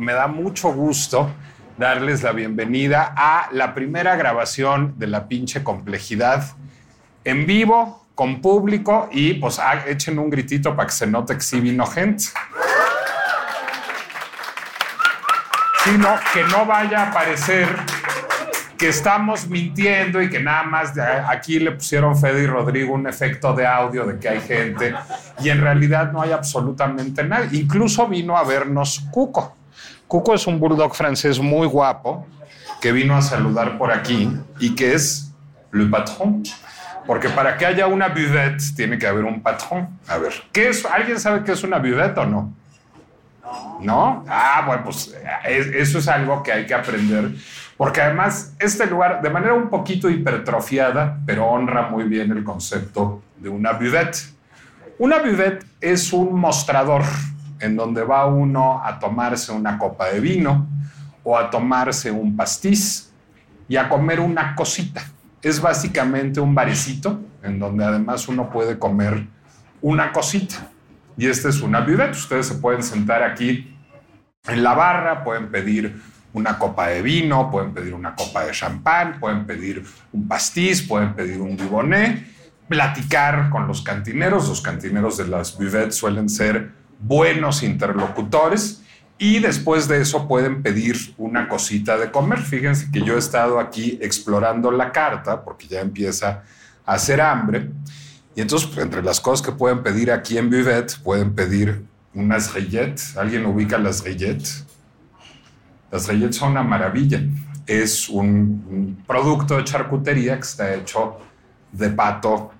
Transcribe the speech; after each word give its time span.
Me 0.00 0.14
da 0.14 0.28
mucho 0.28 0.72
gusto 0.72 1.30
darles 1.76 2.22
la 2.22 2.32
bienvenida 2.32 3.12
a 3.14 3.50
la 3.52 3.74
primera 3.74 4.16
grabación 4.16 4.94
de 4.96 5.06
la 5.06 5.28
pinche 5.28 5.62
complejidad 5.62 6.42
en 7.22 7.44
vivo, 7.44 8.06
con 8.14 8.40
público 8.40 9.10
y 9.12 9.34
pues 9.34 9.58
ah, 9.58 9.84
echen 9.86 10.18
un 10.18 10.30
gritito 10.30 10.74
para 10.74 10.86
que 10.86 10.94
se 10.94 11.06
note 11.06 11.34
que 11.34 11.42
sí 11.42 11.60
vino 11.60 11.84
gente. 11.84 12.24
Sino 15.84 16.18
que 16.32 16.44
no 16.44 16.64
vaya 16.64 17.08
a 17.08 17.12
parecer 17.12 17.68
que 18.78 18.88
estamos 18.88 19.48
mintiendo 19.48 20.22
y 20.22 20.30
que 20.30 20.40
nada 20.40 20.62
más 20.62 20.94
de 20.94 21.02
aquí 21.02 21.58
le 21.58 21.72
pusieron 21.72 22.16
Fede 22.16 22.44
y 22.44 22.46
Rodrigo 22.46 22.94
un 22.94 23.06
efecto 23.06 23.52
de 23.52 23.66
audio 23.66 24.06
de 24.06 24.18
que 24.18 24.30
hay 24.30 24.40
gente 24.40 24.94
y 25.42 25.50
en 25.50 25.60
realidad 25.60 26.10
no 26.10 26.22
hay 26.22 26.32
absolutamente 26.32 27.22
nadie. 27.22 27.60
Incluso 27.60 28.08
vino 28.08 28.38
a 28.38 28.44
vernos 28.44 29.06
Cuco. 29.10 29.59
Cuco 30.10 30.34
es 30.34 30.44
un 30.48 30.58
bulldog 30.58 30.92
francés 30.92 31.38
muy 31.38 31.68
guapo 31.68 32.26
que 32.80 32.90
vino 32.90 33.14
a 33.14 33.22
saludar 33.22 33.78
por 33.78 33.92
aquí 33.92 34.28
y 34.58 34.74
que 34.74 34.92
es 34.92 35.32
le 35.70 35.86
patron. 35.86 36.42
Porque 37.06 37.28
para 37.28 37.56
que 37.56 37.64
haya 37.64 37.86
una 37.86 38.08
buvette 38.08 38.74
tiene 38.74 38.98
que 38.98 39.06
haber 39.06 39.24
un 39.24 39.40
patrón. 39.40 39.88
A 40.08 40.18
ver, 40.18 40.32
¿qué 40.50 40.68
es? 40.70 40.84
¿Alguien 40.84 41.20
sabe 41.20 41.44
qué 41.44 41.52
es 41.52 41.62
una 41.62 41.78
buvette 41.78 42.18
o 42.18 42.26
no? 42.26 42.52
¿No? 43.82 44.24
Ah, 44.28 44.64
bueno, 44.66 44.82
pues 44.82 45.14
eso 45.44 45.98
es 46.00 46.08
algo 46.08 46.42
que 46.42 46.50
hay 46.54 46.66
que 46.66 46.74
aprender. 46.74 47.30
Porque 47.76 48.00
además 48.00 48.56
este 48.58 48.86
lugar, 48.86 49.22
de 49.22 49.30
manera 49.30 49.54
un 49.54 49.70
poquito 49.70 50.10
hipertrofiada, 50.10 51.20
pero 51.24 51.46
honra 51.46 51.82
muy 51.82 52.02
bien 52.02 52.32
el 52.32 52.42
concepto 52.42 53.22
de 53.36 53.48
una 53.48 53.74
buvette. 53.74 54.18
Una 54.98 55.18
buvette 55.18 55.64
es 55.80 56.12
un 56.12 56.34
mostrador 56.34 57.04
en 57.60 57.76
donde 57.76 58.02
va 58.02 58.26
uno 58.26 58.82
a 58.84 58.98
tomarse 58.98 59.52
una 59.52 59.78
copa 59.78 60.08
de 60.08 60.20
vino 60.20 60.66
o 61.22 61.36
a 61.36 61.50
tomarse 61.50 62.10
un 62.10 62.36
pastiz 62.36 63.12
y 63.68 63.76
a 63.76 63.88
comer 63.88 64.20
una 64.20 64.54
cosita. 64.54 65.02
Es 65.42 65.60
básicamente 65.60 66.40
un 66.40 66.54
barecito 66.54 67.20
en 67.42 67.58
donde 67.58 67.84
además 67.84 68.28
uno 68.28 68.50
puede 68.50 68.78
comer 68.78 69.26
una 69.80 70.12
cosita. 70.12 70.68
Y 71.16 71.26
esta 71.26 71.48
es 71.48 71.60
una 71.60 71.80
buvette. 71.80 72.12
Ustedes 72.12 72.46
se 72.46 72.54
pueden 72.56 72.82
sentar 72.82 73.22
aquí 73.22 73.76
en 74.46 74.62
la 74.62 74.74
barra, 74.74 75.22
pueden 75.22 75.50
pedir 75.50 76.00
una 76.32 76.58
copa 76.58 76.88
de 76.88 77.02
vino, 77.02 77.50
pueden 77.50 77.74
pedir 77.74 77.94
una 77.94 78.14
copa 78.14 78.44
de 78.44 78.52
champán, 78.52 79.18
pueden 79.18 79.46
pedir 79.46 79.84
un 80.12 80.28
pastiz, 80.28 80.86
pueden 80.86 81.14
pedir 81.14 81.40
un 81.40 81.56
bibonet, 81.56 82.24
platicar 82.68 83.50
con 83.50 83.66
los 83.66 83.82
cantineros. 83.82 84.48
Los 84.48 84.60
cantineros 84.60 85.16
de 85.18 85.26
las 85.26 85.56
buvettes 85.56 85.96
suelen 85.96 86.28
ser 86.28 86.79
buenos 87.00 87.62
interlocutores 87.62 88.82
y 89.18 89.38
después 89.38 89.86
de 89.86 90.00
eso 90.00 90.26
pueden 90.26 90.62
pedir 90.62 90.96
una 91.18 91.46
cosita 91.46 91.98
de 91.98 92.10
comer. 92.10 92.40
Fíjense 92.40 92.90
que 92.90 93.02
yo 93.02 93.16
he 93.16 93.18
estado 93.18 93.60
aquí 93.60 93.98
explorando 94.00 94.70
la 94.70 94.92
carta 94.92 95.44
porque 95.44 95.66
ya 95.66 95.80
empieza 95.80 96.42
a 96.86 96.94
hacer 96.94 97.20
hambre. 97.20 97.68
Y 98.34 98.40
entonces, 98.40 98.70
pues, 98.72 98.82
entre 98.82 99.02
las 99.02 99.20
cosas 99.20 99.44
que 99.44 99.52
pueden 99.52 99.82
pedir 99.82 100.10
aquí 100.10 100.38
en 100.38 100.48
Buvette, 100.48 100.98
pueden 101.02 101.34
pedir 101.34 101.84
unas 102.14 102.54
rillettes. 102.54 103.14
¿Alguien 103.18 103.44
ubica 103.44 103.76
las 103.76 104.02
rillettes? 104.02 104.64
Las 105.92 106.08
rillettes 106.08 106.36
son 106.36 106.52
una 106.52 106.62
maravilla. 106.62 107.20
Es 107.66 108.08
un, 108.08 108.64
un 108.70 109.04
producto 109.06 109.58
de 109.58 109.64
charcutería 109.64 110.36
que 110.36 110.46
está 110.46 110.74
hecho 110.74 111.18
de 111.72 111.90
pato 111.90 112.52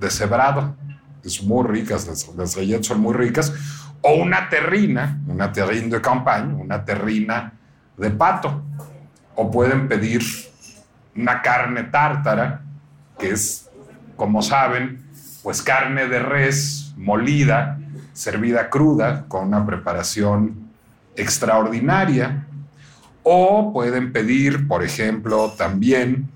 deshebrado. 0.00 0.74
Es 1.22 1.42
muy 1.42 1.66
ricas, 1.66 2.06
las, 2.06 2.26
las 2.34 2.56
rillettes 2.56 2.86
son 2.86 3.00
muy 3.00 3.12
ricas 3.12 3.52
o 4.02 4.14
una 4.14 4.48
terrina, 4.48 5.20
una 5.26 5.52
terrine 5.52 5.88
de 5.88 6.00
campaña, 6.00 6.54
una 6.54 6.84
terrina 6.84 7.52
de 7.96 8.10
pato. 8.10 8.62
O 9.34 9.50
pueden 9.50 9.88
pedir 9.88 10.22
una 11.14 11.42
carne 11.42 11.84
tártara, 11.84 12.62
que 13.18 13.30
es, 13.30 13.68
como 14.16 14.42
saben, 14.42 15.04
pues 15.42 15.62
carne 15.62 16.08
de 16.08 16.18
res 16.20 16.94
molida, 16.96 17.78
servida 18.12 18.70
cruda, 18.70 19.24
con 19.28 19.48
una 19.48 19.64
preparación 19.64 20.70
extraordinaria. 21.16 22.46
O 23.22 23.72
pueden 23.72 24.12
pedir, 24.12 24.68
por 24.68 24.84
ejemplo, 24.84 25.52
también 25.56 26.28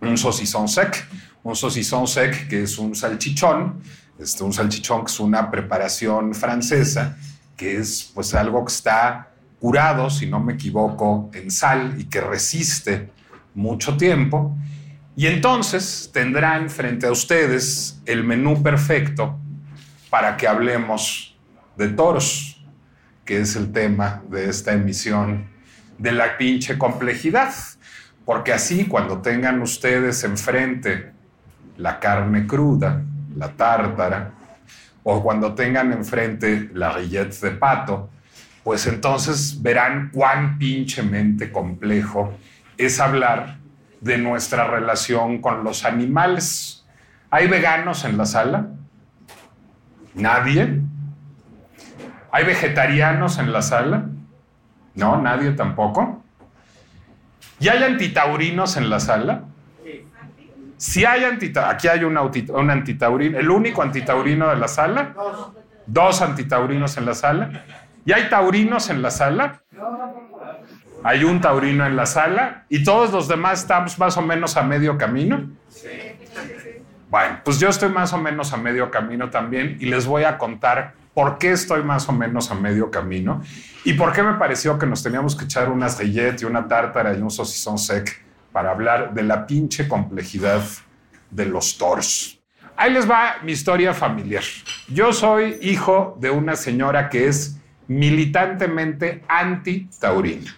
un 0.00 0.16
saucisson 0.16 0.68
sec. 0.68 1.06
Un 1.42 1.54
saucisson 1.54 2.06
sec, 2.08 2.48
que 2.48 2.62
es 2.62 2.78
un 2.78 2.94
salchichón 2.94 3.80
este, 4.18 4.44
un 4.44 4.52
salchichón 4.52 5.04
que 5.04 5.10
es 5.10 5.20
una 5.20 5.50
preparación 5.50 6.34
francesa, 6.34 7.16
que 7.56 7.76
es 7.78 8.10
pues 8.14 8.34
algo 8.34 8.64
que 8.64 8.72
está 8.72 9.30
curado, 9.60 10.10
si 10.10 10.26
no 10.26 10.40
me 10.40 10.54
equivoco, 10.54 11.30
en 11.34 11.50
sal 11.50 11.94
y 11.98 12.04
que 12.04 12.20
resiste 12.20 13.10
mucho 13.54 13.96
tiempo. 13.96 14.56
Y 15.16 15.26
entonces 15.26 16.10
tendrán 16.12 16.68
frente 16.68 17.06
a 17.06 17.12
ustedes 17.12 18.00
el 18.04 18.22
menú 18.22 18.62
perfecto 18.62 19.38
para 20.10 20.36
que 20.36 20.46
hablemos 20.46 21.36
de 21.76 21.88
toros, 21.88 22.62
que 23.24 23.40
es 23.40 23.56
el 23.56 23.72
tema 23.72 24.22
de 24.30 24.48
esta 24.48 24.72
emisión 24.72 25.46
de 25.98 26.12
la 26.12 26.36
pinche 26.36 26.76
complejidad. 26.76 27.52
Porque 28.24 28.52
así 28.52 28.86
cuando 28.86 29.22
tengan 29.22 29.62
ustedes 29.62 30.22
enfrente 30.24 31.12
la 31.76 31.98
carne 31.98 32.46
cruda, 32.46 33.02
la 33.36 33.48
tártara, 33.52 34.32
o 35.02 35.22
cuando 35.22 35.54
tengan 35.54 35.92
enfrente 35.92 36.70
la 36.74 36.90
rillette 36.90 37.40
de 37.40 37.50
pato, 37.52 38.10
pues 38.64 38.86
entonces 38.86 39.62
verán 39.62 40.10
cuán 40.12 40.58
pinchemente 40.58 41.52
complejo 41.52 42.34
es 42.76 42.98
hablar 42.98 43.58
de 44.00 44.18
nuestra 44.18 44.66
relación 44.66 45.40
con 45.40 45.62
los 45.62 45.84
animales. 45.84 46.84
¿Hay 47.30 47.46
veganos 47.46 48.04
en 48.04 48.16
la 48.16 48.26
sala? 48.26 48.68
¿Nadie? 50.14 50.80
¿Hay 52.32 52.44
vegetarianos 52.44 53.38
en 53.38 53.52
la 53.52 53.62
sala? 53.62 54.06
No, 54.94 55.20
nadie 55.20 55.52
tampoco. 55.52 56.24
¿Y 57.60 57.68
hay 57.68 57.82
antitaurinos 57.82 58.76
en 58.76 58.90
la 58.90 59.00
sala? 59.00 59.44
Si 60.76 61.04
hay 61.04 61.24
antitaurino, 61.24 61.72
aquí 61.72 61.88
hay 61.88 62.04
un, 62.04 62.16
un, 62.18 62.70
antitaurino, 62.70 63.38
el 63.38 63.50
único 63.50 63.82
antitaurino 63.82 64.48
de 64.50 64.56
la 64.56 64.68
sala, 64.68 65.14
dos 65.86 66.20
antitaurinos 66.20 66.96
en 66.98 67.06
la 67.06 67.14
sala, 67.14 67.64
y 68.04 68.12
hay 68.12 68.28
taurinos 68.28 68.90
en 68.90 69.00
la 69.00 69.10
sala, 69.10 69.62
hay 71.02 71.24
un 71.24 71.40
taurino 71.40 71.86
en 71.86 71.96
la 71.96 72.04
sala, 72.04 72.66
y 72.68 72.84
todos 72.84 73.10
los 73.12 73.26
demás 73.26 73.60
estamos 73.60 73.98
más 73.98 74.16
o 74.16 74.22
menos 74.22 74.56
a 74.56 74.62
medio 74.62 74.98
camino. 74.98 75.48
Bueno, 77.08 77.40
pues 77.44 77.58
yo 77.58 77.68
estoy 77.68 77.88
más 77.88 78.12
o 78.12 78.18
menos 78.18 78.52
a 78.52 78.58
medio 78.58 78.90
camino 78.90 79.30
también, 79.30 79.78
y 79.80 79.86
les 79.86 80.06
voy 80.06 80.24
a 80.24 80.36
contar 80.36 80.92
por 81.14 81.38
qué 81.38 81.52
estoy 81.52 81.82
más 81.82 82.06
o 82.10 82.12
menos 82.12 82.50
a 82.50 82.54
medio 82.54 82.90
camino, 82.90 83.40
y 83.84 83.94
por 83.94 84.12
qué 84.12 84.22
me 84.22 84.34
pareció 84.34 84.78
que 84.78 84.84
nos 84.84 85.02
teníamos 85.02 85.34
que 85.34 85.46
echar 85.46 85.70
unas 85.70 85.98
rillettes 85.98 86.42
y 86.42 86.44
una 86.44 86.68
tártara 86.68 87.14
y 87.14 87.22
un 87.22 87.30
saucisson 87.30 87.78
sec 87.78 88.25
para 88.56 88.70
hablar 88.70 89.12
de 89.12 89.22
la 89.22 89.46
pinche 89.46 89.86
complejidad 89.86 90.62
de 91.30 91.44
los 91.44 91.76
toros. 91.76 92.40
Ahí 92.74 92.90
les 92.90 93.06
va 93.06 93.36
mi 93.42 93.52
historia 93.52 93.92
familiar. 93.92 94.44
Yo 94.88 95.12
soy 95.12 95.58
hijo 95.60 96.16
de 96.22 96.30
una 96.30 96.56
señora 96.56 97.10
que 97.10 97.28
es 97.28 97.58
militantemente 97.86 99.22
anti-taurina. 99.28 100.56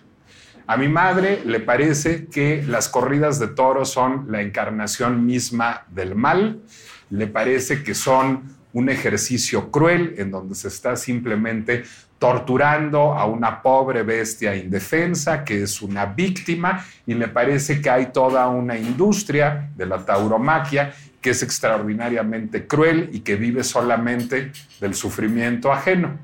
A 0.68 0.76
mi 0.76 0.86
madre 0.86 1.42
le 1.44 1.58
parece 1.58 2.26
que 2.26 2.62
las 2.68 2.88
corridas 2.88 3.40
de 3.40 3.48
toros 3.48 3.90
son 3.90 4.30
la 4.30 4.42
encarnación 4.42 5.26
misma 5.26 5.84
del 5.88 6.14
mal, 6.14 6.62
le 7.10 7.26
parece 7.26 7.82
que 7.82 7.96
son 7.96 8.58
un 8.72 8.90
ejercicio 8.90 9.72
cruel 9.72 10.14
en 10.18 10.30
donde 10.30 10.54
se 10.54 10.68
está 10.68 10.94
simplemente 10.94 11.82
torturando 12.18 13.14
a 13.14 13.26
una 13.26 13.62
pobre 13.62 14.02
bestia 14.02 14.54
indefensa 14.56 15.44
que 15.44 15.62
es 15.62 15.80
una 15.80 16.06
víctima 16.06 16.84
y 17.06 17.14
le 17.14 17.28
parece 17.28 17.80
que 17.80 17.90
hay 17.90 18.06
toda 18.06 18.48
una 18.48 18.76
industria 18.76 19.70
de 19.76 19.86
la 19.86 20.04
tauromaquia 20.04 20.92
que 21.20 21.30
es 21.30 21.42
extraordinariamente 21.42 22.66
cruel 22.66 23.10
y 23.12 23.20
que 23.20 23.36
vive 23.36 23.64
solamente 23.64 24.52
del 24.80 24.94
sufrimiento 24.94 25.72
ajeno. 25.72 26.18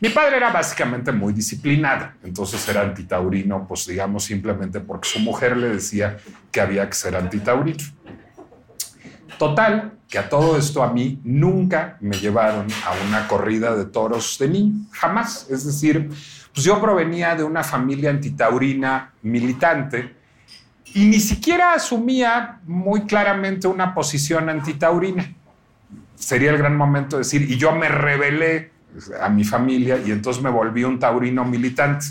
Mi 0.00 0.10
padre 0.10 0.36
era 0.36 0.50
básicamente 0.50 1.10
muy 1.10 1.32
disciplinado, 1.32 2.10
entonces 2.22 2.66
era 2.68 2.82
antitaurino, 2.82 3.66
pues 3.66 3.86
digamos 3.86 4.24
simplemente 4.24 4.78
porque 4.78 5.08
su 5.08 5.18
mujer 5.18 5.56
le 5.56 5.70
decía 5.70 6.18
que 6.52 6.60
había 6.60 6.88
que 6.88 6.94
ser 6.94 7.16
antitaurino. 7.16 7.84
Total, 9.38 9.92
que 10.08 10.18
a 10.18 10.28
todo 10.28 10.58
esto 10.58 10.82
a 10.82 10.92
mí 10.92 11.20
nunca 11.22 11.96
me 12.00 12.16
llevaron 12.16 12.66
a 12.84 13.06
una 13.06 13.28
corrida 13.28 13.76
de 13.76 13.84
toros 13.84 14.36
de 14.38 14.48
niño, 14.48 14.86
jamás. 14.92 15.46
Es 15.50 15.64
decir, 15.64 16.08
pues 16.52 16.64
yo 16.64 16.80
provenía 16.80 17.36
de 17.36 17.44
una 17.44 17.62
familia 17.62 18.10
antitaurina 18.10 19.12
militante 19.22 20.16
y 20.94 21.04
ni 21.04 21.20
siquiera 21.20 21.74
asumía 21.74 22.60
muy 22.66 23.02
claramente 23.02 23.68
una 23.68 23.94
posición 23.94 24.48
antitaurina. 24.48 25.34
Sería 26.14 26.50
el 26.50 26.58
gran 26.58 26.76
momento 26.76 27.16
de 27.16 27.20
decir, 27.20 27.42
y 27.42 27.56
yo 27.56 27.72
me 27.72 27.88
rebelé 27.88 28.72
a 29.20 29.28
mi 29.28 29.44
familia 29.44 29.98
y 30.04 30.10
entonces 30.10 30.42
me 30.42 30.50
volví 30.50 30.82
un 30.82 30.98
taurino 30.98 31.44
militante. 31.44 32.06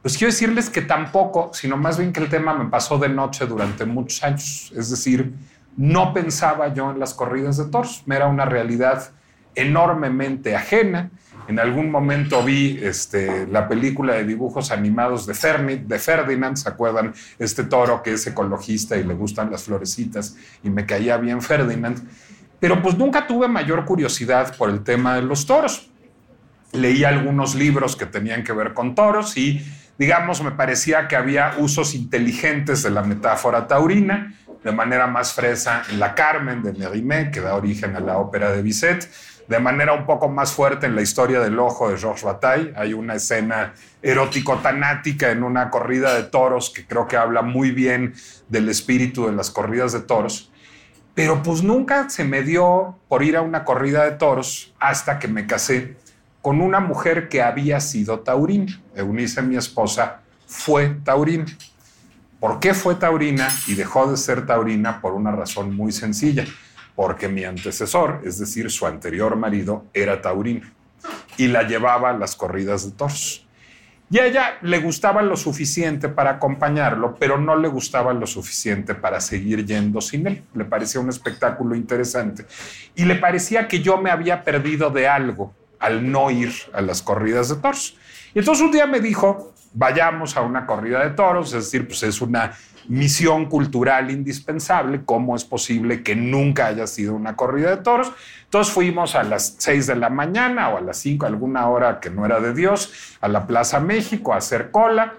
Pues 0.00 0.16
quiero 0.16 0.32
decirles 0.32 0.70
que 0.70 0.82
tampoco, 0.82 1.50
sino 1.52 1.76
más 1.76 1.98
bien 1.98 2.12
que 2.12 2.20
el 2.20 2.30
tema 2.30 2.54
me 2.54 2.70
pasó 2.70 2.96
de 2.98 3.08
noche 3.08 3.46
durante 3.46 3.84
muchos 3.84 4.22
años. 4.22 4.72
Es 4.74 4.90
decir, 4.90 5.34
no 5.78 6.12
pensaba 6.12 6.74
yo 6.74 6.90
en 6.90 6.98
las 6.98 7.14
corridas 7.14 7.56
de 7.56 7.66
toros, 7.66 8.02
me 8.04 8.16
era 8.16 8.26
una 8.26 8.44
realidad 8.44 9.12
enormemente 9.54 10.56
ajena. 10.56 11.10
En 11.46 11.60
algún 11.60 11.90
momento 11.90 12.42
vi 12.42 12.78
este, 12.82 13.46
la 13.46 13.68
película 13.68 14.14
de 14.14 14.24
dibujos 14.24 14.72
animados 14.72 15.24
de, 15.24 15.34
de 15.86 15.98
Ferdinand, 15.98 16.56
¿se 16.56 16.68
acuerdan? 16.68 17.14
Este 17.38 17.62
toro 17.62 18.02
que 18.02 18.14
es 18.14 18.26
ecologista 18.26 18.96
y 18.96 19.04
le 19.04 19.14
gustan 19.14 19.52
las 19.52 19.64
florecitas 19.64 20.36
y 20.64 20.68
me 20.68 20.84
caía 20.84 21.16
bien 21.16 21.40
Ferdinand. 21.40 22.06
Pero 22.58 22.82
pues 22.82 22.98
nunca 22.98 23.28
tuve 23.28 23.46
mayor 23.46 23.84
curiosidad 23.84 24.56
por 24.56 24.70
el 24.70 24.82
tema 24.82 25.14
de 25.14 25.22
los 25.22 25.46
toros. 25.46 25.90
Leí 26.72 27.04
algunos 27.04 27.54
libros 27.54 27.94
que 27.94 28.04
tenían 28.04 28.42
que 28.42 28.52
ver 28.52 28.74
con 28.74 28.96
toros 28.96 29.36
y, 29.36 29.64
digamos, 29.96 30.42
me 30.42 30.50
parecía 30.50 31.06
que 31.06 31.14
había 31.14 31.54
usos 31.58 31.94
inteligentes 31.94 32.82
de 32.82 32.90
la 32.90 33.02
metáfora 33.02 33.68
taurina 33.68 34.34
de 34.62 34.72
manera 34.72 35.06
más 35.06 35.32
fresa 35.32 35.82
en 35.90 36.00
La 36.00 36.14
Carmen 36.14 36.62
de 36.62 36.72
Mérimée, 36.72 37.30
que 37.30 37.40
da 37.40 37.54
origen 37.54 37.96
a 37.96 38.00
la 38.00 38.18
ópera 38.18 38.50
de 38.50 38.62
Bizet, 38.62 39.08
de 39.48 39.58
manera 39.58 39.94
un 39.94 40.04
poco 40.04 40.28
más 40.28 40.52
fuerte 40.52 40.86
en 40.86 40.94
la 40.94 41.00
historia 41.02 41.40
del 41.40 41.58
ojo 41.58 41.90
de 41.90 41.96
Georges 41.96 42.24
Bataille. 42.24 42.72
Hay 42.76 42.92
una 42.92 43.14
escena 43.14 43.72
erótico-tanática 44.02 45.30
en 45.30 45.42
una 45.42 45.70
corrida 45.70 46.14
de 46.14 46.24
toros 46.24 46.70
que 46.70 46.86
creo 46.86 47.08
que 47.08 47.16
habla 47.16 47.42
muy 47.42 47.70
bien 47.70 48.14
del 48.48 48.68
espíritu 48.68 49.26
de 49.26 49.32
las 49.32 49.50
corridas 49.50 49.92
de 49.92 50.00
toros. 50.00 50.52
Pero 51.14 51.42
pues 51.42 51.62
nunca 51.62 52.10
se 52.10 52.24
me 52.24 52.42
dio 52.42 52.98
por 53.08 53.22
ir 53.22 53.36
a 53.36 53.42
una 53.42 53.64
corrida 53.64 54.04
de 54.04 54.12
toros 54.12 54.74
hasta 54.78 55.18
que 55.18 55.28
me 55.28 55.46
casé 55.46 55.96
con 56.42 56.60
una 56.60 56.80
mujer 56.80 57.28
que 57.28 57.42
había 57.42 57.80
sido 57.80 58.20
taurina. 58.20 58.80
Eunice, 58.94 59.42
mi 59.42 59.56
esposa, 59.56 60.20
fue 60.46 60.96
taurina. 61.04 61.46
¿Por 62.40 62.60
qué 62.60 62.72
fue 62.74 62.94
taurina 62.94 63.48
y 63.66 63.74
dejó 63.74 64.10
de 64.10 64.16
ser 64.16 64.46
taurina? 64.46 65.00
Por 65.00 65.14
una 65.14 65.32
razón 65.32 65.74
muy 65.74 65.92
sencilla, 65.92 66.44
porque 66.94 67.28
mi 67.28 67.44
antecesor, 67.44 68.20
es 68.24 68.38
decir, 68.38 68.70
su 68.70 68.86
anterior 68.86 69.34
marido, 69.36 69.86
era 69.92 70.20
taurino 70.22 70.66
y 71.36 71.48
la 71.48 71.62
llevaba 71.62 72.10
a 72.10 72.12
las 72.12 72.36
corridas 72.36 72.84
de 72.84 72.92
toros. 72.92 73.44
Y 74.10 74.18
a 74.18 74.26
ella 74.26 74.58
le 74.62 74.78
gustaba 74.78 75.20
lo 75.20 75.36
suficiente 75.36 76.08
para 76.08 76.30
acompañarlo, 76.30 77.16
pero 77.18 77.38
no 77.38 77.56
le 77.56 77.68
gustaba 77.68 78.14
lo 78.14 78.26
suficiente 78.26 78.94
para 78.94 79.20
seguir 79.20 79.66
yendo 79.66 80.00
sin 80.00 80.26
él. 80.26 80.44
Le 80.54 80.64
parecía 80.64 81.00
un 81.00 81.10
espectáculo 81.10 81.74
interesante. 81.74 82.46
Y 82.94 83.04
le 83.04 83.16
parecía 83.16 83.68
que 83.68 83.80
yo 83.80 83.98
me 83.98 84.10
había 84.10 84.44
perdido 84.44 84.88
de 84.88 85.06
algo 85.08 85.54
al 85.78 86.10
no 86.10 86.30
ir 86.30 86.52
a 86.72 86.80
las 86.80 87.02
corridas 87.02 87.50
de 87.50 87.56
toros. 87.56 87.98
Y 88.34 88.38
entonces 88.38 88.64
un 88.64 88.72
día 88.72 88.86
me 88.86 89.00
dijo, 89.00 89.52
vayamos 89.74 90.36
a 90.36 90.42
una 90.42 90.66
corrida 90.66 91.02
de 91.04 91.10
toros, 91.10 91.52
es 91.54 91.64
decir, 91.64 91.86
pues 91.86 92.02
es 92.02 92.20
una 92.20 92.52
misión 92.88 93.46
cultural 93.46 94.10
indispensable, 94.10 95.02
¿cómo 95.04 95.36
es 95.36 95.44
posible 95.44 96.02
que 96.02 96.16
nunca 96.16 96.66
haya 96.66 96.86
sido 96.86 97.14
una 97.14 97.36
corrida 97.36 97.70
de 97.70 97.82
toros? 97.82 98.12
Entonces 98.44 98.72
fuimos 98.72 99.14
a 99.14 99.22
las 99.22 99.56
6 99.58 99.86
de 99.86 99.96
la 99.96 100.08
mañana 100.08 100.70
o 100.70 100.78
a 100.78 100.80
las 100.80 100.96
5, 100.98 101.26
alguna 101.26 101.68
hora 101.68 102.00
que 102.00 102.08
no 102.08 102.24
era 102.24 102.40
de 102.40 102.54
Dios, 102.54 103.16
a 103.20 103.28
la 103.28 103.46
Plaza 103.46 103.78
México 103.78 104.32
a 104.32 104.38
hacer 104.38 104.70
cola, 104.70 105.14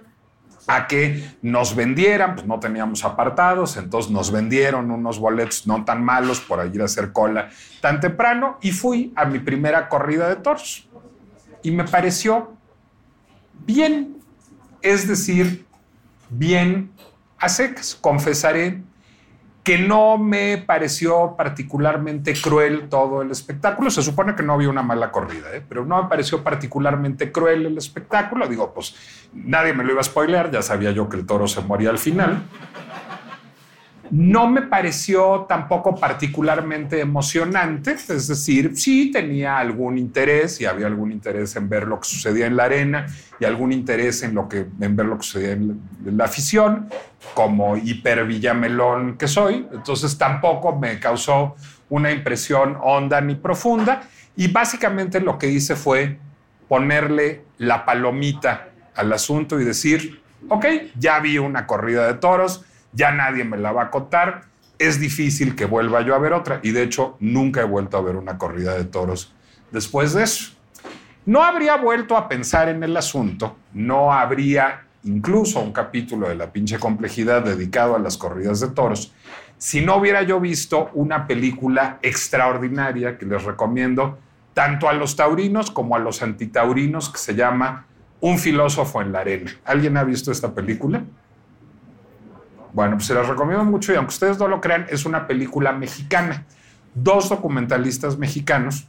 a 0.67 0.87
que 0.87 1.27
nos 1.41 1.75
vendieran, 1.75 2.35
pues 2.35 2.45
no 2.45 2.59
teníamos 2.59 3.03
apartados, 3.03 3.75
entonces 3.77 4.11
nos 4.11 4.31
vendieron 4.31 4.91
unos 4.91 5.17
boletos 5.17 5.65
no 5.65 5.83
tan 5.83 6.03
malos 6.03 6.41
por 6.41 6.63
ir 6.65 6.81
a 6.81 6.85
hacer 6.85 7.11
cola 7.11 7.49
tan 7.81 7.99
temprano 7.99 8.59
y 8.61 8.71
fui 8.71 9.11
a 9.15 9.25
mi 9.25 9.39
primera 9.39 9.89
corrida 9.89 10.29
de 10.29 10.35
toros. 10.35 10.87
Y 11.63 11.71
me 11.71 11.85
pareció 11.85 12.53
bien, 13.65 14.18
es 14.81 15.07
decir, 15.07 15.65
bien 16.29 16.91
a 17.37 17.49
secas. 17.49 17.95
Confesaré 17.95 18.81
que 19.63 19.77
no 19.77 20.17
me 20.17 20.57
pareció 20.57 21.35
particularmente 21.37 22.33
cruel 22.33 22.89
todo 22.89 23.21
el 23.21 23.31
espectáculo. 23.31 23.91
Se 23.91 24.01
supone 24.01 24.35
que 24.35 24.43
no 24.43 24.53
había 24.53 24.69
una 24.69 24.81
mala 24.81 25.11
corrida, 25.11 25.53
¿eh? 25.53 25.63
pero 25.67 25.85
no 25.85 26.01
me 26.01 26.09
pareció 26.09 26.43
particularmente 26.43 27.31
cruel 27.31 27.65
el 27.65 27.77
espectáculo. 27.77 28.47
Digo, 28.47 28.73
pues 28.73 28.95
nadie 29.33 29.73
me 29.73 29.83
lo 29.83 29.91
iba 29.91 30.01
a 30.01 30.03
spoilear, 30.03 30.49
ya 30.49 30.61
sabía 30.61 30.91
yo 30.91 31.07
que 31.09 31.17
el 31.17 31.25
toro 31.25 31.47
se 31.47 31.61
moría 31.61 31.89
al 31.89 31.99
final. 31.99 32.43
No 34.11 34.47
me 34.49 34.63
pareció 34.63 35.45
tampoco 35.47 35.95
particularmente 35.95 36.99
emocionante, 36.99 37.91
es 37.91 38.27
decir, 38.27 38.75
sí 38.75 39.11
tenía 39.11 39.59
algún 39.59 39.97
interés 39.97 40.59
y 40.61 40.65
había 40.65 40.87
algún 40.87 41.11
interés 41.11 41.55
en 41.55 41.69
ver 41.69 41.87
lo 41.87 41.99
que 41.99 42.07
sucedía 42.07 42.47
en 42.47 42.55
la 42.55 42.63
arena 42.63 43.05
y 43.39 43.45
algún 43.45 43.71
interés 43.71 44.23
en, 44.23 44.33
lo 44.33 44.49
que, 44.49 44.65
en 44.79 44.95
ver 44.95 45.05
lo 45.05 45.17
que 45.17 45.23
sucedía 45.23 45.51
en 45.51 45.79
la, 46.17 46.25
afición, 46.25 46.89
como 47.33 47.77
hiper 47.77 48.25
villamelón 48.25 49.17
que 49.17 49.27
soy, 49.27 49.67
entonces 49.71 50.17
tampoco 50.17 50.75
me 50.75 50.99
causó 50.99 51.55
una 51.89 52.11
impresión 52.11 52.77
honda 52.81 53.21
ni 53.21 53.35
profunda. 53.35 54.01
Y 54.35 54.47
básicamente 54.47 55.19
lo 55.19 55.37
que 55.37 55.47
hice 55.47 55.75
fue 55.75 56.17
ponerle 56.67 57.43
la 57.57 57.85
palomita 57.85 58.69
al 58.95 59.11
asunto 59.13 59.59
y 59.59 59.65
decir, 59.65 60.21
ok, 60.47 60.65
ya 60.97 61.19
vi 61.19 61.37
una 61.37 61.67
corrida 61.67 62.07
de 62.07 62.13
toros, 62.15 62.65
ya 62.93 63.11
nadie 63.11 63.43
me 63.43 63.57
la 63.57 63.71
va 63.71 63.83
a 63.83 63.91
contar, 63.91 64.43
es 64.77 64.99
difícil 64.99 65.55
que 65.55 65.65
vuelva 65.65 66.01
yo 66.01 66.15
a 66.15 66.19
ver 66.19 66.33
otra. 66.33 66.59
Y 66.63 66.71
de 66.71 66.83
hecho, 66.83 67.17
nunca 67.19 67.61
he 67.61 67.65
vuelto 67.65 67.97
a 67.97 68.01
ver 68.01 68.15
una 68.15 68.37
corrida 68.37 68.75
de 68.75 68.85
toros 68.85 69.33
después 69.71 70.13
de 70.13 70.23
eso. 70.23 70.53
No 71.25 71.43
habría 71.43 71.77
vuelto 71.77 72.17
a 72.17 72.27
pensar 72.27 72.69
en 72.69 72.81
el 72.83 72.95
asunto, 72.97 73.57
no 73.73 74.13
habría 74.13 74.85
incluso 75.03 75.59
un 75.59 75.71
capítulo 75.71 76.27
de 76.27 76.35
la 76.35 76.51
pinche 76.51 76.79
complejidad 76.79 77.43
dedicado 77.43 77.95
a 77.95 77.99
las 77.99 78.17
corridas 78.17 78.59
de 78.59 78.69
toros, 78.69 79.13
si 79.57 79.81
no 79.81 79.97
hubiera 79.97 80.23
yo 80.23 80.39
visto 80.39 80.89
una 80.93 81.27
película 81.27 81.99
extraordinaria 82.01 83.17
que 83.17 83.25
les 83.25 83.43
recomiendo 83.43 84.17
tanto 84.53 84.87
a 84.87 84.93
los 84.93 85.15
taurinos 85.15 85.69
como 85.69 85.95
a 85.95 85.99
los 85.99 86.21
antitaurinos 86.21 87.09
que 87.09 87.17
se 87.17 87.35
llama 87.35 87.85
Un 88.21 88.39
filósofo 88.39 89.01
en 89.01 89.11
la 89.11 89.19
arena. 89.19 89.51
¿Alguien 89.65 89.97
ha 89.97 90.03
visto 90.03 90.31
esta 90.31 90.53
película? 90.53 91.03
Bueno, 92.73 92.97
pues 92.97 93.07
se 93.07 93.13
las 93.13 93.27
recomiendo 93.27 93.63
mucho 93.65 93.93
y 93.93 93.95
aunque 93.95 94.13
ustedes 94.13 94.37
no 94.37 94.47
lo 94.47 94.61
crean, 94.61 94.85
es 94.89 95.05
una 95.05 95.27
película 95.27 95.71
mexicana. 95.71 96.45
Dos 96.93 97.29
documentalistas 97.29 98.17
mexicanos 98.17 98.87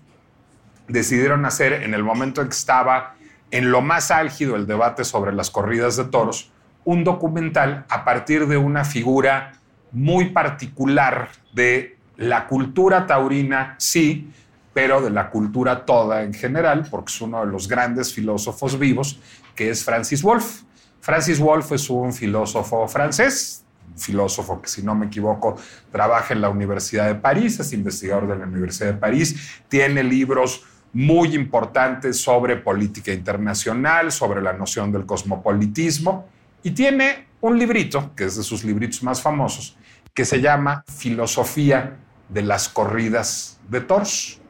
decidieron 0.89 1.45
hacer 1.45 1.73
en 1.73 1.95
el 1.95 2.03
momento 2.03 2.43
en 2.43 2.49
que 2.49 2.57
estaba 2.57 3.15
en 3.51 3.71
lo 3.71 3.81
más 3.81 4.11
álgido 4.11 4.57
el 4.57 4.67
debate 4.67 5.05
sobre 5.05 5.33
las 5.33 5.51
corridas 5.51 5.97
de 5.97 6.05
toros, 6.05 6.51
un 6.85 7.05
documental 7.05 7.85
a 7.89 8.05
partir 8.05 8.47
de 8.47 8.57
una 8.57 8.85
figura 8.85 9.53
muy 9.93 10.31
particular 10.31 11.31
de 11.53 11.97
la 12.17 12.47
cultura 12.47 13.07
taurina, 13.07 13.75
sí, 13.79 14.31
pero 14.73 15.01
de 15.01 15.11
la 15.11 15.31
cultura 15.31 15.85
toda 15.85 16.23
en 16.23 16.33
general, 16.33 16.87
porque 16.91 17.13
es 17.13 17.21
uno 17.21 17.41
de 17.45 17.51
los 17.51 17.67
grandes 17.67 18.15
filósofos 18.15 18.79
vivos, 18.79 19.19
que 19.55 19.71
es 19.71 19.85
Francis 19.85 20.23
Wolff. 20.23 20.63
Francis 21.01 21.41
Wolff 21.41 21.73
es 21.73 21.91
un 21.91 22.13
filósofo 22.13 22.87
francés 22.87 23.60
filósofo 23.97 24.61
que, 24.61 24.69
si 24.69 24.83
no 24.83 24.95
me 24.95 25.07
equivoco, 25.07 25.57
trabaja 25.91 26.35
en 26.35 26.41
la 26.41 26.49
Universidad 26.49 27.07
de 27.07 27.15
París, 27.15 27.61
es 27.61 27.73
investigador 27.73 28.29
de 28.29 28.37
la 28.37 28.47
Universidad 28.47 28.93
de 28.93 28.99
París, 28.99 29.63
tiene 29.69 30.03
libros 30.03 30.65
muy 30.93 31.35
importantes 31.35 32.21
sobre 32.21 32.57
política 32.57 33.13
internacional, 33.13 34.11
sobre 34.11 34.43
la 34.43 34.53
noción 34.53 34.91
del 34.91 35.07
cosmopolitismo, 35.07 36.27
y 36.63 36.73
tiene 36.73 37.29
un 37.41 37.59
librito, 37.59 38.15
que 38.15 38.25
es 38.25 38.37
de 38.37 38.43
sus 38.43 38.65
libritos 38.65 39.03
más 39.03 39.23
famosos, 39.23 39.77
que 40.13 40.25
se 40.25 40.41
llama 40.41 40.85
Filosofía 40.87 41.97
de 42.29 42.43
las 42.43 42.69
Corridas 42.69 43.61
de 43.69 43.81
Toros. 43.81 44.41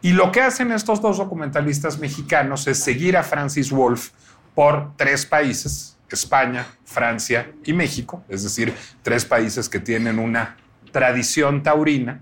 Y 0.00 0.12
lo 0.12 0.30
que 0.30 0.40
hacen 0.40 0.70
estos 0.70 1.00
dos 1.00 1.18
documentalistas 1.18 1.98
mexicanos 1.98 2.66
es 2.66 2.78
seguir 2.78 3.16
a 3.16 3.22
Francis 3.22 3.70
Wolff 3.70 4.10
por 4.54 4.96
tres 4.96 5.26
países, 5.26 5.97
España, 6.14 6.66
Francia 6.84 7.52
y 7.64 7.72
México, 7.72 8.24
es 8.28 8.42
decir, 8.42 8.74
tres 9.02 9.24
países 9.24 9.68
que 9.68 9.80
tienen 9.80 10.18
una 10.18 10.56
tradición 10.90 11.62
taurina, 11.62 12.20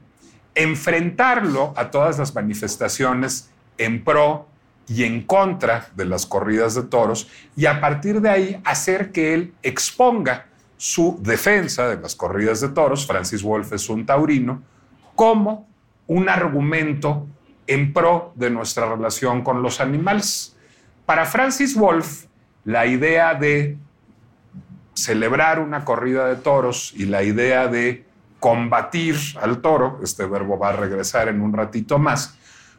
enfrentarlo 0.54 1.74
a 1.76 1.90
todas 1.90 2.18
las 2.18 2.34
manifestaciones 2.34 3.50
en 3.78 4.02
pro 4.02 4.48
y 4.88 5.04
en 5.04 5.22
contra 5.22 5.88
de 5.96 6.04
las 6.04 6.26
corridas 6.26 6.74
de 6.74 6.82
toros 6.82 7.28
y 7.56 7.66
a 7.66 7.80
partir 7.80 8.20
de 8.20 8.30
ahí 8.30 8.60
hacer 8.64 9.12
que 9.12 9.34
él 9.34 9.52
exponga 9.62 10.46
su 10.76 11.18
defensa 11.22 11.88
de 11.88 11.96
las 11.96 12.14
corridas 12.14 12.60
de 12.60 12.68
toros, 12.68 13.06
Francis 13.06 13.42
Wolff 13.42 13.72
es 13.72 13.88
un 13.88 14.04
taurino, 14.04 14.62
como 15.14 15.66
un 16.06 16.28
argumento 16.28 17.26
en 17.66 17.92
pro 17.92 18.32
de 18.36 18.50
nuestra 18.50 18.86
relación 18.86 19.42
con 19.42 19.62
los 19.62 19.80
animales. 19.80 20.56
Para 21.04 21.24
Francis 21.24 21.74
Wolff, 21.74 22.25
la 22.66 22.84
idea 22.84 23.34
de 23.34 23.78
celebrar 24.92 25.60
una 25.60 25.84
corrida 25.84 26.26
de 26.26 26.34
toros 26.34 26.92
y 26.96 27.06
la 27.06 27.22
idea 27.22 27.68
de 27.68 28.04
combatir 28.40 29.16
al 29.40 29.60
toro, 29.60 30.00
este 30.02 30.26
verbo 30.26 30.58
va 30.58 30.70
a 30.70 30.72
regresar 30.72 31.28
en 31.28 31.40
un 31.40 31.52
ratito 31.52 31.98
más, 31.98 32.36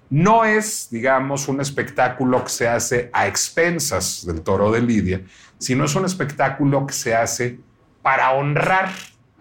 no 0.10 0.44
es, 0.44 0.89
digamos, 0.91 1.48
un 1.48 1.62
espectáculo 1.62 2.44
que 2.44 2.50
se 2.50 2.67
hace 2.67 3.10
a 3.13 3.27
expensas 3.27 4.25
del 4.25 4.41
toro 4.41 4.72
de 4.72 4.82
Lidia, 4.82 5.22
sino 5.58 5.86
es 5.86 5.96
un 5.96 6.06
espectáculo 6.06 6.86
que 6.86 6.94
se 6.94 7.15
hace 7.15 7.60
para 8.01 8.32
honrar 8.32 8.89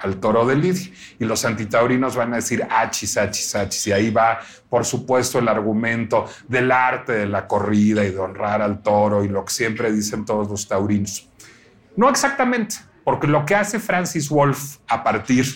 al 0.07 0.17
toro 0.17 0.47
de 0.47 0.57
Lidia. 0.57 0.91
Y 1.19 1.25
los 1.25 1.45
antitaurinos 1.45 2.17
van 2.17 2.33
a 2.33 2.37
decir 2.37 2.67
achis, 2.69 3.17
achis, 3.17 3.55
achis. 3.55 3.87
Y 3.89 3.93
ahí 3.93 4.11
va, 4.11 4.39
por 4.71 4.85
supuesto, 4.85 5.39
el 5.39 5.49
argumento 5.49 6.27
del 6.49 6.73
arte 6.73 7.13
de 7.13 7.27
la 7.27 7.47
corrida 7.47 8.05
y 8.05 8.11
de 8.11 8.19
honrar 8.19 8.63
al 8.63 8.83
toro 8.83 9.23
y 9.23 9.29
lo 9.29 9.45
que 9.45 9.53
siempre 9.53 9.93
dicen 9.93 10.25
todos 10.25 10.49
los 10.49 10.67
taurinos. 10.67 11.29
No 11.97 12.09
exactamente, 12.09 12.77
porque 13.05 13.27
lo 13.27 13.45
que 13.45 13.55
hace 13.55 13.79
Francis 13.79 14.29
Wolff 14.29 14.79
a 14.89 15.05
partir 15.05 15.47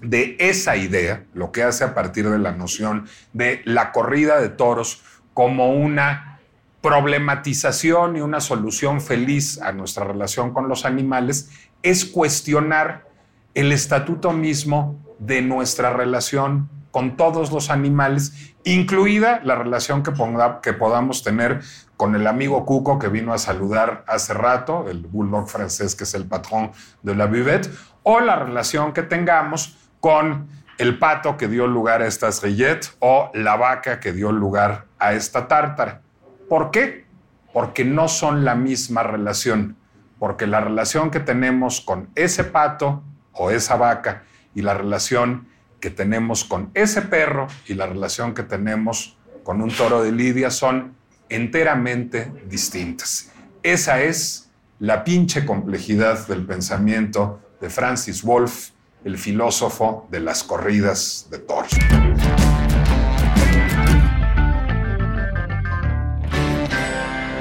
de 0.00 0.36
esa 0.38 0.76
idea, 0.76 1.24
lo 1.32 1.52
que 1.52 1.62
hace 1.62 1.84
a 1.84 1.94
partir 1.94 2.28
de 2.28 2.38
la 2.38 2.52
noción 2.52 3.06
de 3.32 3.62
la 3.64 3.92
corrida 3.92 4.40
de 4.40 4.48
toros 4.48 5.02
como 5.32 5.72
una 5.72 6.40
problematización 6.82 8.16
y 8.16 8.20
una 8.20 8.40
solución 8.40 9.00
feliz 9.00 9.62
a 9.62 9.72
nuestra 9.72 10.04
relación 10.04 10.52
con 10.52 10.68
los 10.68 10.84
animales, 10.84 11.50
es 11.82 12.04
cuestionar 12.04 13.08
el 13.54 13.72
estatuto 13.72 14.32
mismo 14.32 14.98
de 15.18 15.42
nuestra 15.42 15.92
relación 15.92 16.68
con 16.90 17.16
todos 17.16 17.52
los 17.52 17.70
animales, 17.70 18.54
incluida 18.64 19.40
la 19.44 19.54
relación 19.54 20.02
que, 20.02 20.12
podamos 20.12 21.22
tener 21.22 21.60
con 21.96 22.14
el 22.14 22.26
amigo 22.26 22.66
Cuco 22.66 22.98
que 22.98 23.08
vino 23.08 23.32
a 23.32 23.38
saludar 23.38 24.04
hace 24.06 24.34
rato, 24.34 24.88
el 24.88 25.06
bulldog 25.06 25.48
francés 25.48 25.94
que 25.94 26.04
es 26.04 26.14
el 26.14 26.26
patrón 26.26 26.70
de 27.02 27.14
la 27.14 27.26
buvette, 27.26 27.70
o 28.02 28.20
la 28.20 28.36
relación 28.36 28.92
que 28.92 29.02
tengamos 29.02 29.78
con 30.00 30.48
el 30.78 30.98
pato 30.98 31.36
que 31.36 31.48
dio 31.48 31.66
lugar 31.66 32.02
a 32.02 32.06
esta 32.06 32.28
rillettes 32.42 32.96
o 32.98 33.30
la 33.34 33.56
vaca 33.56 34.00
que 34.00 34.12
dio 34.12 34.32
lugar 34.32 34.86
a 34.98 35.12
esta 35.12 35.48
tártara. 35.48 36.02
¿Por 36.48 36.70
qué? 36.70 37.06
Porque 37.52 37.84
no 37.84 38.08
son 38.08 38.44
la 38.44 38.54
misma 38.54 39.02
relación. 39.02 39.76
Porque 40.18 40.46
la 40.46 40.60
relación 40.60 41.10
que 41.10 41.20
tenemos 41.20 41.80
con 41.80 42.10
ese 42.14 42.44
pato 42.44 43.02
o 43.32 43.50
esa 43.50 43.76
vaca 43.76 44.24
y 44.54 44.62
la 44.62 44.74
relación 44.74 45.48
que 45.80 45.90
tenemos 45.90 46.44
con 46.44 46.70
ese 46.74 47.02
perro 47.02 47.48
y 47.66 47.74
la 47.74 47.86
relación 47.86 48.34
que 48.34 48.42
tenemos 48.42 49.16
con 49.42 49.60
un 49.60 49.70
toro 49.70 50.02
de 50.02 50.12
lidia 50.12 50.50
son 50.50 50.94
enteramente 51.28 52.32
distintas. 52.46 53.32
Esa 53.62 54.02
es 54.02 54.50
la 54.78 55.04
pinche 55.04 55.44
complejidad 55.44 56.26
del 56.28 56.44
pensamiento 56.44 57.40
de 57.60 57.70
Francis 57.70 58.22
Wolff 58.22 58.70
el 59.04 59.18
filósofo 59.18 60.06
de 60.10 60.20
las 60.20 60.44
corridas 60.44 61.26
de 61.30 61.38
toros. 61.38 61.72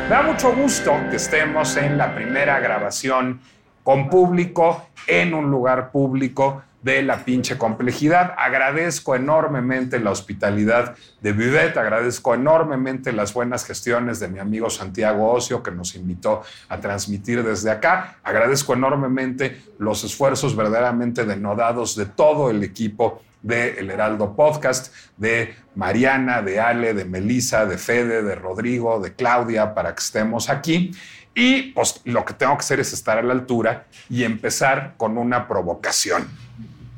Me 0.03 0.17
da 0.17 0.23
mucho 0.23 0.53
gusto 0.53 0.91
que 1.09 1.15
estemos 1.15 1.77
en 1.77 1.97
la 1.97 2.13
primera 2.13 2.59
grabación 2.59 3.39
con 3.83 4.09
público, 4.09 4.85
en 5.07 5.33
un 5.33 5.49
lugar 5.49 5.91
público 5.91 6.63
de 6.81 7.03
la 7.03 7.23
pinche 7.23 7.57
complejidad. 7.57 8.33
Agradezco 8.37 9.15
enormemente 9.15 9.99
la 9.99 10.11
hospitalidad 10.11 10.95
de 11.21 11.31
Vivet, 11.31 11.77
agradezco 11.77 12.33
enormemente 12.33 13.13
las 13.13 13.33
buenas 13.33 13.65
gestiones 13.65 14.19
de 14.19 14.27
mi 14.27 14.39
amigo 14.39 14.69
Santiago 14.69 15.31
Ocio 15.31 15.61
que 15.61 15.71
nos 15.71 15.95
invitó 15.95 16.41
a 16.69 16.79
transmitir 16.79 17.43
desde 17.43 17.69
acá. 17.69 18.17
Agradezco 18.23 18.73
enormemente 18.73 19.61
los 19.77 20.03
esfuerzos 20.03 20.55
verdaderamente 20.55 21.25
denodados 21.25 21.95
de 21.95 22.07
todo 22.07 22.49
el 22.49 22.63
equipo 22.63 23.21
de 23.41 23.79
El 23.79 23.89
Heraldo 23.89 24.35
Podcast, 24.35 24.93
de 25.17 25.55
Mariana, 25.75 26.41
de 26.41 26.59
Ale, 26.59 26.93
de 26.93 27.05
Melisa, 27.05 27.65
de 27.65 27.77
Fede, 27.77 28.21
de 28.21 28.35
Rodrigo, 28.35 28.99
de 28.99 29.13
Claudia, 29.13 29.73
para 29.73 29.95
que 29.95 30.01
estemos 30.01 30.49
aquí. 30.49 30.91
Y 31.33 31.71
pues 31.73 32.01
lo 32.05 32.25
que 32.25 32.33
tengo 32.33 32.53
que 32.53 32.59
hacer 32.59 32.79
es 32.79 32.93
estar 32.93 33.17
a 33.17 33.23
la 33.23 33.33
altura 33.33 33.87
y 34.09 34.23
empezar 34.23 34.95
con 34.97 35.17
una 35.17 35.47
provocación. 35.47 36.27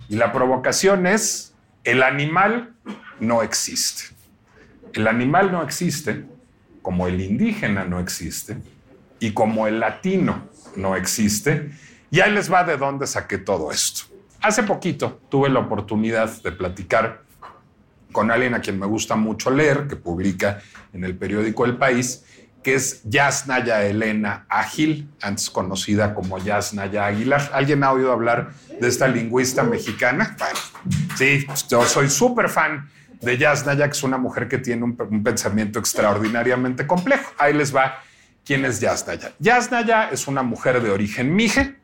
Y 0.09 0.15
la 0.15 0.31
provocación 0.31 1.05
es, 1.05 1.53
el 1.83 2.01
animal 2.01 2.73
no 3.19 3.43
existe. 3.43 4.15
El 4.93 5.07
animal 5.07 5.51
no 5.51 5.63
existe 5.63 6.25
como 6.81 7.07
el 7.07 7.21
indígena 7.21 7.85
no 7.85 7.99
existe 7.99 8.57
y 9.19 9.31
como 9.31 9.67
el 9.67 9.79
latino 9.79 10.49
no 10.75 10.95
existe. 10.95 11.71
Y 12.11 12.19
ahí 12.19 12.31
les 12.31 12.51
va 12.51 12.63
de 12.63 12.77
dónde 12.77 13.07
saqué 13.07 13.39
todo 13.39 13.71
esto. 13.71 14.03
Hace 14.41 14.63
poquito 14.63 15.21
tuve 15.29 15.49
la 15.49 15.59
oportunidad 15.59 16.29
de 16.43 16.51
platicar 16.51 17.23
con 18.11 18.29
alguien 18.29 18.53
a 18.53 18.61
quien 18.61 18.79
me 18.79 18.85
gusta 18.85 19.15
mucho 19.15 19.49
leer, 19.49 19.87
que 19.87 19.95
publica 19.95 20.61
en 20.91 21.03
el 21.03 21.17
periódico 21.17 21.65
El 21.65 21.77
País, 21.77 22.23
que 22.63 22.75
es 22.75 23.01
Yasnaya 23.03 23.85
Elena 23.85 24.45
Ágil, 24.49 25.09
antes 25.21 25.49
conocida 25.49 26.13
como 26.13 26.37
Yasnaya 26.37 27.05
Aguilar. 27.05 27.51
¿Alguien 27.53 27.83
ha 27.83 27.91
oído 27.91 28.11
hablar 28.11 28.51
de 28.79 28.87
esta 28.87 29.07
lingüista 29.07 29.63
mexicana? 29.63 30.35
Bueno, 30.39 30.59
sí, 31.17 31.45
yo 31.69 31.85
soy 31.85 32.09
súper 32.09 32.49
fan 32.49 32.89
de 33.21 33.37
Yasnaya, 33.37 33.85
que 33.85 33.91
es 33.91 34.03
una 34.03 34.17
mujer 34.17 34.47
que 34.47 34.57
tiene 34.57 34.83
un, 34.83 34.97
un, 35.09 35.23
pensamiento 35.23 35.79
extraordinariamente 35.79 36.87
complejo. 36.87 37.31
Ahí 37.37 37.53
les 37.53 37.75
va 37.75 37.99
quién 38.45 38.65
es 38.65 38.79
Yasnaya. 38.79 39.33
Yasnaya 39.39 40.09
es 40.09 40.27
una 40.27 40.43
mujer 40.43 40.81
de 40.81 40.91
origen 40.91 41.35
mije 41.35 41.75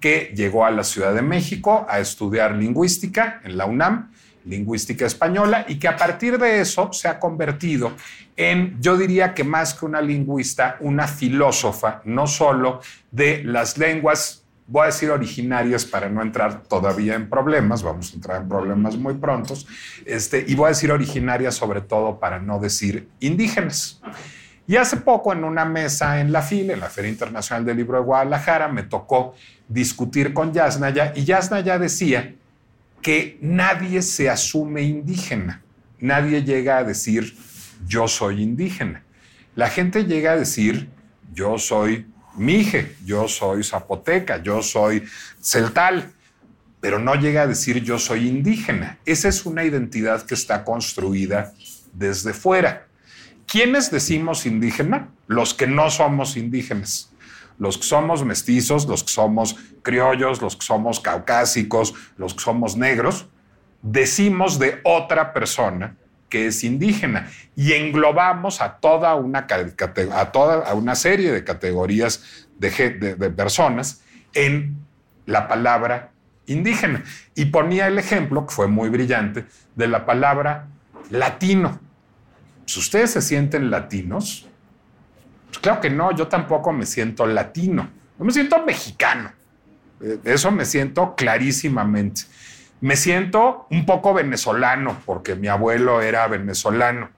que 0.00 0.32
llegó 0.34 0.64
a 0.66 0.70
la 0.70 0.82
Ciudad 0.82 1.14
de 1.14 1.22
México 1.22 1.86
a 1.88 2.00
estudiar 2.00 2.56
lingüística 2.56 3.40
en 3.44 3.56
la 3.56 3.66
UNAM 3.66 4.11
lingüística 4.44 5.06
española 5.06 5.64
y 5.68 5.78
que 5.78 5.88
a 5.88 5.96
partir 5.96 6.38
de 6.38 6.60
eso 6.60 6.92
se 6.92 7.08
ha 7.08 7.18
convertido 7.18 7.92
en, 8.36 8.80
yo 8.80 8.96
diría 8.96 9.34
que 9.34 9.44
más 9.44 9.74
que 9.74 9.84
una 9.84 10.00
lingüista, 10.00 10.76
una 10.80 11.06
filósofa, 11.06 12.00
no 12.04 12.26
solo 12.26 12.80
de 13.10 13.42
las 13.44 13.78
lenguas, 13.78 14.44
voy 14.66 14.84
a 14.84 14.86
decir 14.86 15.10
originarias 15.10 15.84
para 15.84 16.08
no 16.08 16.22
entrar 16.22 16.62
todavía 16.62 17.14
en 17.14 17.28
problemas, 17.28 17.82
vamos 17.82 18.12
a 18.12 18.14
entrar 18.14 18.42
en 18.42 18.48
problemas 18.48 18.96
muy 18.96 19.14
prontos, 19.14 19.66
este, 20.06 20.44
y 20.46 20.54
voy 20.54 20.66
a 20.66 20.68
decir 20.68 20.90
originarias 20.90 21.54
sobre 21.54 21.82
todo 21.82 22.18
para 22.18 22.38
no 22.38 22.58
decir 22.58 23.08
indígenas. 23.20 24.00
Y 24.66 24.76
hace 24.76 24.96
poco 24.98 25.32
en 25.32 25.44
una 25.44 25.64
mesa 25.64 26.20
en 26.20 26.32
la 26.32 26.40
FIL, 26.40 26.70
en 26.70 26.80
la 26.80 26.88
Feria 26.88 27.10
Internacional 27.10 27.64
del 27.64 27.76
Libro 27.76 27.98
de 27.98 28.04
Guadalajara, 28.04 28.68
me 28.68 28.84
tocó 28.84 29.34
discutir 29.68 30.32
con 30.32 30.52
Yasnaya 30.52 31.12
y 31.16 31.24
Yasnaya 31.24 31.78
decía 31.78 32.34
que 33.02 33.36
nadie 33.40 34.00
se 34.00 34.30
asume 34.30 34.82
indígena. 34.82 35.62
Nadie 35.98 36.42
llega 36.42 36.78
a 36.78 36.84
decir, 36.84 37.36
yo 37.86 38.08
soy 38.08 38.42
indígena. 38.42 39.02
La 39.54 39.68
gente 39.68 40.04
llega 40.04 40.32
a 40.32 40.36
decir, 40.36 40.88
yo 41.34 41.58
soy 41.58 42.06
mije, 42.36 42.96
yo 43.04 43.28
soy 43.28 43.62
zapoteca, 43.62 44.42
yo 44.42 44.62
soy 44.62 45.04
celtal, 45.40 46.12
pero 46.80 46.98
no 46.98 47.14
llega 47.14 47.42
a 47.42 47.46
decir, 47.46 47.82
yo 47.82 47.98
soy 47.98 48.28
indígena. 48.28 48.98
Esa 49.04 49.28
es 49.28 49.44
una 49.44 49.64
identidad 49.64 50.22
que 50.22 50.34
está 50.34 50.64
construida 50.64 51.52
desde 51.92 52.32
fuera. 52.32 52.86
¿Quiénes 53.46 53.90
decimos 53.90 54.46
indígena? 54.46 55.08
Los 55.26 55.52
que 55.52 55.66
no 55.66 55.90
somos 55.90 56.36
indígenas 56.36 57.11
los 57.62 57.78
que 57.78 57.84
somos 57.84 58.24
mestizos, 58.24 58.86
los 58.86 59.04
que 59.04 59.12
somos 59.12 59.54
criollos, 59.82 60.42
los 60.42 60.56
que 60.56 60.66
somos 60.66 60.98
caucásicos, 60.98 61.94
los 62.16 62.34
que 62.34 62.40
somos 62.40 62.76
negros, 62.76 63.28
decimos 63.82 64.58
de 64.58 64.80
otra 64.82 65.32
persona 65.32 65.94
que 66.28 66.48
es 66.48 66.64
indígena 66.64 67.30
y 67.54 67.74
englobamos 67.74 68.60
a 68.60 68.78
toda 68.78 69.14
una, 69.14 69.46
serie 70.96 71.30
de 71.30 71.44
categorías 71.44 72.48
de, 72.58 73.14
de 73.16 73.30
personas 73.30 74.02
en 74.34 74.76
la 75.26 75.46
palabra 75.46 76.10
indígena. 76.46 77.04
Y 77.36 77.44
ponía 77.44 77.86
el 77.86 77.96
ejemplo, 77.96 78.44
que 78.44 78.52
fue 78.52 78.66
muy 78.66 78.88
brillante, 78.88 79.44
de 79.76 79.86
la 79.86 80.04
palabra 80.04 80.66
latino. 81.10 81.78
Si 82.66 82.80
ustedes 82.80 83.12
se 83.12 83.22
sienten 83.22 83.70
latinos, 83.70 84.48
claro 85.62 85.80
que 85.80 85.88
no, 85.88 86.14
yo 86.14 86.28
tampoco 86.28 86.72
me 86.72 86.84
siento 86.84 87.24
latino, 87.24 87.88
yo 88.18 88.24
me 88.24 88.32
siento 88.32 88.62
mexicano. 88.64 89.32
Eh, 90.02 90.18
eso 90.24 90.50
me 90.50 90.64
siento 90.66 91.14
clarísimamente. 91.14 92.22
Me 92.80 92.96
siento 92.96 93.66
un 93.70 93.86
poco 93.86 94.12
venezolano, 94.12 95.00
porque 95.06 95.36
mi 95.36 95.48
abuelo 95.48 96.02
era 96.02 96.26
venezolano. 96.26 97.10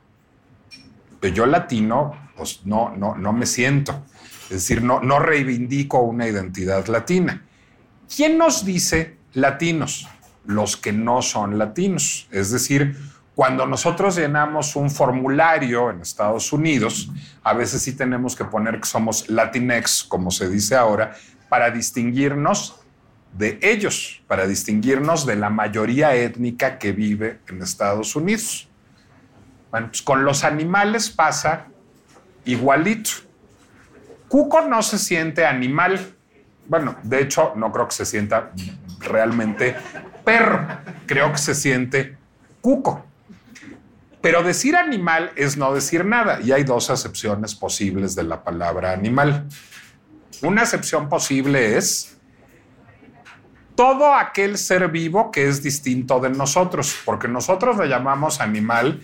Pero 1.20 1.34
yo 1.34 1.46
latino, 1.46 2.14
pues 2.36 2.60
no, 2.66 2.94
no, 2.94 3.14
no 3.16 3.32
me 3.32 3.46
siento. 3.46 4.04
Es 4.44 4.50
decir, 4.50 4.82
no, 4.82 5.00
no 5.00 5.18
reivindico 5.18 6.00
una 6.02 6.28
identidad 6.28 6.86
latina. 6.88 7.42
¿Quién 8.14 8.36
nos 8.36 8.66
dice 8.66 9.16
latinos? 9.32 10.06
Los 10.44 10.76
que 10.76 10.92
no 10.92 11.22
son 11.22 11.58
latinos. 11.58 12.28
Es 12.30 12.50
decir, 12.50 12.98
cuando 13.34 13.66
nosotros 13.66 14.16
llenamos 14.16 14.76
un 14.76 14.90
formulario 14.90 15.90
en 15.90 16.00
Estados 16.00 16.52
Unidos, 16.52 17.10
a 17.42 17.52
veces 17.52 17.82
sí 17.82 17.92
tenemos 17.96 18.36
que 18.36 18.44
poner 18.44 18.78
que 18.78 18.86
somos 18.86 19.28
Latinex, 19.28 20.04
como 20.04 20.30
se 20.30 20.48
dice 20.48 20.76
ahora, 20.76 21.14
para 21.48 21.70
distinguirnos 21.70 22.80
de 23.32 23.58
ellos, 23.60 24.22
para 24.28 24.46
distinguirnos 24.46 25.26
de 25.26 25.34
la 25.34 25.50
mayoría 25.50 26.14
étnica 26.14 26.78
que 26.78 26.92
vive 26.92 27.40
en 27.48 27.60
Estados 27.60 28.14
Unidos. 28.14 28.68
Bueno, 29.72 29.88
pues 29.88 30.02
con 30.02 30.24
los 30.24 30.44
animales 30.44 31.10
pasa 31.10 31.66
igualito. 32.44 33.10
Cuco 34.28 34.60
no 34.60 34.80
se 34.82 34.98
siente 34.98 35.44
animal. 35.44 36.14
Bueno, 36.68 36.94
de 37.02 37.22
hecho, 37.22 37.52
no 37.56 37.72
creo 37.72 37.88
que 37.88 37.94
se 37.94 38.06
sienta 38.06 38.52
realmente 39.00 39.74
perro. 40.24 40.64
Creo 41.06 41.32
que 41.32 41.38
se 41.38 41.56
siente 41.56 42.16
cuco. 42.60 43.04
Pero 44.24 44.42
decir 44.42 44.74
animal 44.74 45.32
es 45.36 45.58
no 45.58 45.74
decir 45.74 46.06
nada 46.06 46.40
y 46.40 46.50
hay 46.50 46.64
dos 46.64 46.88
acepciones 46.88 47.54
posibles 47.54 48.14
de 48.14 48.22
la 48.22 48.42
palabra 48.42 48.92
animal. 48.92 49.46
Una 50.40 50.62
acepción 50.62 51.10
posible 51.10 51.76
es 51.76 52.16
todo 53.74 54.14
aquel 54.14 54.56
ser 54.56 54.88
vivo 54.88 55.30
que 55.30 55.46
es 55.46 55.62
distinto 55.62 56.20
de 56.20 56.30
nosotros, 56.30 56.96
porque 57.04 57.28
nosotros 57.28 57.76
le 57.76 57.86
llamamos 57.86 58.40
animal 58.40 59.02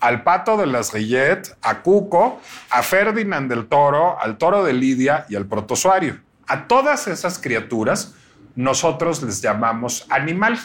al 0.00 0.22
pato 0.22 0.56
de 0.56 0.64
las 0.64 0.94
Guillet, 0.94 1.58
a 1.60 1.82
Cuco, 1.82 2.40
a 2.70 2.82
Ferdinand 2.82 3.50
del 3.50 3.66
Toro, 3.66 4.18
al 4.18 4.38
toro 4.38 4.64
de 4.64 4.72
Lidia 4.72 5.26
y 5.28 5.36
al 5.36 5.44
protozoario. 5.44 6.22
A 6.46 6.66
todas 6.68 7.06
esas 7.06 7.38
criaturas 7.38 8.14
nosotros 8.56 9.22
les 9.22 9.42
llamamos 9.42 10.06
animal. 10.08 10.58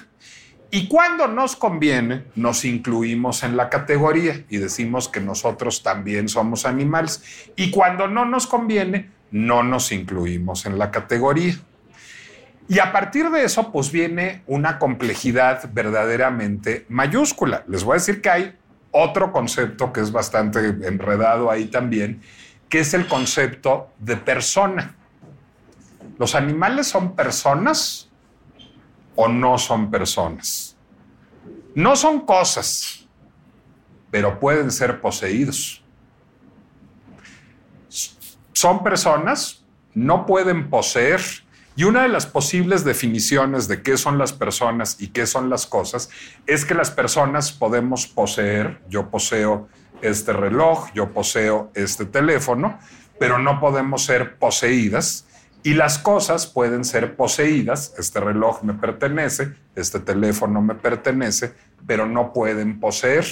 Y 0.72 0.88
cuando 0.88 1.28
nos 1.28 1.56
conviene, 1.56 2.26
nos 2.36 2.64
incluimos 2.64 3.44
en 3.44 3.58
la 3.58 3.70
categoría 3.70 4.46
y 4.50 4.58
decimos 4.58 5.10
que 5.10 5.20
nosotros 5.20 5.82
también 5.82 6.30
somos 6.30 6.66
animales. 6.66 7.52
Y 7.56 7.72
cuando 7.72 8.08
no 8.08 8.26
nos 8.26 8.46
conviene, 8.46 9.10
no 9.32 9.64
nos 9.64 9.92
incluimos 9.92 10.68
en 10.68 10.78
la 10.78 10.92
categoría. 10.92 11.56
Y 12.68 12.78
a 12.78 12.92
partir 12.92 13.32
de 13.32 13.44
eso, 13.44 13.72
pues 13.72 13.92
viene 13.92 14.44
una 14.46 14.78
complejidad 14.78 15.72
verdaderamente 15.74 16.86
mayúscula. 16.88 17.64
Les 17.68 17.84
voy 17.84 17.94
a 17.94 17.96
decir 17.96 18.22
que 18.22 18.30
hay 18.30 18.56
otro 18.92 19.32
concepto 19.32 19.92
que 19.92 20.02
es 20.02 20.12
bastante 20.12 20.60
enredado 20.60 21.50
ahí 21.50 21.66
también, 21.66 22.22
que 22.70 22.82
es 22.82 22.94
el 22.94 23.08
concepto 23.08 23.90
de 23.98 24.18
persona. 24.18 24.96
¿Los 26.20 26.36
animales 26.36 26.86
son 26.88 27.16
personas 27.16 28.09
o 29.22 29.28
no 29.28 29.58
son 29.58 29.92
personas? 29.92 30.78
No 31.76 31.98
son 31.98 32.22
cosas, 32.22 33.06
pero 34.10 34.40
pueden 34.40 34.72
ser 34.72 35.02
poseídos. 35.02 35.84
Son 38.54 38.82
personas, 38.82 39.66
no 39.94 40.26
pueden 40.26 40.70
poseer, 40.70 41.20
y 41.76 41.84
una 41.84 42.04
de 42.04 42.10
las 42.10 42.26
posibles 42.26 42.86
definiciones 42.86 43.68
de 43.68 43.82
qué 43.82 43.98
son 43.98 44.18
las 44.18 44.32
personas 44.32 44.98
y 45.00 45.10
qué 45.10 45.26
son 45.26 45.50
las 45.50 45.66
cosas 45.66 46.10
es 46.46 46.66
que 46.66 46.74
las 46.74 46.92
personas 46.92 47.52
podemos 47.52 48.08
poseer, 48.08 48.82
yo 48.90 49.10
poseo 49.10 49.68
este 50.02 50.32
reloj, 50.32 50.90
yo 50.94 51.14
poseo 51.14 51.72
este 51.76 52.06
teléfono, 52.06 52.80
pero 53.18 53.38
no 53.38 53.60
podemos 53.60 54.04
ser 54.04 54.38
poseídas. 54.38 55.26
Y 55.64 55.74
las 55.74 56.00
cosas 56.00 56.48
pueden 56.48 56.86
ser 56.86 57.16
poseídas, 57.16 57.94
este 57.98 58.20
reloj 58.20 58.64
me 58.64 58.74
pertenece, 58.74 59.56
este 59.76 60.00
teléfono 60.00 60.62
me 60.62 60.76
pertenece, 60.76 61.54
pero 61.86 62.06
no 62.06 62.32
pueden 62.32 62.80
poseer. 62.80 63.26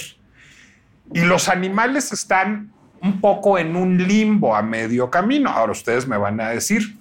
Y 1.14 1.20
los 1.20 1.48
animales 1.48 2.12
están 2.12 2.72
un 3.00 3.20
poco 3.20 3.58
en 3.58 3.76
un 3.76 3.96
limbo 3.96 4.54
a 4.54 4.62
medio 4.62 5.10
camino. 5.10 5.50
Ahora 5.50 5.72
ustedes 5.72 6.06
me 6.06 6.18
van 6.18 6.40
a 6.40 6.50
decir, 6.50 6.98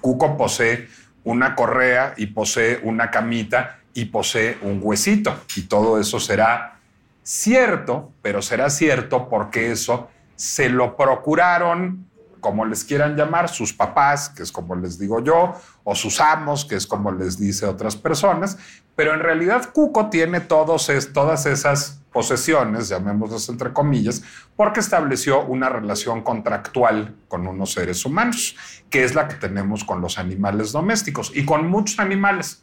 Cuco 0.00 0.36
posee 0.36 0.88
una 1.22 1.54
correa 1.54 2.14
y 2.16 2.26
posee 2.26 2.80
una 2.82 3.10
camita 3.10 3.78
y 3.94 4.06
posee 4.06 4.58
un 4.62 4.80
huesito. 4.82 5.34
Y 5.56 5.62
todo 5.62 6.00
eso 6.00 6.18
será 6.18 6.78
cierto, 7.22 8.12
pero 8.20 8.42
será 8.42 8.68
cierto 8.68 9.28
porque 9.28 9.70
eso 9.70 10.10
se 10.36 10.68
lo 10.68 10.96
procuraron, 10.96 12.06
como 12.44 12.66
les 12.66 12.84
quieran 12.84 13.16
llamar, 13.16 13.48
sus 13.48 13.72
papás, 13.72 14.28
que 14.28 14.42
es 14.42 14.52
como 14.52 14.76
les 14.76 14.98
digo 14.98 15.24
yo, 15.24 15.54
o 15.82 15.94
sus 15.94 16.20
amos, 16.20 16.66
que 16.66 16.74
es 16.74 16.86
como 16.86 17.10
les 17.10 17.38
dice 17.38 17.64
otras 17.64 17.96
personas. 17.96 18.58
Pero 18.94 19.14
en 19.14 19.20
realidad 19.20 19.70
Cuco 19.72 20.10
tiene 20.10 20.40
todos 20.40 20.90
todas 21.14 21.46
esas 21.46 22.02
posesiones, 22.12 22.90
llamémoslas 22.90 23.48
entre 23.48 23.72
comillas, 23.72 24.22
porque 24.56 24.80
estableció 24.80 25.42
una 25.46 25.70
relación 25.70 26.20
contractual 26.20 27.16
con 27.28 27.46
unos 27.46 27.72
seres 27.72 28.04
humanos, 28.04 28.56
que 28.90 29.04
es 29.04 29.14
la 29.14 29.26
que 29.26 29.36
tenemos 29.36 29.82
con 29.82 30.02
los 30.02 30.18
animales 30.18 30.70
domésticos 30.70 31.32
y 31.34 31.46
con 31.46 31.70
muchos 31.70 31.98
animales, 31.98 32.62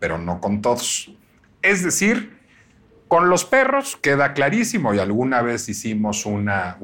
pero 0.00 0.18
no 0.18 0.40
con 0.40 0.60
todos. 0.60 1.12
Es 1.62 1.84
decir, 1.84 2.41
con 3.12 3.28
los 3.28 3.44
perros 3.44 3.98
queda 4.00 4.32
clarísimo 4.32 4.94
y 4.94 4.98
alguna 4.98 5.42
vez 5.42 5.68
hicimos 5.68 6.24
una, 6.24 6.78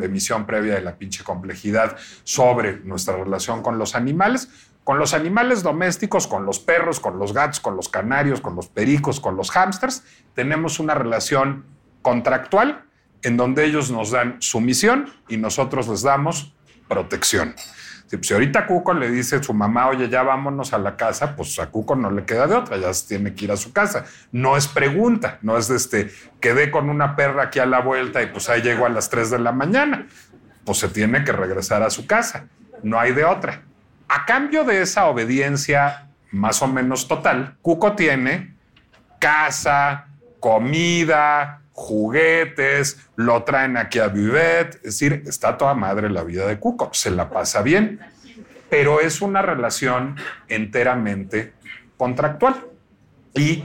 emisión 0.00 0.46
previa 0.46 0.76
de 0.76 0.80
la 0.80 0.94
pinche 0.94 1.24
complejidad 1.24 1.96
sobre 2.22 2.78
nuestra 2.84 3.16
relación 3.16 3.60
con 3.60 3.76
los 3.76 3.96
animales. 3.96 4.48
Con 4.84 4.96
los 4.96 5.12
animales 5.12 5.64
domésticos, 5.64 6.28
con 6.28 6.46
los 6.46 6.60
perros, 6.60 7.00
con 7.00 7.18
los 7.18 7.32
gatos, 7.32 7.58
con 7.58 7.74
los 7.74 7.88
canarios, 7.88 8.40
con 8.40 8.54
los 8.54 8.68
pericos, 8.68 9.18
con 9.18 9.34
los 9.36 9.50
hámsters, 9.50 10.04
tenemos 10.34 10.78
una 10.78 10.94
relación 10.94 11.64
contractual 12.00 12.84
en 13.22 13.36
donde 13.36 13.64
ellos 13.64 13.90
nos 13.90 14.12
dan 14.12 14.36
sumisión 14.40 15.10
y 15.28 15.36
nosotros 15.36 15.88
les 15.88 16.02
damos 16.02 16.54
protección. 16.86 17.56
Pues, 18.10 18.26
si 18.26 18.34
ahorita 18.34 18.66
Cuco 18.66 18.94
le 18.94 19.10
dice 19.10 19.36
a 19.36 19.42
su 19.42 19.54
mamá, 19.54 19.88
oye, 19.88 20.08
ya 20.08 20.22
vámonos 20.22 20.72
a 20.72 20.78
la 20.78 20.96
casa, 20.96 21.34
pues 21.34 21.58
a 21.58 21.70
Cuco 21.70 21.96
no 21.96 22.10
le 22.10 22.24
queda 22.24 22.46
de 22.46 22.54
otra, 22.54 22.76
ya 22.76 22.90
tiene 23.06 23.34
que 23.34 23.46
ir 23.46 23.52
a 23.52 23.56
su 23.56 23.72
casa. 23.72 24.04
No 24.32 24.56
es 24.56 24.66
pregunta, 24.68 25.38
no 25.42 25.56
es 25.56 25.70
este, 25.70 26.10
quedé 26.40 26.70
con 26.70 26.90
una 26.90 27.16
perra 27.16 27.44
aquí 27.44 27.58
a 27.58 27.66
la 27.66 27.80
vuelta 27.80 28.22
y 28.22 28.26
pues 28.26 28.48
ahí 28.48 28.62
llego 28.62 28.86
a 28.86 28.88
las 28.88 29.10
3 29.10 29.30
de 29.30 29.38
la 29.38 29.52
mañana. 29.52 30.06
Pues 30.64 30.78
se 30.78 30.88
tiene 30.88 31.24
que 31.24 31.32
regresar 31.32 31.82
a 31.82 31.90
su 31.90 32.06
casa, 32.06 32.46
no 32.82 32.98
hay 32.98 33.12
de 33.12 33.24
otra. 33.24 33.62
A 34.08 34.26
cambio 34.26 34.64
de 34.64 34.82
esa 34.82 35.06
obediencia 35.06 36.08
más 36.30 36.62
o 36.62 36.68
menos 36.68 37.08
total, 37.08 37.56
Cuco 37.62 37.94
tiene 37.94 38.54
casa, 39.18 40.08
comida, 40.40 41.63
juguetes, 41.74 42.98
lo 43.16 43.42
traen 43.42 43.76
aquí 43.76 43.98
a 43.98 44.08
Vivet, 44.08 44.76
es 44.76 44.82
decir, 44.82 45.24
está 45.26 45.58
toda 45.58 45.74
madre 45.74 46.08
la 46.08 46.22
vida 46.22 46.46
de 46.46 46.58
Cuco, 46.58 46.90
se 46.92 47.10
la 47.10 47.28
pasa 47.28 47.62
bien, 47.62 48.00
pero 48.70 49.00
es 49.00 49.20
una 49.20 49.42
relación 49.42 50.16
enteramente 50.48 51.52
contractual. 51.96 52.54
Y 53.34 53.64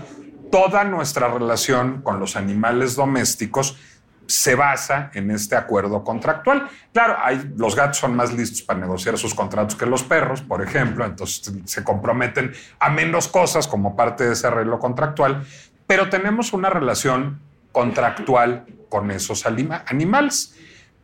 toda 0.52 0.84
nuestra 0.84 1.28
relación 1.28 2.02
con 2.02 2.19
los 2.19 2.36
animales 2.36 2.95
domésticos 2.95 3.78
se 4.26 4.56
basa 4.56 5.10
en 5.13 5.32
este 5.32 5.56
acuerdo 5.56 6.04
contractual. 6.04 6.67
Claro, 6.93 7.17
hay, 7.19 7.52
los 7.58 7.76
gatos 7.76 7.98
son 7.98 8.15
más 8.15 8.34
listos 8.34 8.62
para 8.62 8.80
negociar 8.80 9.17
sus 9.17 9.34
contratos 9.34 9.76
que 9.76 9.86
los 9.86 10.04
perros, 10.04 10.41
por 10.41 10.62
ejemplo, 10.62 11.06
entonces 11.06 11.52
se 11.65 11.84
comprometen 11.84 12.54
a 12.80 12.89
menos 12.89 13.28
cosas 13.28 13.67
como 13.67 13.95
parte 13.95 14.26
de 14.26 14.34
ese 14.34 14.48
arreglo 14.48 14.80
contractual, 14.80 15.45
pero 15.88 16.10
tenemos 16.10 16.54
una 16.54 16.69
relación 16.69 17.39
contractual 17.71 18.65
con 18.89 19.12
esos 19.12 19.45
animales, 19.45 20.55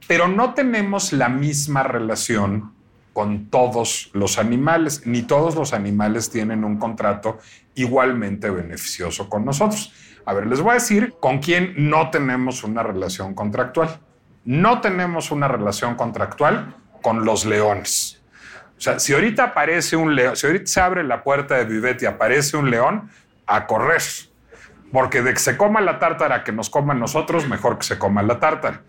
pero 0.08 0.28
no 0.28 0.54
tenemos 0.54 1.14
la 1.14 1.30
misma 1.30 1.84
relación 1.84 2.74
con 3.14 3.50
todos 3.50 4.10
los 4.14 4.38
animales, 4.38 5.08
ni 5.08 5.22
todos 5.22 5.56
los 5.56 5.74
animales 5.74 6.30
tienen 6.30 6.66
un 6.66 6.78
contrato 6.78 7.40
igualmente 7.76 8.50
beneficioso 8.50 9.30
con 9.30 9.46
nosotros. 9.46 9.94
A 10.26 10.34
ver, 10.34 10.48
les 10.48 10.60
voy 10.60 10.72
a 10.72 10.74
decir 10.76 11.14
con 11.20 11.40
quién 11.40 11.74
no 11.78 12.10
tenemos 12.10 12.64
una 12.64 12.84
relación 12.84 13.34
contractual. 13.34 14.00
No 14.44 14.82
tenemos 14.82 15.32
una 15.32 15.48
relación 15.48 15.96
contractual 15.96 16.76
con 17.02 17.24
los 17.24 17.46
leones. 17.46 18.22
O 18.78 18.82
sea, 18.82 19.00
si 19.00 19.14
ahorita 19.14 19.46
aparece 19.46 19.96
un 19.96 20.16
león, 20.16 20.36
si 20.36 20.48
ahorita 20.48 20.66
se 20.66 20.82
abre 20.82 21.04
la 21.04 21.24
puerta 21.24 21.56
de 21.56 21.66
Vivet 21.66 22.02
y 22.02 22.06
aparece 22.06 22.58
un 22.58 22.70
león, 22.70 23.10
a 23.48 23.66
correr. 23.66 24.02
Porque 24.92 25.22
de 25.22 25.34
que 25.34 25.40
se 25.40 25.58
coma 25.58 25.82
la 25.82 26.00
tártara 26.00 26.44
que 26.44 26.52
nos 26.52 26.70
coman 26.70 27.00
nosotros, 27.00 27.48
mejor 27.48 27.78
que 27.78 27.84
se 27.86 27.98
coma 27.98 28.24
la 28.24 28.40
tártara. 28.40 28.82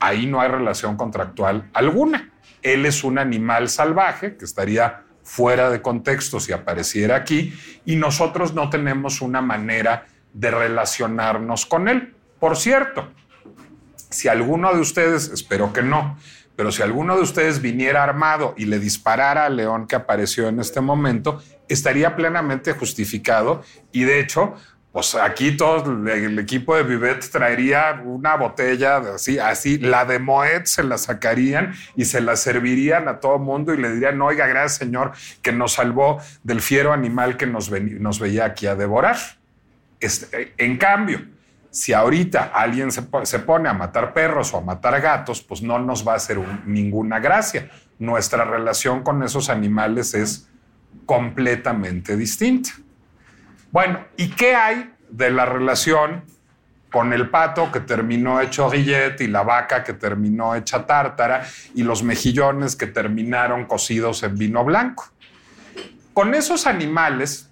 Ahí 0.00 0.26
no 0.26 0.40
hay 0.40 0.48
relación 0.48 0.96
contractual 0.96 1.70
alguna. 1.72 2.30
Él 2.62 2.86
es 2.86 3.04
un 3.04 3.18
animal 3.18 3.68
salvaje 3.68 4.36
que 4.36 4.44
estaría 4.44 5.02
fuera 5.22 5.70
de 5.70 5.80
contexto 5.80 6.40
si 6.40 6.52
apareciera 6.52 7.16
aquí 7.16 7.54
y 7.84 7.96
nosotros 7.96 8.54
no 8.54 8.70
tenemos 8.70 9.20
una 9.20 9.40
manera 9.40 10.06
de 10.32 10.50
relacionarnos 10.50 11.66
con 11.66 11.88
él. 11.88 12.14
Por 12.38 12.56
cierto, 12.56 13.12
Si 14.10 14.28
alguno 14.28 14.74
de 14.74 14.80
ustedes, 14.80 15.30
espero 15.30 15.72
que 15.72 15.82
no, 15.82 16.18
pero 16.54 16.70
si 16.70 16.82
alguno 16.82 17.16
de 17.16 17.22
ustedes 17.22 17.62
viniera 17.62 18.04
armado 18.04 18.54
y 18.58 18.66
le 18.66 18.78
disparara 18.78 19.46
al 19.46 19.56
león 19.56 19.86
que 19.86 19.96
apareció 19.96 20.48
en 20.48 20.60
este 20.60 20.82
momento, 20.82 21.42
estaría 21.66 22.14
plenamente 22.14 22.74
justificado 22.74 23.62
y 23.90 24.04
de 24.04 24.20
hecho 24.20 24.54
pues 24.92 25.14
aquí 25.14 25.56
todo 25.56 25.90
el 25.90 26.38
equipo 26.38 26.76
de 26.76 26.82
Vivet 26.82 27.30
traería 27.30 28.02
una 28.04 28.36
botella 28.36 28.98
así, 28.98 29.38
así, 29.38 29.78
la 29.78 30.04
de 30.04 30.18
Moet 30.18 30.66
se 30.66 30.84
la 30.84 30.98
sacarían 30.98 31.72
y 31.96 32.04
se 32.04 32.20
la 32.20 32.36
servirían 32.36 33.08
a 33.08 33.18
todo 33.18 33.38
mundo 33.38 33.72
y 33.72 33.78
le 33.78 33.90
dirían, 33.94 34.20
oiga, 34.20 34.46
gracias 34.46 34.74
señor, 34.74 35.12
que 35.40 35.50
nos 35.50 35.72
salvó 35.72 36.20
del 36.42 36.60
fiero 36.60 36.92
animal 36.92 37.38
que 37.38 37.46
nos, 37.46 37.70
veía 37.70 38.44
aquí 38.44 38.66
a 38.66 38.74
devorar. 38.74 39.16
En 40.58 40.76
cambio, 40.76 41.22
si 41.70 41.94
ahorita 41.94 42.50
alguien 42.54 42.92
se, 42.92 43.38
pone 43.38 43.70
a 43.70 43.72
matar 43.72 44.12
perros 44.12 44.52
o 44.52 44.58
a 44.58 44.60
matar 44.60 45.00
gatos, 45.00 45.40
pues 45.40 45.62
no 45.62 45.78
nos 45.78 46.06
va 46.06 46.12
a 46.12 46.16
hacer 46.16 46.38
ninguna 46.66 47.18
gracia. 47.18 47.70
Nuestra 47.98 48.44
relación 48.44 49.02
con 49.02 49.22
esos 49.22 49.48
animales 49.48 50.12
es 50.12 50.50
completamente 51.06 52.14
distinta. 52.14 52.72
Bueno, 53.72 54.04
¿y 54.18 54.28
qué 54.28 54.54
hay 54.54 54.92
de 55.08 55.30
la 55.30 55.46
relación 55.46 56.24
con 56.90 57.14
el 57.14 57.30
pato 57.30 57.72
que 57.72 57.80
terminó 57.80 58.38
hecho 58.38 58.68
rillete 58.68 59.24
y 59.24 59.28
la 59.28 59.42
vaca 59.44 59.82
que 59.82 59.94
terminó 59.94 60.54
hecha 60.54 60.86
tártara 60.86 61.46
y 61.74 61.82
los 61.82 62.02
mejillones 62.02 62.76
que 62.76 62.86
terminaron 62.86 63.64
cocidos 63.64 64.22
en 64.24 64.36
vino 64.36 64.62
blanco? 64.62 65.08
Con 66.12 66.34
esos 66.34 66.66
animales 66.66 67.48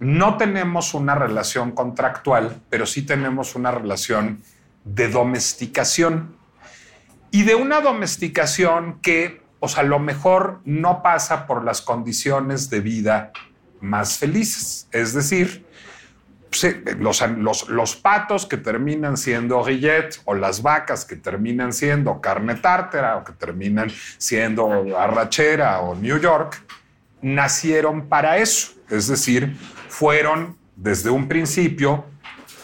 no 0.00 0.38
tenemos 0.38 0.94
una 0.94 1.14
relación 1.14 1.72
contractual, 1.72 2.62
pero 2.70 2.86
sí 2.86 3.02
tenemos 3.02 3.54
una 3.54 3.70
relación 3.70 4.42
de 4.84 5.08
domesticación. 5.08 6.34
Y 7.30 7.42
de 7.42 7.54
una 7.54 7.82
domesticación 7.82 8.98
que, 9.02 9.42
o 9.60 9.68
sea, 9.68 9.82
a 9.82 9.86
lo 9.86 9.98
mejor 9.98 10.60
no 10.64 11.02
pasa 11.02 11.46
por 11.46 11.64
las 11.64 11.82
condiciones 11.82 12.70
de 12.70 12.80
vida 12.80 13.32
más 13.82 14.18
felices. 14.18 14.88
Es 14.92 15.12
decir, 15.12 15.66
los, 16.98 17.68
los, 17.68 17.96
patos 17.96 18.46
que 18.46 18.56
terminan 18.56 19.16
siendo 19.16 19.64
rillet 19.64 20.20
o 20.24 20.34
las 20.34 20.62
vacas 20.62 21.04
que 21.04 21.16
terminan 21.16 21.72
siendo 21.72 22.20
carne 22.20 22.56
tártara 22.56 23.16
o 23.16 23.24
que 23.24 23.32
terminan 23.32 23.90
siendo 24.18 24.98
arrachera 24.98 25.80
o 25.80 25.94
New 25.94 26.18
York, 26.18 26.62
nacieron 27.22 28.08
para 28.08 28.38
eso. 28.38 28.72
Es 28.90 29.08
decir, 29.08 29.56
fueron 29.88 30.56
desde 30.76 31.10
un 31.10 31.26
principio 31.26 32.04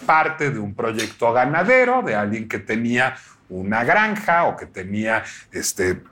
parte 0.05 0.51
de 0.51 0.59
un 0.59 0.75
proyecto 0.75 1.33
ganadero, 1.33 2.03
de 2.03 2.15
alguien 2.15 2.49
que 2.49 2.59
tenía 2.59 3.17
una 3.49 3.85
granja 3.85 4.45
o 4.45 4.57
que 4.57 4.67
tenía, 4.67 5.25
este, 5.53 6.03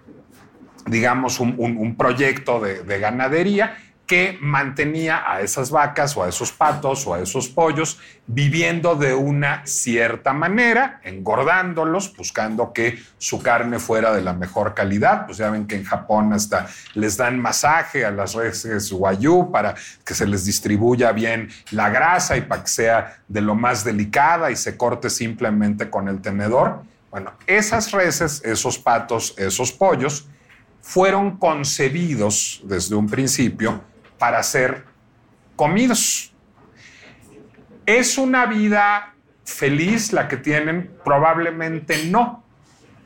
digamos, 0.87 1.41
un, 1.41 1.95
proyecto 1.97 2.61
de 2.61 2.99
ganadería 2.99 3.77
que 4.07 4.39
mantenía 4.41 5.31
a 5.31 5.41
esas 5.41 5.71
vacas 5.71 6.17
o 6.17 6.23
a 6.23 6.29
esos 6.29 6.53
patos 6.53 7.07
o 7.07 7.15
a 7.15 7.21
esos 7.21 7.49
pollos 7.49 7.99
viviendo 8.29 8.95
de 8.95 9.15
una 9.15 9.67
cierta 9.67 10.33
manera, 10.33 11.01
engordándolos, 11.03 12.17
buscando 12.17 12.73
que 12.73 13.03
su 13.19 13.43
carne 13.43 13.79
fuera 13.81 14.13
de 14.15 14.23
la 14.23 14.33
mejor 14.33 14.75
calidad. 14.75 15.27
Pues 15.27 15.39
ya 15.39 15.51
ven 15.51 15.67
que 15.67 15.75
en 15.75 15.85
Japón 15.85 16.33
hasta 16.33 16.69
les 16.95 17.17
dan 17.17 17.41
masaje 17.41 18.05
a 18.05 18.13
las 18.13 18.35
reses 18.35 18.93
guayú 18.93 19.51
para 19.51 19.75
que 20.05 20.15
se 20.15 20.27
les 20.27 20.45
distribuya 20.45 21.11
bien 21.11 21.49
la 21.73 21.91
grasa 21.91 22.37
y 22.37 22.43
para 22.43 22.63
que 22.63 22.69
sea 22.69 23.19
de 23.27 23.41
lo 23.41 23.57
más 23.57 23.85
delicada 23.85 24.51
y 24.51 24.57
se 24.57 24.77
corte 24.77 25.11
simplemente 25.11 25.91
con 25.91 26.09
el 26.09 26.21
tenedor. 26.21 26.83
Bueno, 27.11 27.33
esas 27.47 27.91
reses, 27.91 28.43
esos 28.45 28.79
patos, 28.79 29.35
esos 29.37 29.73
pollos 29.73 30.29
fueron 30.81 31.37
concebidos 31.39 32.61
desde 32.65 32.95
un 32.95 33.09
principio 33.09 33.81
para 34.19 34.43
ser 34.43 34.85
comidos. 35.57 36.33
¿Es 37.85 38.19
una 38.19 38.47
vida 38.47 39.15
feliz 39.45 40.13
la 40.13 40.29
que 40.29 40.37
tienen? 40.37 40.91
Probablemente 41.05 42.07
no, 42.07 42.45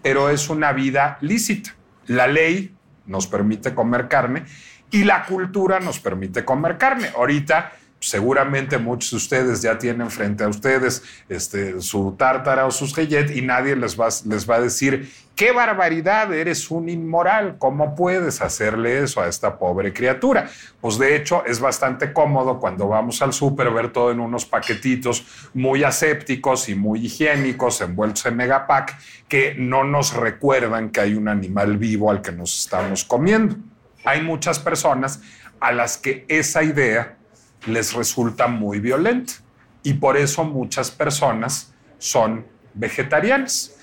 pero 0.02 0.30
es 0.30 0.48
una 0.48 0.72
vida 0.72 1.18
lícita. 1.20 1.74
La 2.06 2.26
ley 2.26 2.74
nos 3.06 3.26
permite 3.26 3.74
comer 3.74 4.08
carne 4.08 4.44
y 4.90 5.04
la 5.04 5.24
cultura 5.24 5.80
nos 5.80 6.00
permite 6.00 6.44
comer 6.44 6.78
carne. 6.78 7.10
Ahorita 7.14 7.72
seguramente 8.00 8.78
muchos 8.78 9.10
de 9.10 9.16
ustedes 9.18 9.62
ya 9.62 9.78
tienen 9.78 10.10
frente 10.10 10.42
a 10.42 10.48
ustedes 10.48 11.02
este, 11.28 11.80
su 11.82 12.12
tártara 12.18 12.66
o 12.66 12.70
sus 12.70 12.94
gellet 12.94 13.30
y 13.30 13.42
nadie 13.42 13.76
les 13.76 13.98
va, 13.98 14.08
les 14.24 14.48
va 14.48 14.56
a 14.56 14.60
decir, 14.60 15.12
qué 15.36 15.52
barbaridad, 15.52 16.32
eres 16.32 16.70
un 16.70 16.88
inmoral, 16.88 17.56
¿cómo 17.58 17.94
puedes 17.94 18.40
hacerle 18.40 19.02
eso 19.02 19.20
a 19.20 19.28
esta 19.28 19.58
pobre 19.58 19.92
criatura? 19.92 20.48
Pues 20.80 20.98
de 20.98 21.14
hecho 21.14 21.44
es 21.44 21.60
bastante 21.60 22.14
cómodo 22.14 22.58
cuando 22.58 22.88
vamos 22.88 23.20
al 23.20 23.34
súper 23.34 23.70
ver 23.70 23.92
todo 23.92 24.10
en 24.10 24.20
unos 24.20 24.46
paquetitos 24.46 25.50
muy 25.52 25.84
asépticos 25.84 26.70
y 26.70 26.74
muy 26.74 27.04
higiénicos, 27.04 27.82
envueltos 27.82 28.24
en 28.24 28.36
megapack, 28.36 28.98
que 29.28 29.54
no 29.58 29.84
nos 29.84 30.14
recuerdan 30.14 30.88
que 30.88 31.00
hay 31.00 31.14
un 31.14 31.28
animal 31.28 31.76
vivo 31.76 32.10
al 32.10 32.22
que 32.22 32.32
nos 32.32 32.58
estamos 32.58 33.04
comiendo. 33.04 33.56
Hay 34.04 34.22
muchas 34.22 34.58
personas 34.58 35.20
a 35.60 35.72
las 35.72 35.98
que 35.98 36.24
esa 36.28 36.62
idea 36.62 37.18
les 37.66 37.92
resulta 37.92 38.46
muy 38.46 38.80
violenta 38.80 39.34
y 39.82 39.94
por 39.94 40.16
eso 40.16 40.44
muchas 40.44 40.90
personas 40.90 41.72
son 41.98 42.46
vegetarianas. 42.74 43.76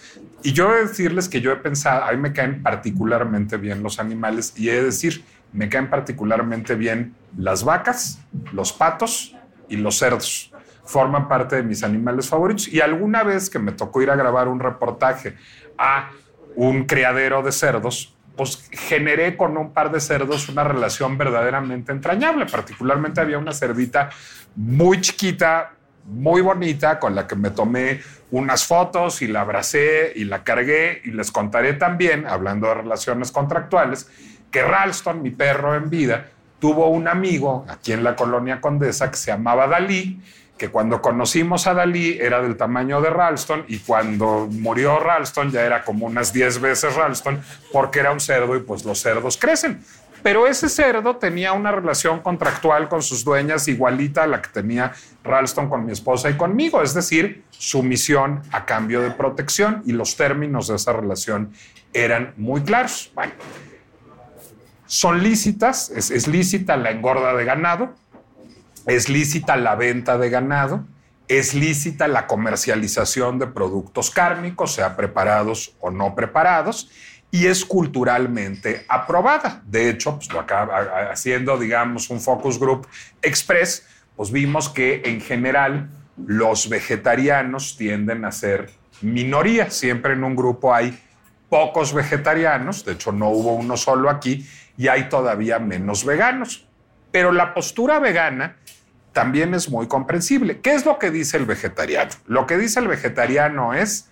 Y 0.44 0.54
yo 0.54 0.72
he 0.72 0.78
de 0.78 0.88
decirles 0.88 1.30
que 1.30 1.42
yo 1.42 1.52
he 1.52 1.58
pensado, 1.58 2.04
a 2.04 2.12
mí 2.12 2.18
me 2.18 2.34
caen 2.34 2.62
particularmente 2.62 3.58
bien 3.58 3.84
los 3.84 4.00
animales 4.00 4.54
y 4.56 4.70
he 4.70 4.76
de 4.76 4.84
decir, 4.84 5.24
me 5.52 5.70
caen 5.70 5.90
particularmente 5.90 6.76
bien 6.76 7.16
las 7.38 7.64
vacas, 7.64 8.20
los 8.52 8.74
patos 8.74 9.36
y 9.70 9.78
los 9.78 9.98
cerdos. 9.98 10.52
Forman 10.86 11.28
parte 11.28 11.58
de 11.58 11.64
mis 11.64 11.84
animales 11.84 12.28
favoritos. 12.30 12.68
Y 12.68 12.80
alguna 12.82 13.24
vez 13.24 13.50
que 13.50 13.60
me 13.60 13.72
tocó 13.72 14.02
ir 14.02 14.10
a 14.10 14.16
grabar 14.16 14.48
un 14.48 14.60
reportaje 14.60 15.36
a 15.78 16.12
un 16.56 16.86
criadero 16.86 17.44
de 17.44 17.52
cerdos, 17.52 18.16
pues 18.38 18.70
generé 18.72 19.36
con 19.36 19.58
un 19.58 19.74
par 19.74 19.92
de 19.92 20.00
cerdos 20.00 20.48
una 20.48 20.64
relación 20.64 21.18
verdaderamente 21.18 21.92
entrañable. 21.92 22.46
Particularmente 22.46 23.20
había 23.20 23.40
una 23.40 23.52
cerdita 23.52 24.10
muy 24.56 25.02
chiquita, 25.02 25.72
muy 26.06 26.42
bonita, 26.42 27.00
con 27.00 27.16
la 27.16 27.28
que 27.28 27.36
me 27.36 27.50
tomé 27.50 28.00
unas 28.32 28.66
fotos 28.66 29.22
y 29.22 29.28
la 29.28 29.42
abracé 29.42 30.14
y 30.16 30.24
la 30.24 30.44
cargué 30.44 31.02
y 31.04 31.12
les 31.12 31.32
contaré 31.32 31.74
también, 31.74 32.28
hablando 32.28 32.68
de 32.68 32.76
relaciones 32.76 33.32
contractuales, 33.32 34.10
que 34.52 34.62
Ralston, 34.62 35.22
mi 35.22 35.32
perro 35.32 35.76
en 35.76 35.90
vida, 35.90 36.28
tuvo 36.60 36.88
un 36.90 37.08
amigo 37.08 37.66
aquí 37.68 37.92
en 37.92 38.04
la 38.04 38.16
colonia 38.16 38.62
Condesa 38.62 39.12
que 39.12 39.18
se 39.18 39.32
llamaba 39.32 39.68
Dalí 39.68 40.22
que 40.58 40.70
cuando 40.70 41.02
conocimos 41.02 41.68
a 41.68 41.74
Dalí 41.74 42.18
era 42.20 42.42
del 42.42 42.58
tamaño 42.58 43.02
de 43.02 43.10
Ralston 43.10 43.66
y 43.68 43.80
cuando 43.80 44.48
murió 44.52 45.00
Ralston 45.00 45.52
ya 45.52 45.64
era 45.64 45.84
como 45.84 46.06
unas 46.06 46.34
10 46.34 46.62
veces 46.62 46.96
Ralston 46.96 47.42
porque 47.72 48.00
era 48.00 48.12
un 48.12 48.20
cerdo 48.20 48.56
y 48.56 48.60
pues 48.60 48.84
los 48.86 49.00
cerdos 49.00 49.38
crecen. 49.38 49.82
Pero 50.24 50.48
ese 50.48 50.68
cerdo 50.68 51.18
tenía 51.18 51.54
una 51.54 51.72
relación 51.72 52.20
contractual 52.22 52.90
con 52.90 53.02
sus 53.02 53.24
dueñas 53.24 53.68
igualita 53.68 54.24
a 54.24 54.28
la 54.28 54.42
que 54.42 54.50
tenía 54.50 54.94
Ralston 55.24 55.70
con 55.70 55.86
mi 55.86 55.92
esposa 55.92 56.30
y 56.30 56.36
conmigo, 56.36 56.82
es 56.82 56.94
decir, 56.94 57.44
sumisión 57.52 58.42
a 58.52 58.66
cambio 58.66 59.02
de 59.02 59.12
protección 59.12 59.84
y 59.86 59.92
los 59.92 60.18
términos 60.18 60.68
de 60.68 60.76
esa 60.76 60.92
relación 60.92 61.54
eran 61.94 62.34
muy 62.36 62.62
claros. 62.62 63.12
Bueno, 63.14 63.34
son 64.88 65.22
lícitas, 65.22 65.92
es, 65.92 66.10
es 66.10 66.28
lícita 66.28 66.78
la 66.78 66.92
engorda 66.92 67.36
de 67.36 67.46
ganado, 67.46 67.94
es 68.88 69.10
lícita 69.10 69.58
la 69.58 69.76
venta 69.76 70.18
de 70.18 70.30
ganado, 70.30 70.86
es 71.28 71.54
lícita 71.54 72.08
la 72.08 72.26
comercialización 72.26 73.38
de 73.38 73.48
productos 73.48 74.10
cárnicos, 74.10 74.74
sea 74.74 74.96
preparados 74.96 75.76
o 75.82 75.92
no 75.92 76.16
preparados, 76.16 76.90
y 77.30 77.48
es 77.48 77.66
culturalmente 77.66 78.86
aprobada. 78.88 79.62
De 79.66 79.90
hecho, 79.90 80.16
pues 80.16 80.32
lo 80.32 80.40
acaba 80.40 81.12
haciendo, 81.12 81.58
digamos, 81.58 82.10
un 82.10 82.22
focus 82.22 82.58
group 82.58 82.88
express, 83.22 83.86
pues 84.16 84.32
vimos 84.32 84.70
que 84.70 85.02
en 85.04 85.20
general 85.20 85.90
los 86.26 86.70
vegetarianos 86.70 87.76
tienden 87.78 88.24
a 88.24 88.32
ser 88.32 88.72
minoría. 89.02 89.70
Siempre 89.70 90.14
en 90.14 90.24
un 90.24 90.36
grupo 90.36 90.74
hay 90.74 90.98
pocos 91.50 91.94
vegetarianos, 91.94 92.86
de 92.86 92.94
hecho 92.94 93.12
no 93.12 93.30
hubo 93.30 93.54
uno 93.54 93.76
solo 93.76 94.10
aquí, 94.10 94.48
y 94.78 94.88
hay 94.88 95.10
todavía 95.10 95.60
menos 95.60 96.06
veganos. 96.06 96.66
Pero 97.12 97.34
la 97.34 97.54
postura 97.54 98.00
vegana 98.00 98.58
también 99.18 99.56
es 99.56 99.68
muy 99.68 99.88
comprensible. 99.88 100.60
¿Qué 100.60 100.76
es 100.76 100.86
lo 100.86 101.00
que 101.00 101.10
dice 101.10 101.38
el 101.38 101.48
vegetariano? 101.48 102.12
Lo 102.28 102.46
que 102.46 102.56
dice 102.56 102.80
el 102.80 102.88
vegetariano 102.88 103.74
es, 103.74 104.12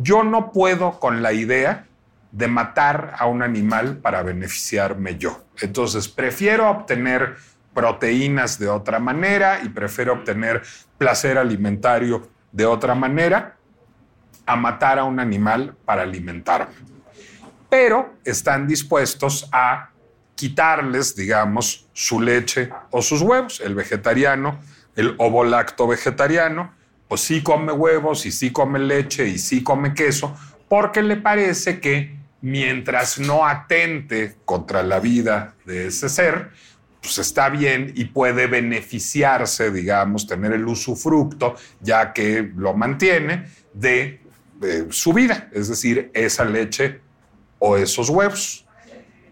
yo 0.00 0.24
no 0.24 0.50
puedo 0.50 0.98
con 0.98 1.22
la 1.22 1.32
idea 1.32 1.86
de 2.32 2.48
matar 2.48 3.14
a 3.16 3.26
un 3.26 3.44
animal 3.44 3.98
para 3.98 4.24
beneficiarme 4.24 5.16
yo. 5.18 5.44
Entonces, 5.60 6.08
prefiero 6.08 6.68
obtener 6.68 7.36
proteínas 7.72 8.58
de 8.58 8.68
otra 8.68 8.98
manera 8.98 9.60
y 9.62 9.68
prefiero 9.68 10.14
obtener 10.14 10.62
placer 10.98 11.38
alimentario 11.38 12.28
de 12.50 12.66
otra 12.66 12.96
manera 12.96 13.54
a 14.46 14.56
matar 14.56 14.98
a 14.98 15.04
un 15.04 15.20
animal 15.20 15.76
para 15.84 16.02
alimentarme. 16.02 16.74
Pero 17.68 18.14
están 18.24 18.66
dispuestos 18.66 19.48
a 19.52 19.90
quitarles, 20.40 21.14
digamos, 21.14 21.86
su 21.92 22.18
leche 22.18 22.70
o 22.90 23.02
sus 23.02 23.20
huevos. 23.20 23.60
El 23.60 23.74
vegetariano, 23.74 24.58
el 24.96 25.14
ovolacto 25.18 25.86
vegetariano, 25.86 26.72
pues 27.08 27.20
sí 27.20 27.42
come 27.42 27.72
huevos 27.72 28.24
y 28.24 28.32
sí 28.32 28.50
come 28.50 28.78
leche 28.78 29.28
y 29.28 29.38
sí 29.38 29.62
come 29.62 29.92
queso, 29.92 30.34
porque 30.66 31.02
le 31.02 31.18
parece 31.18 31.78
que 31.78 32.16
mientras 32.40 33.18
no 33.18 33.46
atente 33.46 34.36
contra 34.46 34.82
la 34.82 34.98
vida 34.98 35.56
de 35.66 35.88
ese 35.88 36.08
ser, 36.08 36.52
pues 37.02 37.18
está 37.18 37.50
bien 37.50 37.92
y 37.94 38.06
puede 38.06 38.46
beneficiarse, 38.46 39.70
digamos, 39.70 40.26
tener 40.26 40.54
el 40.54 40.66
usufructo, 40.66 41.54
ya 41.80 42.14
que 42.14 42.50
lo 42.56 42.72
mantiene, 42.72 43.44
de, 43.74 44.20
su 44.88 45.12
vida, 45.12 45.50
es 45.52 45.68
decir, 45.68 46.10
esa 46.14 46.46
leche 46.46 47.00
o 47.58 47.76
esos 47.76 48.08
huevos. 48.08 48.66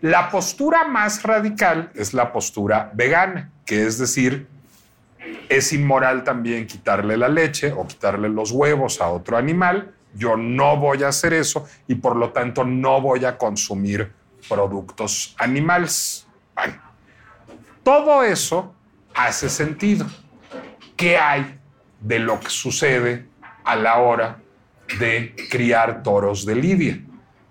La 0.01 0.31
postura 0.31 0.87
más 0.87 1.25
radical 1.25 1.91
es 1.95 2.15
la 2.15 2.33
postura 2.33 2.91
vegana, 2.95 3.51
que 3.67 3.85
es 3.85 3.99
decir, 3.99 4.47
es 5.49 5.73
inmoral 5.73 6.23
también 6.23 6.69
quitarle 6.69 7.17
la 7.17 7.29
leche 7.29 7.73
o 7.73 7.85
quitarle 7.85 8.29
los 8.29 8.53
huevos 8.53 9.01
a 9.01 9.09
otro 9.09 9.37
animal. 9.37 9.93
Yo 10.15 10.37
no 10.37 10.77
voy 10.77 11.03
a 11.03 11.09
hacer 11.09 11.33
eso 11.33 11.67
y 11.89 11.97
por 11.97 12.15
lo 12.15 12.31
tanto 12.31 12.65
no 12.65 13.01
voy 13.01 13.25
a 13.25 13.37
consumir 13.37 14.13
productos 14.49 15.35
animales. 15.37 16.27
Todo 17.83 18.23
eso 18.23 18.75
hace 19.15 19.49
sentido. 19.49 20.07
¿Qué 20.97 21.19
hay 21.19 21.59
de 22.01 22.21
lo 22.21 22.39
que 22.39 22.51
sucede 22.51 23.27
a 23.65 23.75
la 23.75 23.99
hora 23.99 24.39
de 25.01 25.35
criar 25.51 26.05
toros 26.05 26.47
de 26.47 26.55
lidia 26.55 27.01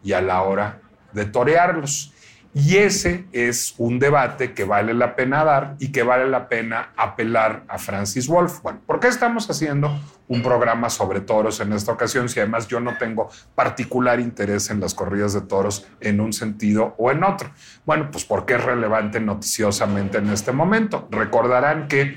y 0.02 0.14
a 0.14 0.22
la 0.22 0.42
hora 0.44 0.80
de 1.12 1.26
torearlos? 1.26 2.14
Y 2.60 2.78
ese 2.78 3.28
es 3.34 3.76
un 3.78 4.00
debate 4.00 4.56
que 4.56 4.64
vale 4.64 4.96
la 4.96 5.16
pena 5.16 5.44
dar 5.44 5.76
y 5.78 5.92
que 5.92 6.02
vale 6.02 6.28
la 6.28 6.50
pena 6.50 6.92
apelar 6.98 7.64
a 7.68 7.78
Francis 7.78 8.28
Wolf. 8.28 8.64
Bueno, 8.64 8.82
¿por 8.84 9.00
qué 9.00 9.10
estamos 9.10 9.48
haciendo 9.48 9.96
un 10.28 10.42
programa 10.42 10.90
sobre 10.90 11.22
toros 11.22 11.60
en 11.60 11.72
esta 11.72 11.92
ocasión 11.92 12.30
si 12.30 12.40
además 12.40 12.68
yo 12.68 12.80
no 12.80 12.98
tengo 12.98 13.30
particular 13.54 14.20
interés 14.20 14.72
en 14.72 14.80
las 14.80 14.96
corridas 14.96 15.34
de 15.34 15.42
toros 15.42 15.86
en 16.02 16.20
un 16.20 16.34
sentido 16.34 16.96
o 16.98 17.12
en 17.12 17.24
otro? 17.24 17.52
Bueno, 17.86 18.10
pues 18.12 18.26
porque 18.26 18.56
es 18.56 18.64
relevante 18.64 19.20
noticiosamente 19.20 20.18
en 20.18 20.32
este 20.32 20.52
momento. 20.52 21.08
Recordarán 21.12 21.88
que 21.88 22.16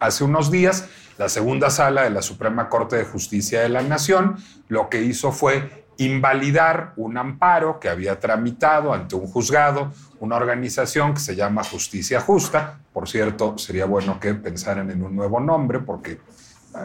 hace 0.00 0.24
unos 0.24 0.50
días 0.50 0.88
la 1.18 1.28
segunda 1.28 1.68
sala 1.68 2.04
de 2.04 2.10
la 2.10 2.22
Suprema 2.22 2.70
Corte 2.70 2.96
de 2.96 3.04
Justicia 3.04 3.60
de 3.60 3.68
la 3.68 3.82
Nación 3.82 4.36
lo 4.68 4.88
que 4.88 5.02
hizo 5.02 5.30
fue 5.30 5.81
invalidar 6.04 6.92
un 6.96 7.18
amparo 7.18 7.80
que 7.80 7.88
había 7.88 8.18
tramitado 8.20 8.92
ante 8.92 9.14
un 9.14 9.26
juzgado 9.26 9.92
una 10.22 10.36
organización 10.36 11.14
que 11.14 11.20
se 11.20 11.34
llama 11.34 11.64
Justicia 11.64 12.20
Justa. 12.20 12.78
Por 12.92 13.08
cierto, 13.08 13.58
sería 13.58 13.86
bueno 13.86 14.20
que 14.20 14.34
pensaran 14.34 14.88
en 14.90 15.02
un 15.02 15.16
nuevo 15.16 15.40
nombre 15.40 15.80
porque 15.80 16.20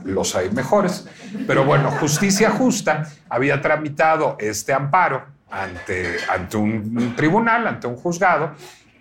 los 0.06 0.36
hay 0.36 0.50
mejores. 0.50 1.08
Pero 1.46 1.64
bueno, 1.64 1.92
Justicia 1.92 2.50
Justa 2.50 3.08
había 3.30 3.62
tramitado 3.62 4.38
este 4.40 4.74
amparo 4.74 5.24
ante, 5.52 6.18
ante 6.28 6.58
un 6.58 7.14
tribunal, 7.16 7.68
ante 7.68 7.86
un 7.86 7.96
juzgado, 7.96 8.54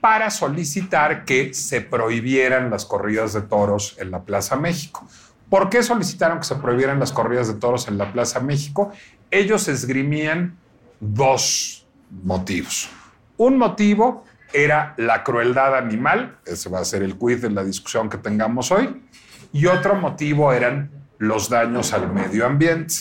para 0.03 0.29
solicitar 0.29 1.25
que 1.25 1.55
se 1.55 1.81
prohibieran 1.81 2.69
las 2.71 2.85
corridas 2.85 3.33
de 3.33 3.41
toros 3.41 3.97
en 3.99 4.11
la 4.11 4.23
Plaza 4.23 4.55
México. 4.57 5.09
¿Por 5.49 5.71
qué 5.71 5.83
solicitaron 5.83 6.39
que 6.39 6.45
se 6.45 6.57
prohibieran 6.57 6.99
las 6.99 7.13
corridas 7.13 7.49
de 7.49 7.55
toros 7.55 7.89
en 7.89 7.99
la 7.99 8.13
Plaza 8.13 8.41
México? 8.41 8.93
Ellos 9.31 9.69
esgrimían 9.69 10.57
dos 11.01 11.87
motivos. 12.23 12.89
Un 13.37 13.59
motivo 13.59 14.25
era 14.53 14.95
la 14.97 15.23
crueldad 15.23 15.77
animal, 15.77 16.39
ese 16.47 16.69
va 16.69 16.81
a 16.81 16.85
ser 16.85 17.03
el 17.03 17.17
quiz 17.17 17.43
de 17.43 17.51
la 17.51 17.65
discusión 17.65 18.09
que 18.09 18.19
tengamos 18.19 18.71
hoy, 18.71 19.03
y 19.53 19.67
otro 19.67 19.97
motivo 19.97 20.53
eran 20.53 20.91
los 21.19 21.49
daños 21.49 21.93
al 21.93 22.12
medio 22.12 22.47
ambiente. 22.47 22.95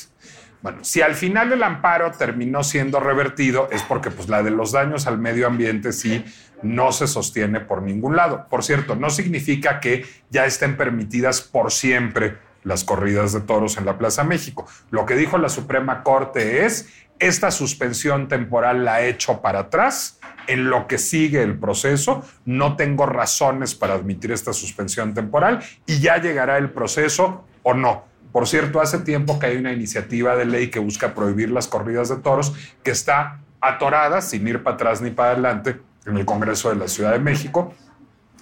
Bueno, 0.61 0.79
si 0.83 1.01
al 1.01 1.13
final 1.13 1.53
el 1.53 1.61
amparo 1.61 2.11
terminó 2.11 2.63
siendo 2.63 2.99
revertido 2.99 3.69
es 3.71 3.83
porque 3.83 4.09
pues 4.09 4.29
la 4.29 4.41
de 4.41 4.49
los 4.49 4.71
daños 4.71 5.05
al 5.05 5.19
medio 5.19 5.45
ambiente 5.45 5.93
sí 5.93 6.25
no 6.63 6.91
se 6.91 7.05
sostiene 7.07 7.59
por 7.59 7.83
ningún 7.83 8.15
lado. 8.15 8.47
Por 8.49 8.63
cierto, 8.63 8.95
no 8.95 9.11
significa 9.11 9.79
que 9.79 10.05
ya 10.31 10.45
estén 10.45 10.75
permitidas 10.75 11.41
por 11.41 11.71
siempre 11.71 12.37
las 12.65 12.83
corridas 12.83 13.31
de 13.31 13.39
toros 13.39 13.77
en 13.77 13.85
la 13.85 13.97
Plaza 13.97 14.25
México. 14.25 14.67
Lo 14.91 15.05
que 15.05 15.15
dijo 15.15 15.37
la 15.37 15.47
Suprema 15.49 16.03
Corte 16.03 16.65
es, 16.65 16.89
esta 17.19 17.51
suspensión 17.51 18.27
temporal 18.27 18.83
la 18.83 19.01
he 19.01 19.09
hecho 19.09 19.41
para 19.41 19.59
atrás, 19.59 20.19
en 20.47 20.69
lo 20.69 20.87
que 20.87 20.97
sigue 20.97 21.41
el 21.41 21.57
proceso, 21.57 22.23
no 22.43 22.75
tengo 22.75 23.05
razones 23.05 23.73
para 23.73 23.93
admitir 23.93 24.31
esta 24.31 24.51
suspensión 24.51 25.13
temporal 25.13 25.63
y 25.85 25.99
ya 25.99 26.17
llegará 26.17 26.57
el 26.57 26.69
proceso 26.71 27.45
o 27.63 27.73
no. 27.73 28.03
Por 28.31 28.47
cierto, 28.47 28.81
hace 28.81 28.99
tiempo 28.99 29.39
que 29.39 29.45
hay 29.45 29.57
una 29.57 29.71
iniciativa 29.71 30.35
de 30.35 30.45
ley 30.45 30.69
que 30.69 30.79
busca 30.79 31.15
prohibir 31.15 31.49
las 31.51 31.67
corridas 31.67 32.09
de 32.09 32.17
toros 32.17 32.53
que 32.83 32.91
está 32.91 33.39
atorada, 33.61 34.21
sin 34.21 34.47
ir 34.47 34.61
para 34.61 34.75
atrás 34.75 35.01
ni 35.01 35.09
para 35.11 35.31
adelante, 35.31 35.79
en 36.05 36.17
el 36.17 36.25
Congreso 36.25 36.69
de 36.69 36.75
la 36.75 36.87
Ciudad 36.87 37.13
de 37.13 37.19
México, 37.19 37.73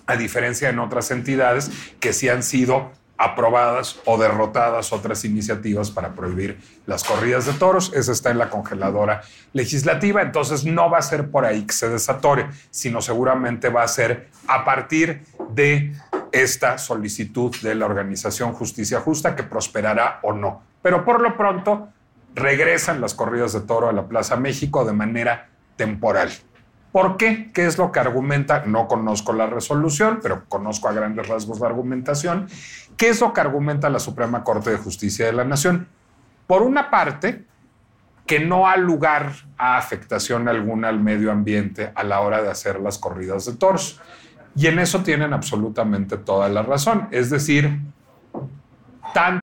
a 0.06 0.16
diferencia 0.16 0.70
en 0.70 0.80
otras 0.80 1.12
entidades 1.12 1.72
que 2.00 2.12
sí 2.12 2.28
han 2.28 2.44
sido 2.44 2.92
aprobadas 3.18 4.00
o 4.06 4.18
derrotadas 4.18 4.92
otras 4.92 5.24
iniciativas 5.24 5.92
para 5.92 6.14
prohibir 6.14 6.60
las 6.86 7.04
corridas 7.04 7.46
de 7.46 7.54
toros. 7.54 7.92
Esa 7.94 8.12
está 8.12 8.32
en 8.32 8.38
la 8.38 8.50
congeladora 8.50 9.22
legislativa, 9.54 10.22
entonces 10.22 10.66
no 10.66 10.90
va 10.90 10.98
a 10.98 11.02
ser 11.02 11.30
por 11.30 11.46
ahí 11.46 11.64
que 11.64 11.74
se 11.74 11.90
desatore, 11.90 12.48
sino 12.72 13.02
seguramente 13.02 13.70
va 13.70 13.84
a 13.84 13.88
ser 13.88 14.30
a 14.48 14.66
partir 14.66 15.24
de 15.50 15.94
esta 16.32 16.78
solicitud 16.80 17.56
de 17.62 17.76
la 17.76 17.86
organización 17.86 18.54
Justicia 18.54 19.00
Justa 19.00 19.36
que 19.36 19.44
prosperará 19.44 20.20
o 20.24 20.34
no. 20.34 20.64
Pero 20.82 21.06
por 21.06 21.22
lo 21.22 21.38
pronto 21.38 21.90
regresan 22.36 23.00
las 23.00 23.14
corridas 23.14 23.54
de 23.54 23.62
toro 23.62 23.88
a 23.88 23.94
la 23.94 24.08
Plaza 24.08 24.36
México 24.36 24.84
de 24.84 24.94
manera 24.94 25.50
temporal. 25.76 26.32
¿Por 26.94 27.18
qué? 27.18 27.50
¿Qué 27.52 27.66
es 27.66 27.80
lo 27.80 27.92
que 27.92 28.00
argumenta? 28.00 28.66
No 28.68 28.88
conozco 28.88 29.34
la 29.34 29.48
resolución, 29.48 30.20
pero 30.22 30.44
conozco 30.48 30.88
a 30.88 30.94
grandes 30.94 31.28
rasgos 31.28 31.60
la 31.60 31.66
argumentación. 31.66 32.48
¿Qué 32.98 33.10
es 33.10 33.22
lo 33.22 33.34
que 33.34 33.42
argumenta 33.42 33.90
la 33.90 34.00
Suprema 34.00 34.44
Corte 34.44 34.72
de 34.72 34.78
Justicia 34.78 35.26
de 35.26 35.34
la 35.34 35.44
Nación? 35.44 35.88
Por 36.48 36.62
una 36.62 36.90
parte, 36.90 37.46
que 38.26 38.40
no 38.40 38.68
ha 38.68 38.78
lugar 38.78 39.34
a 39.58 39.78
afectación 39.78 40.48
alguna 40.48 40.90
al 40.90 41.00
medio 41.00 41.32
ambiente 41.32 41.92
a 41.94 42.04
la 42.04 42.22
hora 42.22 42.42
de 42.42 42.50
hacer 42.50 42.80
las 42.80 42.98
corridas 42.98 43.46
de 43.46 43.54
toros. 43.54 44.00
Y 44.56 44.68
en 44.68 44.80
eso 44.80 45.04
tienen 45.04 45.34
absolutamente 45.34 46.18
toda 46.18 46.48
la 46.48 46.62
razón. 46.62 47.08
Es 47.12 47.30
decir, 47.30 47.80
tanto 49.14 49.43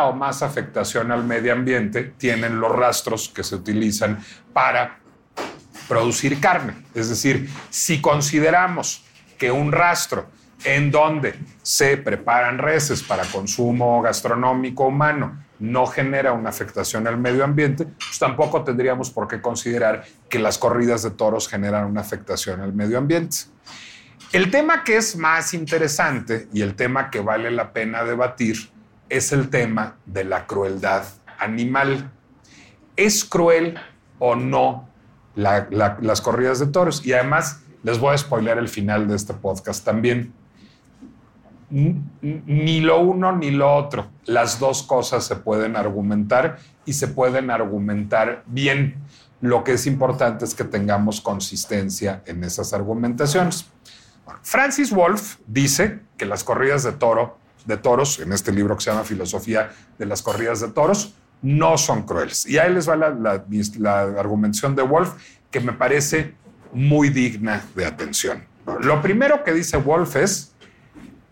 O 0.00 0.12
más 0.12 0.42
afectación 0.42 1.12
al 1.12 1.24
medio 1.24 1.52
ambiente 1.52 2.14
tienen 2.16 2.58
los 2.58 2.72
rastros 2.72 3.28
que 3.28 3.44
se 3.44 3.56
utilizan 3.56 4.18
para 4.52 4.98
producir 5.88 6.40
carne. 6.40 6.74
Es 6.94 7.08
decir, 7.08 7.48
si 7.70 8.00
consideramos 8.00 9.04
que 9.38 9.50
un 9.50 9.72
rastro 9.72 10.26
en 10.64 10.90
donde 10.90 11.34
se 11.62 11.96
preparan 11.96 12.58
reses 12.58 13.02
para 13.02 13.24
consumo 13.24 14.00
gastronómico 14.00 14.86
humano 14.86 15.44
no 15.58 15.86
genera 15.86 16.32
una 16.32 16.50
afectación 16.50 17.06
al 17.06 17.18
medio 17.18 17.44
ambiente, 17.44 17.84
pues 17.84 18.18
tampoco 18.18 18.64
tendríamos 18.64 19.10
por 19.10 19.28
qué 19.28 19.40
considerar 19.40 20.04
que 20.28 20.38
las 20.38 20.58
corridas 20.58 21.02
de 21.02 21.10
toros 21.10 21.48
generan 21.48 21.84
una 21.84 22.00
afectación 22.00 22.60
al 22.60 22.72
medio 22.72 22.98
ambiente. 22.98 23.36
El 24.32 24.50
tema 24.50 24.82
que 24.82 24.96
es 24.96 25.14
más 25.14 25.52
interesante 25.54 26.48
y 26.52 26.62
el 26.62 26.74
tema 26.74 27.10
que 27.10 27.20
vale 27.20 27.50
la 27.50 27.72
pena 27.72 28.02
debatir 28.02 28.70
es 29.12 29.30
el 29.30 29.50
tema 29.50 29.96
de 30.06 30.24
la 30.24 30.46
crueldad 30.46 31.04
animal. 31.38 32.10
¿Es 32.96 33.26
cruel 33.26 33.78
o 34.18 34.36
no 34.36 34.88
las 35.34 36.20
corridas 36.22 36.58
de 36.60 36.66
toros? 36.66 37.04
Y 37.04 37.12
además 37.12 37.60
les 37.82 37.98
voy 37.98 38.14
a 38.14 38.18
spoiler 38.18 38.56
el 38.56 38.70
final 38.70 39.06
de 39.06 39.16
este 39.16 39.34
podcast 39.34 39.84
también. 39.84 40.32
ni 41.68 42.80
lo 42.80 43.00
uno 43.00 43.36
ni 43.36 43.50
lo 43.50 43.74
otro. 43.74 44.08
Las 44.24 44.58
dos 44.58 44.82
cosas 44.82 45.24
se 45.24 45.36
pueden 45.36 45.76
argumentar 45.76 46.58
y 46.86 46.94
se 46.94 47.08
pueden 47.08 47.50
argumentar 47.50 48.44
bien. 48.46 48.94
Lo 49.42 49.62
que 49.62 49.72
es 49.72 49.86
importante 49.86 50.46
es 50.46 50.54
que 50.54 50.64
tengamos 50.64 51.20
consistencia 51.20 52.22
en 52.24 52.44
esas 52.44 52.72
argumentaciones. 52.72 53.66
Francis 54.40 54.90
Wolff 54.90 55.36
dice 55.46 56.00
que 56.16 56.24
las 56.24 56.44
corridas 56.44 56.82
de 56.82 56.92
toro, 56.92 57.41
de 57.66 57.76
toros, 57.76 58.18
en 58.20 58.32
este 58.32 58.52
libro 58.52 58.76
que 58.76 58.82
se 58.84 58.90
llama 58.90 59.04
Filosofía 59.04 59.70
de 59.98 60.06
las 60.06 60.22
corridas 60.22 60.60
de 60.60 60.68
toros, 60.68 61.14
no 61.42 61.76
son 61.76 62.04
crueles. 62.04 62.46
Y 62.46 62.58
ahí 62.58 62.72
les 62.72 62.88
va 62.88 62.96
la, 62.96 63.42
argumentación 64.18 64.76
de 64.76 64.82
Wolff, 64.82 65.14
que 65.50 65.60
me 65.60 65.72
parece 65.72 66.34
muy 66.72 67.10
digna 67.10 67.64
de 67.74 67.84
atención. 67.84 68.44
Lo 68.80 69.02
primero 69.02 69.42
que 69.42 69.52
dice 69.52 69.76
Wolff 69.76 70.16
es, 70.16 70.52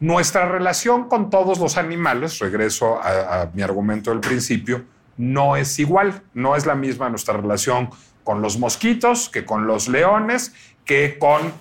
nuestra 0.01 0.49
relación 0.49 1.09
con 1.09 1.31
todos 1.31 1.59
los 1.59 1.77
animales, 1.77 2.39
regreso 2.39 3.01
a, 3.03 3.51
mi 3.55 3.63
argumento 3.63 4.11
del 4.11 4.21
principio, 4.21 4.85
no 5.17 5.57
es 5.57 5.79
igual, 5.79 6.23
no 6.35 6.57
es 6.57 6.67
la 6.67 6.75
misma 6.75 7.09
nuestra 7.11 7.37
relación 7.37 7.91
con 8.25 8.43
los 8.43 8.59
mosquitos, 8.59 9.29
que 9.29 9.45
con 9.45 9.67
los 9.67 9.89
leones, 9.89 10.55
que 10.85 11.19
con 11.19 11.53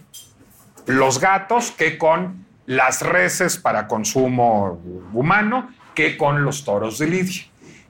los 0.86 1.19
gatos, 1.19 1.71
que 1.71 1.97
con 1.97 2.45
las 2.69 3.01
reses 3.01 3.58
para 3.58 3.88
consumo 3.88 4.79
humano, 5.12 5.73
que 5.95 6.15
con 6.15 6.43
los 6.43 6.63
toros 6.63 6.99
de 6.99 7.08
lidia. 7.08 7.41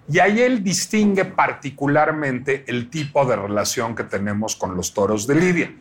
Y 0.08 0.20
ahí 0.20 0.40
él 0.40 0.64
distingue 0.64 1.26
particularmente 1.26 2.64
el 2.66 2.90
tipo 2.90 3.26
de 3.26 3.36
relación 3.36 3.94
que 3.94 4.06
tenemos 4.06 4.56
con 4.56 4.78
los 4.78 4.94
toros 4.94 5.28
de 5.28 5.36
lidia. 5.36 5.76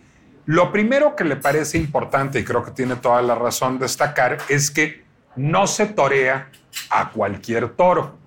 Lo 0.46 0.72
primero 0.72 1.14
que 1.14 1.22
le 1.22 1.36
parece 1.36 1.78
importante, 1.78 2.40
y 2.40 2.44
creo 2.44 2.64
que 2.64 2.72
tiene 2.72 2.96
toda 2.96 3.22
la 3.22 3.36
razón 3.36 3.78
destacar, 3.78 4.38
es 4.48 4.68
que 4.68 5.04
no 5.36 5.68
se 5.68 5.86
torea 5.86 6.50
a 6.90 7.10
cualquier 7.10 7.68
toro. 7.68 8.18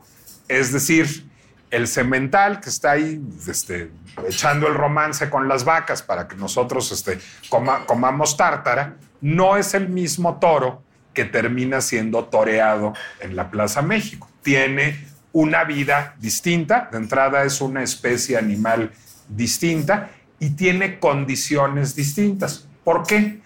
Es 0.48 0.72
decir, 0.72 1.30
el 1.70 1.86
semental 1.86 2.62
que 2.62 2.70
está 2.70 2.92
ahí 2.92 3.22
este, 3.46 3.92
echando 4.26 4.70
el 4.70 4.76
romance 4.76 5.30
con 5.30 5.50
las 5.50 5.66
vacas 5.66 6.02
para 6.02 6.30
que 6.30 6.38
nosotros 6.38 6.94
este, 6.94 7.20
comamos 7.50 8.38
tártara, 8.38 8.96
no 9.22 9.58
es 9.58 9.74
el 9.74 9.88
mismo 9.90 10.38
toro 10.40 10.84
que 11.14 11.26
termina 11.26 11.82
siendo 11.82 12.26
toreado 12.26 12.94
en 13.20 13.36
la 13.36 13.50
Plaza 13.52 13.82
México. 13.82 14.30
Tiene 14.42 15.06
una 15.34 15.64
vida 15.64 16.16
distinta, 16.20 16.90
de 16.92 16.98
entrada 16.98 17.44
es 17.44 17.62
una 17.62 17.84
especie 17.84 18.38
animal 18.38 18.92
distinta 19.30 20.10
y 20.40 20.52
tiene 20.52 21.00
condiciones 21.00 21.96
distintas. 21.96 22.68
¿Por 22.84 23.06
qué? 23.06 23.40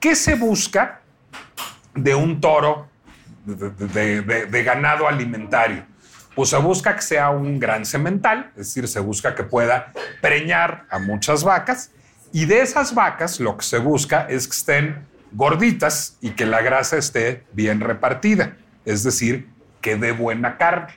¿Qué 0.00 0.14
se 0.14 0.34
busca 0.34 1.00
de 1.94 2.14
un 2.14 2.40
toro 2.40 2.88
de, 3.44 4.62
ganado 4.64 5.06
alimentario? 5.06 5.84
Pues 6.34 6.50
se 6.50 6.56
busca 6.56 6.94
que 6.94 7.02
sea 7.02 7.30
un 7.30 7.58
gran 7.58 7.84
semental, 7.84 8.50
es 8.50 8.68
decir, 8.68 8.86
se 8.86 9.00
busca 9.00 9.34
que 9.34 9.42
pueda 9.42 9.92
preñar 10.20 10.86
a 10.88 10.98
muchas 10.98 11.42
vacas 11.42 11.90
y 12.32 12.44
de 12.44 12.60
esas 12.60 12.94
vacas 12.94 13.40
lo 13.40 13.56
que 13.56 13.64
se 13.64 13.78
busca 13.78 14.26
es 14.28 14.46
que 14.46 14.56
estén 14.56 15.06
gorditas 15.32 16.18
y 16.20 16.30
que 16.30 16.46
la 16.46 16.62
grasa 16.62 16.96
esté 16.96 17.44
bien 17.52 17.80
repartida, 17.80 18.56
es 18.84 19.02
decir, 19.02 19.48
que 19.80 19.96
dé 19.96 20.12
buena 20.12 20.56
carne. 20.56 20.94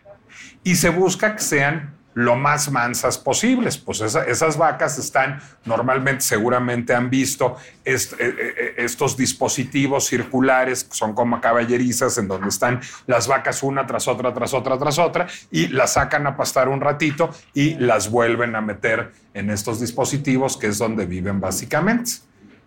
Y 0.63 0.75
se 0.75 0.89
busca 0.89 1.35
que 1.35 1.41
sean 1.41 2.01
lo 2.13 2.35
más 2.35 2.69
mansas 2.71 3.17
posibles. 3.17 3.77
Pues 3.77 4.01
esas 4.01 4.57
vacas 4.57 4.97
están 4.97 5.39
normalmente, 5.65 6.21
seguramente 6.21 6.93
han 6.93 7.09
visto 7.09 7.57
eh, 7.85 7.95
eh, 7.95 8.09
eh, 8.19 8.73
estos 8.77 9.15
dispositivos 9.15 10.05
circulares, 10.05 10.87
son 10.91 11.13
como 11.13 11.39
caballerizas, 11.39 12.17
en 12.17 12.27
donde 12.27 12.49
están 12.49 12.81
las 13.07 13.27
vacas 13.27 13.63
una 13.63 13.85
tras 13.87 14.07
otra, 14.07 14.33
tras 14.33 14.53
otra, 14.53 14.77
tras 14.77 14.99
otra, 14.99 15.27
y 15.51 15.67
las 15.67 15.93
sacan 15.93 16.27
a 16.27 16.35
pastar 16.35 16.69
un 16.69 16.81
ratito 16.81 17.29
y 17.53 17.75
las 17.75 18.09
vuelven 18.09 18.55
a 18.55 18.61
meter 18.61 19.11
en 19.33 19.49
estos 19.49 19.79
dispositivos, 19.79 20.57
que 20.57 20.67
es 20.67 20.77
donde 20.77 21.05
viven 21.05 21.39
básicamente. 21.39 22.11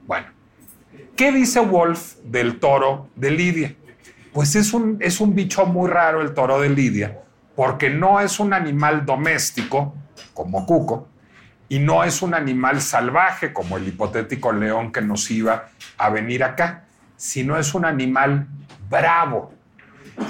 Bueno, 0.07 0.27
¿qué 1.17 1.33
dice 1.33 1.61
Wolf 1.61 2.17
del 2.25 2.59
toro 2.59 3.09
de 3.15 3.31
Lidia? 3.31 3.75
Pues 4.33 4.57
es 4.57 4.73
un, 4.73 4.99
es 5.01 5.21
un 5.21 5.35
bicho 5.35 5.65
muy 5.67 5.89
raro 5.89 6.21
el 6.21 6.35
toro 6.35 6.61
de 6.61 6.69
Lidia 6.69 7.21
porque 7.55 7.89
no 7.89 8.21
es 8.21 8.41
un 8.41 8.53
animal 8.53 9.07
doméstico 9.07 9.95
como 10.33 10.67
Cuco 10.67 11.09
y 11.69 11.79
no 11.79 12.05
es 12.05 12.21
un 12.21 12.35
animal 12.35 12.81
salvaje 12.81 13.53
como 13.53 13.77
el 13.77 13.87
hipotético 13.87 14.53
león 14.53 14.93
que 14.93 15.01
nos 15.01 15.31
iba 15.31 15.69
a 15.97 16.11
venir 16.11 16.43
acá, 16.43 16.85
sino 17.17 17.57
es 17.57 17.75
un 17.75 17.85
animal 17.85 18.49
bravo 18.91 19.53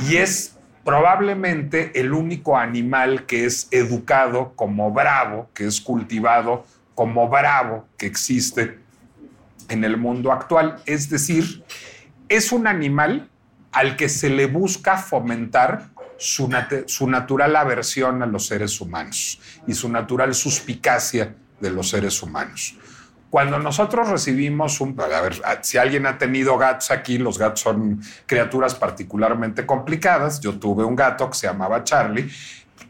y 0.09 0.17
es 0.17 0.59
probablemente 0.85 1.99
el 1.99 2.13
único 2.13 2.59
animal 2.59 3.25
que 3.25 3.47
es 3.47 3.69
educado 3.71 4.53
como 4.55 4.91
bravo, 4.91 5.49
que 5.55 5.67
es 5.67 5.81
cultivado 5.81 6.67
como 6.95 7.29
bravo 7.29 7.87
que 7.97 8.07
existe 8.07 8.84
en 9.75 9.85
el 9.85 9.99
mundo 9.99 10.33
actual. 10.33 10.77
Es 10.87 11.11
decir, 11.11 11.63
es 12.29 12.53
un 12.53 12.67
animal 12.67 13.29
al 13.73 13.97
que 13.97 14.09
se 14.09 14.31
le 14.31 14.47
busca 14.47 14.97
fomentar 14.97 15.91
su, 16.17 16.49
natural 17.09 17.57
aversión 17.57 18.23
a 18.23 18.27
los 18.27 18.47
seres 18.47 18.81
humanos 18.81 19.41
y 19.67 19.75
su 19.75 19.89
natural 19.89 20.35
suspicacia 20.35 21.35
de 21.61 21.71
los 21.71 21.91
seres 21.91 22.23
humanos. 22.23 22.77
Cuando 23.31 23.59
nosotros 23.59 24.09
recibimos 24.09 24.81
un... 24.81 24.99
A 25.01 25.21
ver, 25.21 25.43
si 25.63 25.77
alguien 25.77 26.07
ha 26.07 26.17
tenido 26.19 26.57
gatos 26.57 26.93
aquí, 26.93 27.19
los 27.19 27.37
gatos 27.37 27.61
son 27.61 28.01
criaturas 28.27 28.77
particularmente 28.77 29.67
complicadas. 29.67 30.41
Yo 30.41 30.55
tuve 30.55 30.85
un 30.85 30.95
gato 30.95 31.29
que 31.29 31.37
se 31.37 31.49
llamaba 31.49 31.83
Charlie. 31.83 32.31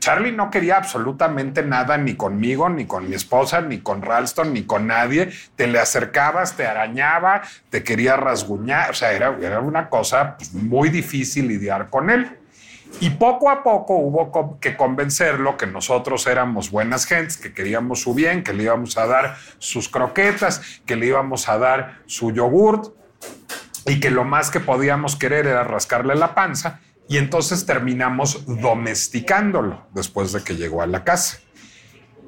Charlie 0.05 0.33
no 0.33 0.51
quería 0.51 0.77
absolutamente 0.77 1.63
nada 1.63 1.97
ni 1.97 2.15
conmigo, 2.15 2.69
ni 2.69 2.85
con 2.85 3.09
mi 3.09 3.15
esposa, 3.15 3.63
ni 3.63 3.79
con 3.79 4.03
Ralston, 4.03 4.53
ni 4.53 4.65
con 4.65 4.87
nadie. 4.87 5.31
Te 5.57 5.67
le 5.67 5.79
acercabas, 5.79 6.59
te 6.59 6.67
arañaba, 6.67 7.41
te 7.71 7.83
quería 7.83 8.15
rasguñar. 8.15 8.91
O 8.91 8.93
sea, 8.93 9.13
era, 9.13 9.31
una 9.61 9.89
cosa 9.89 10.37
pues, 10.37 10.53
muy 10.53 10.91
difícil 10.91 11.49
lidiar 11.49 11.89
con 11.89 12.11
él. 12.11 12.39
Y 13.01 13.09
poco 13.13 13.49
a 13.49 13.63
poco 13.63 13.97
hubo 13.97 14.61
que 14.61 14.77
convencerlo 14.77 15.57
que 15.57 15.67
nosotros 15.67 16.27
éramos 16.27 16.71
buenas 16.71 17.07
gentes, 17.07 17.39
que 17.39 17.55
queríamos 17.55 18.03
su 18.03 18.13
bien, 18.13 18.45
que 18.45 18.53
le 18.53 18.65
íbamos 18.65 18.99
a 18.99 19.07
dar 19.07 19.37
sus 19.57 19.89
croquetas, 19.89 20.83
que 20.85 20.97
le 20.97 21.07
íbamos 21.07 21.49
a 21.49 21.57
dar 21.57 22.03
su 22.05 22.31
yogurt 22.31 22.93
y 23.87 24.01
que 24.01 24.11
lo 24.11 24.25
más 24.25 24.51
que 24.51 24.61
podíamos 24.61 25.17
querer 25.17 25.47
era 25.47 25.65
rascarle 25.65 26.15
la 26.15 26.35
panza. 26.35 26.81
Y 27.09 27.19
entonces 27.19 27.67
terminamos 27.67 28.45
domesticándolo 28.47 29.87
después 29.93 30.33
de 30.33 30.43
que 30.43 30.57
llegó 30.57 30.83
a 30.83 30.87
la 30.87 31.05
casa. 31.05 31.39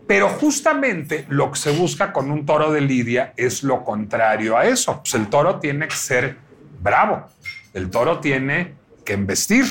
Pero 0.06 0.28
justamente 0.28 1.26
lo 1.28 1.50
que 1.50 1.58
se 1.58 1.70
busca 1.72 2.12
con 2.12 2.30
un 2.30 2.46
toro 2.46 2.70
de 2.70 2.80
lidia 2.80 3.32
es 3.36 3.62
lo 3.62 3.84
contrario 3.84 4.56
a 4.56 4.66
eso. 4.66 4.98
Pues 4.98 5.14
el 5.14 5.28
toro 5.28 5.58
tiene 5.58 5.88
que 5.88 5.96
ser 5.96 6.36
bravo, 6.80 7.26
el 7.74 7.90
toro 7.90 8.20
tiene 8.20 8.74
que 9.04 9.14
embestir 9.14 9.64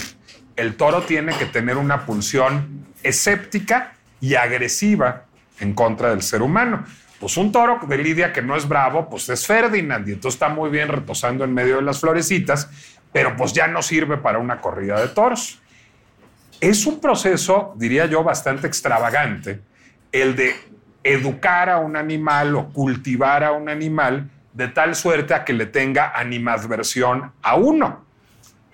el 0.55 0.75
toro 0.75 1.01
tiene 1.01 1.37
que 1.37 1.45
tener 1.45 1.77
una 1.77 2.05
pulsión 2.05 2.85
escéptica 3.03 3.93
y 4.21 4.35
agresiva 4.35 5.25
en 5.59 5.73
contra 5.73 6.09
del 6.09 6.21
ser 6.21 6.41
humano. 6.41 6.85
Pues 7.19 7.37
un 7.37 7.51
toro 7.51 7.79
de 7.87 7.97
Lidia 7.97 8.33
que 8.33 8.41
no 8.41 8.55
es 8.55 8.67
bravo, 8.67 9.09
pues 9.09 9.29
es 9.29 9.45
Ferdinand 9.45 10.07
y 10.07 10.13
entonces 10.13 10.35
está 10.35 10.49
muy 10.49 10.69
bien 10.69 10.89
retosando 10.89 11.43
en 11.43 11.53
medio 11.53 11.77
de 11.77 11.81
las 11.81 11.99
florecitas, 11.99 12.69
pero 13.15 13.33
pues 13.37 13.53
ya 13.53 13.65
no 13.69 13.81
sirve 13.81 14.17
para 14.17 14.39
una 14.39 14.59
corrida 14.59 14.99
de 14.99 15.07
toros. 15.07 15.61
Es 16.59 16.85
un 16.85 16.99
proceso, 16.99 17.73
diría 17.77 18.07
yo, 18.07 18.25
bastante 18.25 18.67
extravagante 18.67 19.61
el 20.11 20.35
de 20.35 20.53
educar 21.01 21.69
a 21.69 21.77
un 21.77 21.95
animal 21.95 22.53
o 22.57 22.67
cultivar 22.73 23.45
a 23.45 23.53
un 23.53 23.69
animal 23.69 24.29
de 24.51 24.67
tal 24.67 24.95
suerte 24.95 25.33
a 25.33 25.45
que 25.45 25.53
le 25.53 25.67
tenga 25.67 26.11
animadversión 26.13 27.31
a 27.41 27.55
uno 27.55 28.03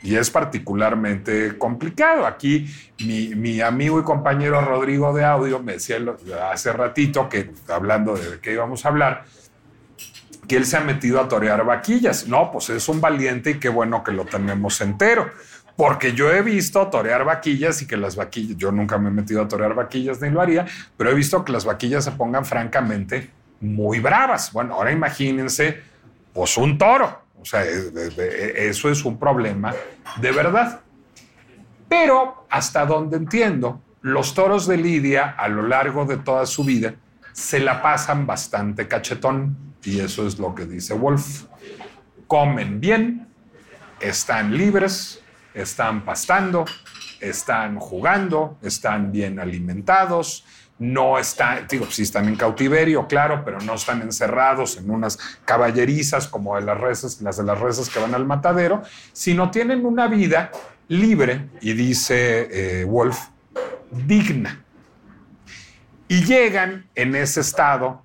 y 0.01 0.15
es 0.15 0.32
particularmente 0.32 1.55
complicado. 1.59 2.26
Aquí 2.26 2.65
mi, 3.05 3.61
amigo 3.61 3.99
y 3.99 4.03
compañero 4.03 4.59
Rodrigo 4.61 5.13
de 5.13 5.24
Audio 5.24 5.59
me 5.59 5.74
decía 5.74 5.99
hace 6.51 6.74
ratito 6.74 7.30
que, 7.30 7.51
hablando 7.68 8.15
de 8.15 8.39
qué 8.39 8.53
íbamos 8.53 8.86
a 8.86 8.89
hablar, 8.89 9.24
que 10.52 10.58
él 10.58 10.66
se 10.66 10.76
ha 10.76 10.82
metido 10.82 11.22
a 11.22 11.30
torear 11.30 11.64
vaquillas. 11.64 12.28
No, 12.28 12.52
pues 12.52 12.70
es 12.72 12.89
un 12.89 12.99
valiente 12.99 13.52
y 13.52 13.54
qué 13.58 13.70
bueno 13.70 14.04
que 14.04 14.12
lo 14.12 14.26
tenemos 14.26 14.82
entero. 14.82 15.30
Porque 15.78 16.12
yo 16.12 16.30
he 16.30 16.41
visto 16.41 16.86
torear 16.88 17.24
vaquillas 17.24 17.82
y 17.82 17.88
que 17.88 17.95
las 17.95 18.18
vaquillas, 18.18 18.58
yo 18.58 18.70
nunca 18.70 18.97
me 18.97 19.08
he 19.08 19.14
metido 19.14 19.43
a 19.43 19.47
torear 19.47 19.74
vaquillas 19.74 20.20
ni 20.20 20.30
lo 20.30 20.41
haría, 20.41 20.66
pero 20.97 21.10
he 21.10 21.14
visto 21.14 21.45
que 21.45 21.54
las 21.54 21.64
vaquillas 21.64 22.04
se 22.04 22.12
pongan 22.12 22.43
francamente 22.43 23.30
muy 23.62 24.02
bravas. 24.02 24.52
Bueno, 24.52 24.74
ahora 24.74 24.91
imagínense, 24.91 25.80
pues 26.34 26.58
un 26.58 26.78
toro 26.78 27.22
o 27.39 27.45
sea, 27.45 27.64
eso 27.64 28.89
es 28.89 29.06
un 29.06 29.18
problema 29.18 29.74
de 30.18 30.32
verdad. 30.34 30.82
Pero 31.88 32.45
hasta 32.49 32.86
donde 32.86 33.16
entiendo, 33.16 33.82
los 34.02 34.34
toros 34.34 34.68
de 34.68 34.76
Lidia 34.76 35.30
a 35.30 35.47
lo 35.47 35.64
largo 35.64 36.04
de 36.04 36.18
toda 36.18 36.45
su 36.45 36.66
vida 36.66 36.93
se 37.32 37.62
la 37.62 37.82
pasan 37.82 38.28
bastante 38.28 38.89
cachetón 38.89 39.70
y 39.84 39.99
eso 39.99 40.27
es 40.27 40.39
lo 40.39 40.53
que 40.53 40.65
dice 40.65 40.93
Wolf. 40.93 41.45
Comen 42.27 42.79
bien, 42.79 43.27
están 43.99 44.57
libres, 44.57 45.21
están 45.53 46.05
pastando, 46.05 46.65
están 47.19 47.77
jugando, 47.79 48.57
están 48.61 49.11
bien 49.11 49.39
alimentados, 49.39 50.45
no 50.79 51.19
están, 51.19 51.67
digo, 51.69 51.86
sí 51.91 52.01
están 52.01 52.27
en 52.27 52.36
cautiverio, 52.36 53.07
claro, 53.07 53.43
pero 53.45 53.59
no 53.59 53.75
están 53.75 54.01
encerrados 54.01 54.77
en 54.77 54.89
unas 54.89 55.19
caballerizas 55.45 56.27
como 56.27 56.55
de 56.55 56.63
las 56.63 56.79
reses, 56.79 57.21
las 57.21 57.38
de 57.38 57.43
las 57.43 57.59
reses 57.59 57.89
que 57.89 57.99
van 57.99 58.15
al 58.15 58.25
matadero, 58.25 58.82
sino 59.13 59.51
tienen 59.51 59.86
una 59.86 60.07
vida 60.07 60.51
libre, 60.88 61.49
y 61.61 61.73
dice 61.73 62.82
eh, 62.82 62.84
Wolf, 62.84 63.17
digna. 63.91 64.65
Y 66.07 66.25
llegan 66.25 66.89
en 66.95 67.15
ese 67.15 67.41
estado 67.41 68.03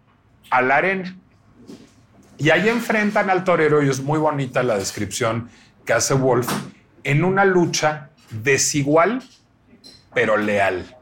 a 0.51 0.63
la 0.63 0.77
arena. 0.77 1.17
Y 2.39 2.51
ahí 2.51 2.69
enfrentan 2.69 3.31
al 3.31 3.45
torero, 3.45 3.83
y 3.83 3.89
es 3.89 4.01
muy 4.01 4.19
bonita 4.19 4.63
la 4.63 4.79
descripción 4.79 5.49
que 5.85 5.93
hace 5.93 6.15
Wolf, 6.15 6.49
en 7.05 7.25
una 7.25 7.45
lucha 7.45 8.11
desigual, 8.31 9.23
pero 10.13 10.37
leal. 10.37 10.97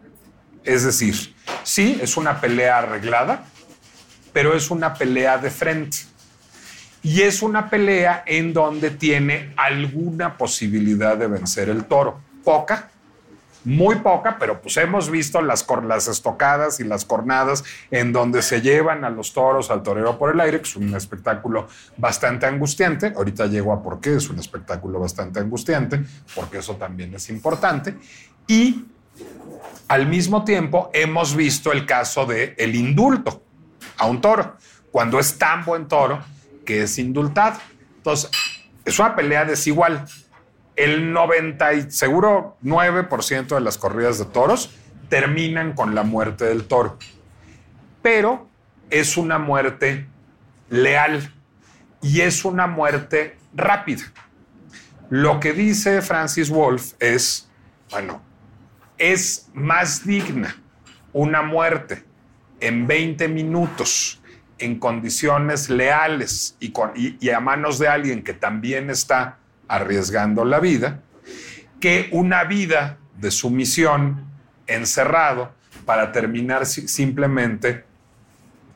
Es 0.64 0.84
decir, 0.84 1.34
Sí, 1.64 1.98
es 2.02 2.18
una 2.18 2.42
pelea 2.42 2.78
arreglada, 2.78 3.46
pero 4.34 4.54
es 4.54 4.70
una 4.70 4.94
pelea 4.94 5.38
de 5.38 5.50
frente. 5.50 5.98
Y 7.02 7.22
es 7.22 7.42
una 7.42 7.70
pelea 7.70 8.22
en 8.26 8.52
donde 8.52 8.90
tiene 8.90 9.52
alguna 9.56 10.36
posibilidad 10.36 11.16
de 11.16 11.26
vencer 11.26 11.70
el 11.70 11.84
toro. 11.84 12.20
Poca, 12.44 12.90
muy 13.64 13.96
poca, 13.96 14.36
pero 14.38 14.60
pues 14.60 14.76
hemos 14.76 15.10
visto 15.10 15.40
las, 15.40 15.66
las 15.84 16.08
estocadas 16.08 16.80
y 16.80 16.84
las 16.84 17.04
cornadas 17.04 17.64
en 17.90 18.12
donde 18.12 18.42
se 18.42 18.60
llevan 18.60 19.04
a 19.04 19.10
los 19.10 19.32
toros 19.32 19.70
al 19.70 19.82
torero 19.82 20.18
por 20.18 20.32
el 20.32 20.40
aire, 20.40 20.58
que 20.58 20.68
es 20.68 20.76
un 20.76 20.94
espectáculo 20.94 21.66
bastante 21.96 22.46
angustiante. 22.46 23.12
Ahorita 23.16 23.46
llego 23.46 23.72
a 23.72 23.82
por 23.82 24.00
qué 24.00 24.16
es 24.16 24.28
un 24.28 24.38
espectáculo 24.38 25.00
bastante 25.00 25.40
angustiante, 25.40 26.00
porque 26.34 26.58
eso 26.58 26.76
también 26.76 27.14
es 27.14 27.28
importante. 27.30 27.96
Y 28.46 28.84
al 29.88 30.06
mismo 30.06 30.44
tiempo, 30.44 30.90
hemos 30.92 31.34
visto 31.34 31.72
el 31.72 31.86
caso 31.86 32.26
de 32.26 32.54
el 32.58 32.74
indulto 32.74 33.42
a 33.98 34.06
un 34.06 34.20
toro, 34.20 34.56
cuando 34.90 35.18
es 35.18 35.38
tan 35.38 35.64
buen 35.64 35.88
toro 35.88 36.22
que 36.64 36.82
es 36.82 36.98
indultado. 36.98 37.58
Entonces, 37.96 38.30
es 38.84 38.98
una 38.98 39.14
pelea 39.14 39.44
desigual. 39.44 40.04
El 40.76 41.12
90 41.12 41.74
y 41.74 41.90
seguro 41.90 42.56
9% 42.62 43.54
de 43.54 43.60
las 43.60 43.78
corridas 43.78 44.18
de 44.18 44.24
toros 44.24 44.74
terminan 45.08 45.74
con 45.74 45.94
la 45.94 46.02
muerte 46.02 46.44
del 46.44 46.64
toro. 46.64 46.98
Pero 48.02 48.48
es 48.90 49.16
una 49.16 49.38
muerte 49.38 50.06
leal 50.68 51.32
y 52.02 52.20
es 52.20 52.44
una 52.44 52.66
muerte 52.66 53.36
rápida. 53.54 54.02
Lo 55.10 55.38
que 55.40 55.52
dice 55.52 56.02
Francis 56.02 56.50
Wolf 56.50 56.94
es, 56.98 57.48
bueno, 57.90 58.20
es 58.98 59.48
más 59.54 60.04
digna 60.04 60.56
una 61.12 61.42
muerte 61.42 62.04
en 62.60 62.86
20 62.86 63.28
minutos 63.28 64.20
en 64.58 64.78
condiciones 64.78 65.68
leales 65.68 66.56
y, 66.60 67.30
a 67.30 67.40
manos 67.40 67.78
de 67.78 67.88
alguien 67.88 68.22
que 68.22 68.32
también 68.34 68.90
está 68.90 69.38
arriesgando 69.68 70.44
la 70.44 70.60
vida, 70.60 71.00
que 71.80 72.08
una 72.12 72.44
vida 72.44 72.98
de 73.18 73.30
sumisión 73.30 74.24
encerrado 74.66 75.52
para 75.84 76.12
terminar 76.12 76.66
simplemente 76.66 77.84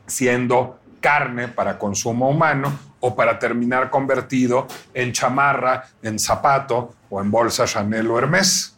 siendo 0.05 0.79
carne 0.99 1.47
para 1.47 1.77
consumo 1.77 2.29
humano 2.29 2.77
o 2.99 3.15
para 3.15 3.39
terminar 3.39 3.89
convertido 3.89 4.67
en 4.93 5.13
chamarra, 5.13 5.87
en 6.01 6.19
zapato 6.19 6.93
o 7.09 7.21
en 7.21 7.31
bolsa 7.31 7.65
Chanel 7.65 8.07
o 8.07 8.17
Hermes. 8.17 8.75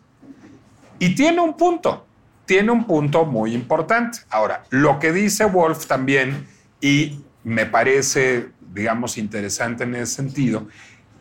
Y 0.99 1.15
tiene 1.15 1.41
un 1.41 1.57
punto, 1.57 2.05
tiene 2.45 2.71
un 2.71 2.85
punto 2.85 3.25
muy 3.25 3.53
importante. 3.53 4.19
Ahora, 4.29 4.63
lo 4.69 4.99
que 4.99 5.11
dice 5.11 5.45
Wolf 5.45 5.87
también, 5.87 6.47
y 6.79 7.21
me 7.43 7.65
parece, 7.65 8.49
digamos, 8.73 9.17
interesante 9.17 9.83
en 9.83 9.95
ese 9.95 10.15
sentido, 10.15 10.67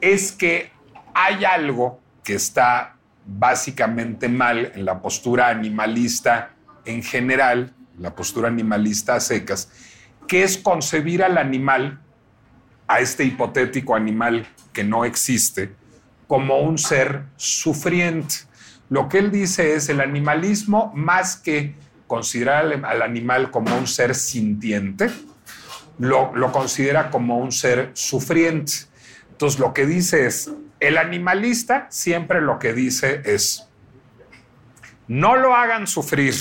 es 0.00 0.32
que 0.32 0.70
hay 1.14 1.44
algo 1.44 2.00
que 2.24 2.34
está 2.34 2.96
básicamente 3.26 4.28
mal 4.28 4.72
en 4.74 4.84
la 4.84 5.00
postura 5.00 5.48
animalista 5.48 6.50
en 6.84 7.02
general, 7.02 7.74
la 7.98 8.14
postura 8.14 8.48
animalista 8.48 9.14
a 9.14 9.20
secas, 9.20 9.70
que 10.26 10.42
es 10.42 10.58
concebir 10.58 11.22
al 11.22 11.38
animal, 11.38 12.00
a 12.88 13.00
este 13.00 13.24
hipotético 13.24 13.94
animal 13.94 14.46
que 14.72 14.82
no 14.82 15.04
existe, 15.04 15.72
como 16.26 16.58
un 16.58 16.78
ser 16.78 17.24
sufriente. 17.36 18.36
Lo 18.88 19.08
que 19.08 19.18
él 19.18 19.30
dice 19.30 19.74
es 19.74 19.88
el 19.88 20.00
animalismo, 20.00 20.92
más 20.94 21.36
que 21.36 21.74
considerar 22.06 22.84
al 22.84 23.02
animal 23.02 23.50
como 23.50 23.76
un 23.76 23.86
ser 23.86 24.14
sintiente, 24.14 25.10
lo, 25.98 26.34
lo 26.34 26.50
considera 26.50 27.10
como 27.10 27.38
un 27.38 27.52
ser 27.52 27.90
sufriente. 27.94 28.72
Entonces 29.30 29.60
lo 29.60 29.72
que 29.72 29.86
dice 29.86 30.26
es, 30.26 30.50
el 30.80 30.98
animalista 30.98 31.86
siempre 31.90 32.40
lo 32.40 32.58
que 32.58 32.72
dice 32.72 33.22
es, 33.24 33.68
no 35.06 35.36
lo 35.36 35.54
hagan 35.54 35.86
sufrir, 35.86 36.34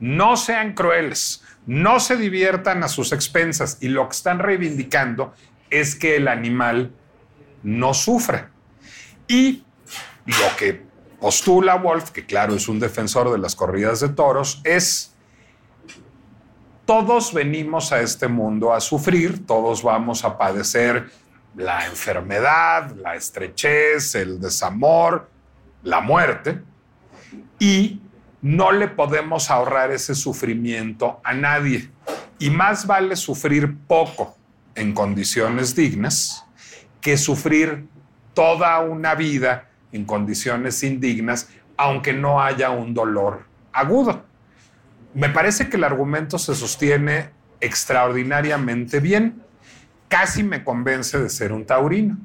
no 0.00 0.36
sean 0.36 0.74
crueles, 0.74 1.42
no 1.66 2.00
se 2.00 2.16
diviertan 2.16 2.82
a 2.82 2.88
sus 2.88 3.12
expensas 3.12 3.78
y 3.80 3.88
lo 3.88 4.08
que 4.08 4.16
están 4.16 4.38
reivindicando 4.38 5.34
es 5.70 5.94
que 5.94 6.16
el 6.16 6.28
animal 6.28 6.92
no 7.62 7.94
sufra. 7.94 8.50
Y 9.28 9.64
lo 10.26 10.56
que 10.58 10.82
postula 11.20 11.76
Wolf, 11.76 12.10
que 12.10 12.26
claro 12.26 12.54
es 12.54 12.68
un 12.68 12.78
defensor 12.78 13.30
de 13.30 13.38
las 13.38 13.56
corridas 13.56 14.00
de 14.00 14.08
toros, 14.08 14.60
es 14.64 15.12
todos 16.84 17.34
venimos 17.34 17.92
a 17.92 18.00
este 18.00 18.28
mundo 18.28 18.72
a 18.72 18.80
sufrir, 18.80 19.44
todos 19.44 19.82
vamos 19.82 20.24
a 20.24 20.38
padecer 20.38 21.10
la 21.56 21.86
enfermedad, 21.86 22.94
la 22.96 23.14
estrechez, 23.14 24.14
el 24.14 24.40
desamor, 24.40 25.28
la 25.82 26.00
muerte, 26.00 26.60
y 27.58 28.00
no 28.42 28.72
le 28.72 28.88
podemos 28.88 29.50
ahorrar 29.50 29.90
ese 29.90 30.14
sufrimiento 30.14 31.20
a 31.24 31.32
nadie. 31.32 31.90
Y 32.38 32.50
más 32.50 32.86
vale 32.86 33.16
sufrir 33.16 33.76
poco 33.86 34.36
en 34.74 34.92
condiciones 34.92 35.74
dignas 35.74 36.44
que 37.00 37.16
sufrir 37.16 37.86
toda 38.34 38.78
una 38.80 39.14
vida 39.14 39.70
en 39.92 40.04
condiciones 40.04 40.82
indignas, 40.82 41.48
aunque 41.76 42.12
no 42.12 42.42
haya 42.42 42.70
un 42.70 42.92
dolor 42.92 43.46
agudo. 43.72 44.24
Me 45.14 45.30
parece 45.30 45.70
que 45.70 45.78
el 45.78 45.84
argumento 45.84 46.38
se 46.38 46.54
sostiene 46.54 47.30
extraordinariamente 47.60 49.00
bien. 49.00 49.42
Casi 50.08 50.42
me 50.42 50.62
convence 50.64 51.18
de 51.18 51.28
ser 51.28 51.52
un 51.52 51.66
taurino. 51.66 52.16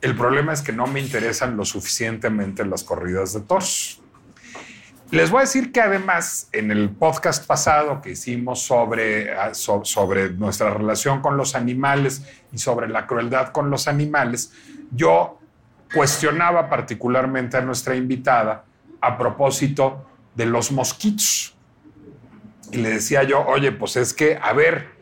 El 0.00 0.16
problema 0.16 0.52
es 0.52 0.62
que 0.62 0.72
no 0.72 0.86
me 0.86 1.00
interesan 1.00 1.56
lo 1.56 1.64
suficientemente 1.64 2.64
las 2.64 2.84
corridas 2.84 3.32
de 3.32 3.40
toros. 3.40 4.02
Les 5.10 5.30
voy 5.30 5.38
a 5.38 5.40
decir 5.42 5.70
que 5.70 5.80
además 5.80 6.48
en 6.52 6.70
el 6.70 6.90
podcast 6.90 7.46
pasado 7.46 8.02
que 8.02 8.10
hicimos 8.10 8.62
sobre, 8.62 9.32
ah, 9.32 9.52
sobre 9.54 10.30
nuestra 10.30 10.70
relación 10.70 11.20
con 11.20 11.36
los 11.36 11.54
animales 11.54 12.22
y 12.52 12.58
sobre 12.58 12.88
la 12.88 13.06
crueldad 13.06 13.52
con 13.52 13.70
los 13.70 13.86
animales, 13.86 14.52
yo 14.90 15.38
cuestionaba 15.94 16.68
particularmente 16.68 17.56
a 17.56 17.60
nuestra 17.60 17.94
invitada 17.94 18.64
a 19.00 19.16
propósito 19.16 20.04
de 20.34 20.46
los 20.46 20.72
mosquitos. 20.72 21.54
Y 22.72 22.78
le 22.78 22.90
decía 22.90 23.22
yo, 23.22 23.46
oye, 23.46 23.70
pues 23.70 23.96
es 23.96 24.12
que, 24.14 24.38
a 24.42 24.52
ver, 24.52 24.93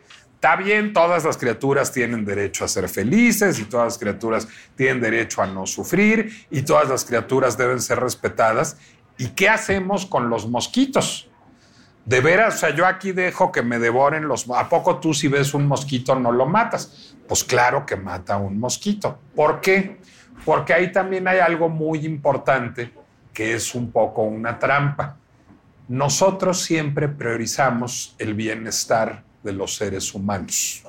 está 0.42 0.56
bien, 0.56 0.92
todas 0.92 1.24
las 1.24 1.38
criaturas 1.38 1.92
tienen 1.92 2.24
derecho 2.24 2.64
a 2.64 2.68
ser 2.68 2.88
felices 2.88 3.60
y 3.60 3.64
todas 3.66 3.86
las 3.86 3.98
criaturas 3.98 4.48
tienen 4.74 5.00
derecho 5.00 5.40
a 5.40 5.46
no 5.46 5.66
sufrir 5.66 6.48
y 6.50 6.62
todas 6.62 6.88
las 6.88 7.04
criaturas 7.04 7.56
deben 7.56 7.80
ser 7.80 8.00
respetadas. 8.00 8.76
¿Y 9.18 9.28
qué 9.28 9.48
hacemos 9.48 10.04
con 10.04 10.28
los 10.28 10.48
mosquitos? 10.48 11.30
De 12.04 12.20
veras, 12.20 12.56
o 12.56 12.58
sea, 12.58 12.70
yo 12.74 12.88
aquí 12.88 13.12
dejo 13.12 13.52
que 13.52 13.62
me 13.62 13.78
devoren 13.78 14.26
los... 14.26 14.50
¿A 14.50 14.68
poco 14.68 14.98
tú 14.98 15.14
si 15.14 15.28
ves 15.28 15.54
un 15.54 15.68
mosquito 15.68 16.16
no 16.16 16.32
lo 16.32 16.46
matas? 16.46 17.14
Pues 17.28 17.44
claro 17.44 17.86
que 17.86 17.94
mata 17.94 18.34
a 18.34 18.38
un 18.38 18.58
mosquito. 18.58 19.20
¿Por 19.36 19.60
qué? 19.60 20.00
porque 20.44 20.74
ahí 20.74 20.90
también 20.90 21.28
hay 21.28 21.38
algo 21.38 21.68
muy 21.68 22.04
importante 22.04 22.92
que 23.32 23.54
es 23.54 23.76
un 23.76 23.92
poco 23.92 24.22
una 24.22 24.58
trampa. 24.58 25.18
Nosotros 25.86 26.62
siempre 26.62 27.06
priorizamos 27.06 28.16
el 28.18 28.34
bienestar 28.34 29.22
de 29.42 29.52
los 29.52 29.74
seres 29.76 30.14
humanos. 30.14 30.82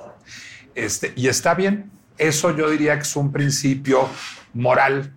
Este, 0.74 1.12
y 1.16 1.28
está 1.28 1.54
bien, 1.54 1.90
eso 2.18 2.56
yo 2.56 2.70
diría 2.70 2.96
que 2.96 3.02
es 3.02 3.16
un 3.16 3.32
principio 3.32 4.08
moral 4.52 5.12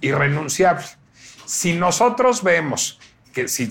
irrenunciable. 0.00 0.84
Si 1.46 1.74
nosotros 1.74 2.42
vemos 2.42 2.98
que 3.32 3.48
si, 3.48 3.64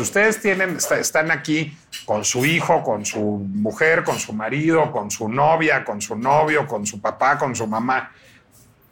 ustedes 0.00 0.40
tienen, 0.40 0.76
están 0.76 1.30
aquí 1.30 1.76
con 2.04 2.24
su 2.24 2.46
hijo, 2.46 2.82
con 2.82 3.04
su 3.04 3.20
mujer, 3.20 4.04
con 4.04 4.18
su 4.18 4.32
marido, 4.32 4.92
con 4.92 5.10
su 5.10 5.28
novia, 5.28 5.84
con 5.84 6.00
su 6.00 6.16
novio, 6.16 6.66
con 6.66 6.86
su 6.86 7.00
papá, 7.00 7.36
con 7.36 7.54
su 7.54 7.66
mamá, 7.66 8.12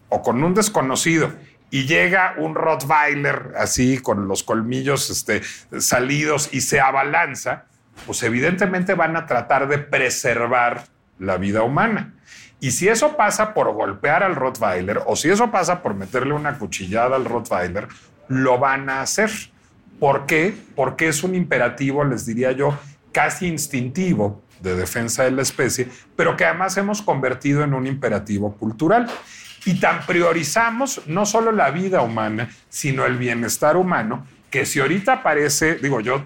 o 0.09 0.23
con 0.23 0.43
un 0.43 0.55
desconocido 0.55 1.33
y 1.71 1.87
llega 1.87 2.35
un 2.39 2.55
Rottweiler 2.55 3.53
así 3.59 3.99
con 3.99 4.29
los 4.29 4.43
colmillos 4.43 5.11
este, 5.11 5.43
salidos 5.81 6.49
y 6.53 6.61
se 6.61 6.81
abalanza, 6.81 7.67
pues 8.05 8.23
evidentemente 8.23 8.95
van 8.95 9.17
a 9.17 9.27
tratar 9.27 9.69
de 9.69 9.79
preservar 9.79 10.85
la 11.19 11.37
vida 11.39 11.63
humana. 11.63 12.15
Y 12.61 12.71
si 12.71 12.89
eso 12.89 13.17
pasa 13.17 13.55
por 13.55 13.73
golpear 13.73 14.23
al 14.23 14.35
Rottweiler 14.35 15.03
o 15.07 15.17
si 15.17 15.31
eso 15.31 15.51
pasa 15.51 15.83
por 15.83 15.95
meterle 15.95 16.35
una 16.35 16.59
cuchillada 16.59 17.17
al 17.17 17.25
Rottweiler, 17.25 17.89
lo 18.29 18.59
van 18.59 18.89
a 18.89 19.03
hacer. 19.03 19.31
¿Por 20.01 20.27
qué? 20.27 20.55
Porque 20.75 21.09
es 21.09 21.23
un 21.23 21.35
imperativo, 21.35 22.05
les 22.05 22.27
diría 22.27 22.53
yo, 22.53 22.79
casi 23.13 23.47
instintivo 23.47 24.43
de 24.61 24.75
defensa 24.75 25.25
de 25.25 25.31
la 25.31 25.43
especie, 25.43 25.89
pero 26.17 26.37
que 26.37 26.45
además 26.45 26.77
hemos 26.77 27.03
convertido 27.03 27.63
en 27.63 27.75
un 27.75 27.87
imperativo 27.87 28.55
cultural. 28.57 29.07
Y 29.65 29.81
tan 29.81 30.07
priorizamos 30.07 31.03
no 31.07 31.27
solo 31.27 31.51
la 31.51 31.71
vida 31.71 32.01
humana, 32.01 32.49
sino 32.69 33.05
el 33.05 33.17
bienestar 33.17 33.77
humano, 33.77 34.25
que 34.57 34.65
si 34.65 34.81
ahorita 34.81 35.23
parece, 35.23 35.75
digo, 35.75 36.01
yo 36.01 36.25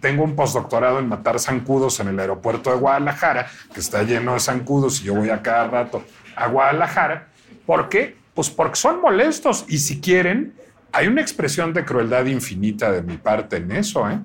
tengo 0.00 0.24
un 0.24 0.34
postdoctorado 0.34 0.98
en 0.98 1.08
matar 1.08 1.38
zancudos 1.38 2.00
en 2.00 2.08
el 2.08 2.18
aeropuerto 2.18 2.72
de 2.72 2.76
Guadalajara, 2.76 3.46
que 3.72 3.78
está 3.78 4.02
lleno 4.02 4.34
de 4.34 4.40
zancudos 4.40 5.00
y 5.00 5.04
yo 5.04 5.14
voy 5.14 5.30
a 5.30 5.40
cada 5.40 5.68
rato 5.68 6.02
a 6.34 6.48
Guadalajara. 6.48 7.28
¿Por 7.64 7.88
qué? 7.88 8.16
Pues 8.34 8.50
porque 8.50 8.74
son 8.74 9.00
molestos 9.00 9.64
y 9.68 9.78
si 9.78 10.00
quieren, 10.00 10.54
hay 10.90 11.06
una 11.06 11.20
expresión 11.20 11.72
de 11.72 11.84
crueldad 11.84 12.24
infinita 12.24 12.90
de 12.90 13.00
mi 13.00 13.16
parte 13.16 13.58
en 13.58 13.70
eso, 13.70 14.10
¿eh? 14.10 14.18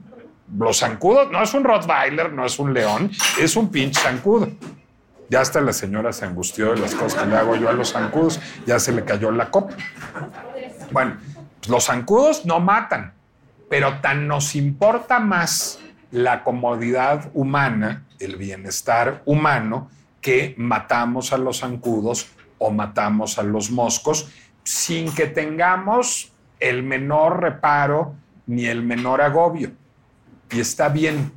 Los 0.58 0.80
zancudos 0.80 1.32
no 1.32 1.44
es 1.44 1.54
un 1.54 1.64
Rottweiler, 1.64 2.34
no 2.34 2.48
es 2.48 2.58
un 2.58 2.74
león, 2.74 3.12
es 3.40 3.56
un 3.56 3.70
pinche 3.70 4.02
zancudo. 4.02 4.50
Ya 5.30 5.42
hasta 5.42 5.62
la 5.62 5.74
señora 5.74 6.12
se 6.12 6.26
angustió 6.26 6.72
de 6.72 6.80
las 6.80 6.96
cosas 6.96 7.22
que 7.22 7.30
le 7.30 7.38
hago 7.38 7.56
yo 7.56 7.70
a 7.70 7.74
los 7.74 7.92
zancudos, 7.92 8.40
ya 8.66 8.80
se 8.80 8.92
le 8.92 9.06
cayó 9.06 9.30
la 9.30 9.52
copa. 9.52 9.76
Bueno, 10.92 11.18
los 11.70 11.86
zancudos 11.86 12.46
no 12.46 12.60
matan, 12.60 13.13
pero 13.74 14.02
tan 14.02 14.28
nos 14.28 14.54
importa 14.54 15.20
más 15.20 15.80
la 16.12 16.44
comodidad 16.44 17.32
humana, 17.34 18.06
el 18.20 18.36
bienestar 18.36 19.24
humano, 19.26 19.90
que 20.22 20.54
matamos 20.60 21.34
a 21.34 21.40
los 21.40 21.62
zancudos 21.62 22.28
o 22.60 22.70
matamos 22.70 23.40
a 23.40 23.42
los 23.42 23.72
moscos 23.72 24.30
sin 24.64 25.12
que 25.12 25.26
tengamos 25.26 26.32
el 26.60 26.84
menor 26.84 27.42
reparo 27.42 28.14
ni 28.46 28.68
el 28.68 28.84
menor 28.84 29.24
agobio. 29.24 29.72
Y 30.52 30.60
está 30.60 30.90
bien. 30.90 31.32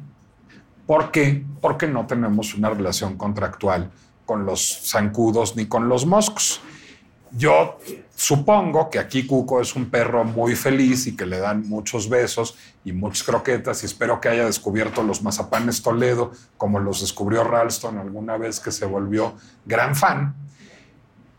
¿Por 0.87 1.11
qué? 1.11 1.43
Porque 1.63 1.87
no 1.87 2.07
tenemos 2.07 2.53
una 2.53 2.69
relación 2.69 3.17
contractual 3.17 3.91
con 4.27 4.45
los 4.45 4.91
zancudos 4.91 5.57
ni 5.57 5.69
con 5.69 5.89
los 5.89 6.05
moscos. 6.05 6.61
Yo 7.31 7.79
supongo 8.17 8.89
que 8.89 8.99
aquí 8.99 9.27
Cuco 9.27 9.61
es 9.61 9.77
un 9.77 9.91
perro 9.91 10.25
muy 10.25 10.57
feliz 10.57 11.07
y 11.07 11.15
que 11.15 11.27
le 11.27 11.39
dan 11.39 11.69
muchos 11.69 12.09
besos 12.09 12.57
y 12.83 12.93
muchas 12.93 13.25
croquetas 13.25 13.83
y 13.83 13.87
espero 13.87 14.21
que 14.21 14.31
haya 14.31 14.47
descubierto 14.47 15.03
los 15.03 15.23
mazapanes 15.23 15.83
Toledo 15.83 16.33
como 16.57 16.81
los 16.81 17.03
descubrió 17.03 17.45
Ralston 17.45 17.99
alguna 17.99 18.39
vez 18.39 18.59
que 18.59 18.73
se 18.73 18.87
volvió 18.87 19.35
gran 19.67 19.95
fan. 19.95 20.35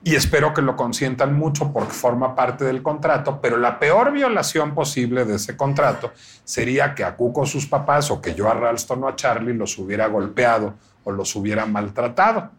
Y 0.04 0.16
espero 0.16 0.54
que 0.54 0.62
lo 0.62 0.76
consientan 0.76 1.36
mucho 1.36 1.74
porque 1.74 1.92
forma 1.92 2.36
parte 2.36 2.64
del 2.64 2.84
contrato, 2.84 3.42
pero 3.42 3.58
la 3.58 3.80
peor 3.80 4.12
violación 4.12 4.76
posible 4.76 5.26
de 5.26 5.36
ese 5.36 5.58
contrato 5.58 6.14
sería 6.46 6.94
que 6.94 7.04
a 7.04 7.16
Cuco 7.16 7.46
sus 7.46 7.66
papás 7.66 8.12
o 8.12 8.22
que 8.22 8.36
yo 8.36 8.48
a 8.50 8.54
Ralston 8.54 9.04
o 9.04 9.08
a 9.08 9.16
Charlie 9.16 9.56
los 9.56 9.78
hubiera 9.80 10.08
golpeado 10.08 10.76
o 11.04 11.12
los 11.12 11.36
hubiera 11.36 11.66
maltratado. 11.66 12.52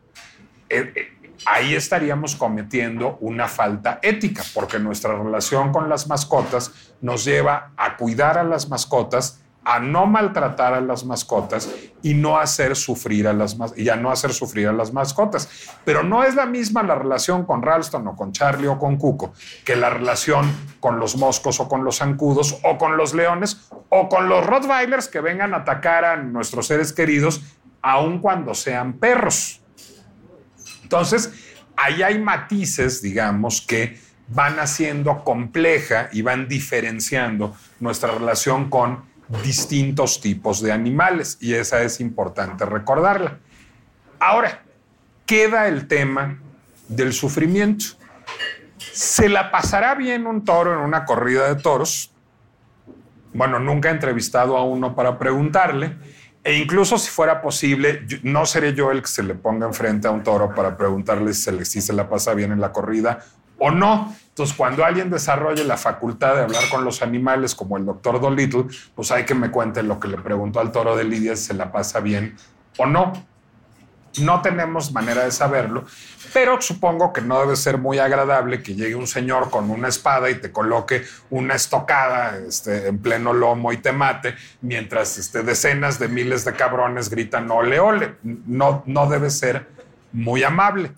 Eh, 0.69 0.93
eh, 0.95 1.18
ahí 1.47 1.75
estaríamos 1.75 2.37
cometiendo 2.37 3.19
una 3.21 3.49
falta 3.49 3.99
ética, 4.03 4.43
porque 4.55 4.79
nuestra 4.79 5.17
relación 5.17 5.73
con 5.73 5.89
las 5.89 6.09
mascotas 6.09 6.73
nos 7.01 7.25
lleva 7.25 7.73
a 7.77 7.97
cuidar 7.97 8.39
a 8.39 8.45
las 8.45 8.69
mascotas, 8.69 9.41
a 9.65 9.81
no 9.81 10.07
maltratar 10.07 10.73
a 10.73 10.81
las 10.81 11.05
mascotas 11.05 11.69
y 12.03 12.15
no 12.15 12.39
hacer 12.39 12.75
sufrir 12.75 13.29
a 13.29 13.35
las 13.35 13.55
y 13.77 13.91
a 13.91 13.97
no 13.97 14.11
hacer 14.11 14.33
sufrir 14.33 14.67
a 14.69 14.73
las 14.73 14.95
mascotas. 14.95 15.77
Pero 15.85 16.03
no 16.03 16.25
es 16.25 16.35
la 16.35 16.47
misma 16.47 16.83
la 16.83 16.95
relación 16.95 17.45
con 17.45 17.61
Ralston 17.61 18.09
o 18.09 18.17
con 18.17 18.33
Charlie 18.33 18.69
o 18.69 18.79
con 18.79 18.97
Cuco 18.97 19.35
que 19.67 19.77
la 19.77 19.91
relación 19.91 20.51
con 20.81 20.99
los 20.99 21.17
moscos 21.17 21.61
o 21.61 21.69
con 21.69 21.85
los 21.85 21.99
zancudos 21.99 22.59
o 22.63 22.79
con 22.79 22.97
los 22.97 23.13
leones 23.13 23.69
o 23.91 24.09
con 24.09 24.31
los 24.31 24.47
Rottweilers 24.47 25.09
que 25.09 25.21
vengan 25.21 25.53
a 25.53 25.59
atacar 25.59 26.05
a 26.07 26.17
nuestros 26.17 26.67
seres 26.67 26.95
queridos, 26.95 27.43
aun 27.83 28.21
cuando 28.21 28.55
sean 28.55 28.95
perros. 28.95 29.61
Entonces, 30.89 31.35
ahí 31.77 32.03
hay 32.03 32.19
matices, 32.19 33.03
digamos, 33.03 33.61
que 33.61 33.99
van 34.29 34.59
haciendo 34.59 35.23
compleja 35.23 36.09
y 36.13 36.23
van 36.23 36.49
diferenciando 36.49 37.55
nuestra 37.79 38.13
relación 38.13 38.71
con 38.71 39.05
distintos 39.45 40.23
tipos 40.23 40.63
de 40.63 40.73
animales 40.73 41.37
y 41.43 41.53
esa 41.53 41.83
es 41.83 42.01
importante 42.01 42.65
recordarla. 42.65 43.39
Ahora, 44.19 44.63
queda 45.27 45.69
el 45.69 45.89
tema 45.89 46.39
del 46.89 47.13
sufrimiento. 47.13 47.85
¿Se 48.79 49.29
la 49.29 49.51
pasará 49.51 49.95
bien 49.95 50.27
un 50.27 50.47
toro 50.47 50.73
en 50.73 50.79
una 50.79 51.05
corrida 51.05 51.53
de 51.53 51.61
toros? 51.61 52.15
Bueno, 53.35 53.59
nunca 53.59 53.91
he 53.91 53.93
entrevistado 53.93 54.57
a 54.57 54.65
uno 54.65 54.95
para 54.95 55.19
preguntarle, 55.19 55.99
e 56.49 56.57
incluso 56.57 56.97
si 56.97 57.11
fuera 57.11 57.43
posible, 57.43 58.07
no 58.23 58.47
seré 58.47 58.73
yo 58.73 58.91
el 58.91 59.03
que 59.03 59.09
se 59.09 59.23
le 59.23 59.35
ponga 59.35 59.67
enfrente 59.67 60.09
a 60.09 60.11
un 60.11 60.23
toro 60.23 60.55
para 60.55 60.79
preguntarle 60.79 61.35
si 61.35 61.83
se, 61.83 61.93
la 61.93 62.09
pasa 62.09 62.33
bien 62.33 62.53
en 62.53 62.59
la 62.63 62.73
corrida 62.73 63.19
o 63.59 63.71
no. 63.71 64.17
Entonces, 64.31 64.57
cuando 64.57 64.83
alguien 64.83 65.11
desarrolle 65.11 65.63
la 65.65 65.77
facultad 65.77 66.37
de 66.37 66.43
hablar 66.45 66.63
con 66.71 66.87
los 66.87 67.03
animales, 67.03 67.55
como 67.55 67.77
el 67.77 67.85
doctor 67.85 68.19
Dolittle, 68.19 68.65
pues 68.95 69.11
hay 69.11 69.27
que 69.27 69.35
me 69.35 69.51
cuente 69.51 69.83
lo 69.83 70.01
que 70.01 70.09
le 70.09 70.17
preguntó 70.17 70.61
al 70.61 70.73
toro 70.73 70.97
de 70.97 71.05
Lidia 71.05 71.37
si 71.37 71.49
se 71.49 71.53
la 71.53 71.71
pasa 71.71 72.01
bien 72.01 72.35
o 72.79 72.87
no. 72.87 73.13
No 74.21 74.43
tenemos 74.43 74.93
manera 74.93 75.25
de 75.25 75.31
saberlo, 75.31 75.85
pero 76.33 76.61
supongo 76.61 77.13
que 77.13 77.21
no 77.21 77.41
debe 77.41 77.57
ser 77.57 77.79
muy 77.79 77.99
agradable 77.99 78.63
que 78.63 78.75
llegue 78.75 78.95
un 78.95 79.07
señor 79.07 79.51
con 79.51 79.71
una 79.71 79.89
espada 79.89 80.31
y 80.31 80.37
te 80.37 80.53
coloque 80.53 81.05
una 81.31 81.55
estocada 81.55 82.37
este, 82.39 82.89
en 82.89 82.99
pleno 82.99 83.33
lomo 83.33 83.73
y 83.73 83.79
te 83.79 83.93
mate, 83.93 84.35
mientras 84.61 85.19
este, 85.19 85.43
decenas 85.43 85.99
de 85.99 86.09
miles 86.09 86.45
de 86.45 86.55
cabrones 86.55 87.11
gritan 87.11 87.51
ole, 87.51 87.81
ole. 87.81 88.17
No, 88.23 88.83
no 88.87 89.07
debe 89.07 89.31
ser 89.31 89.69
muy 90.13 90.43
amable. 90.43 90.93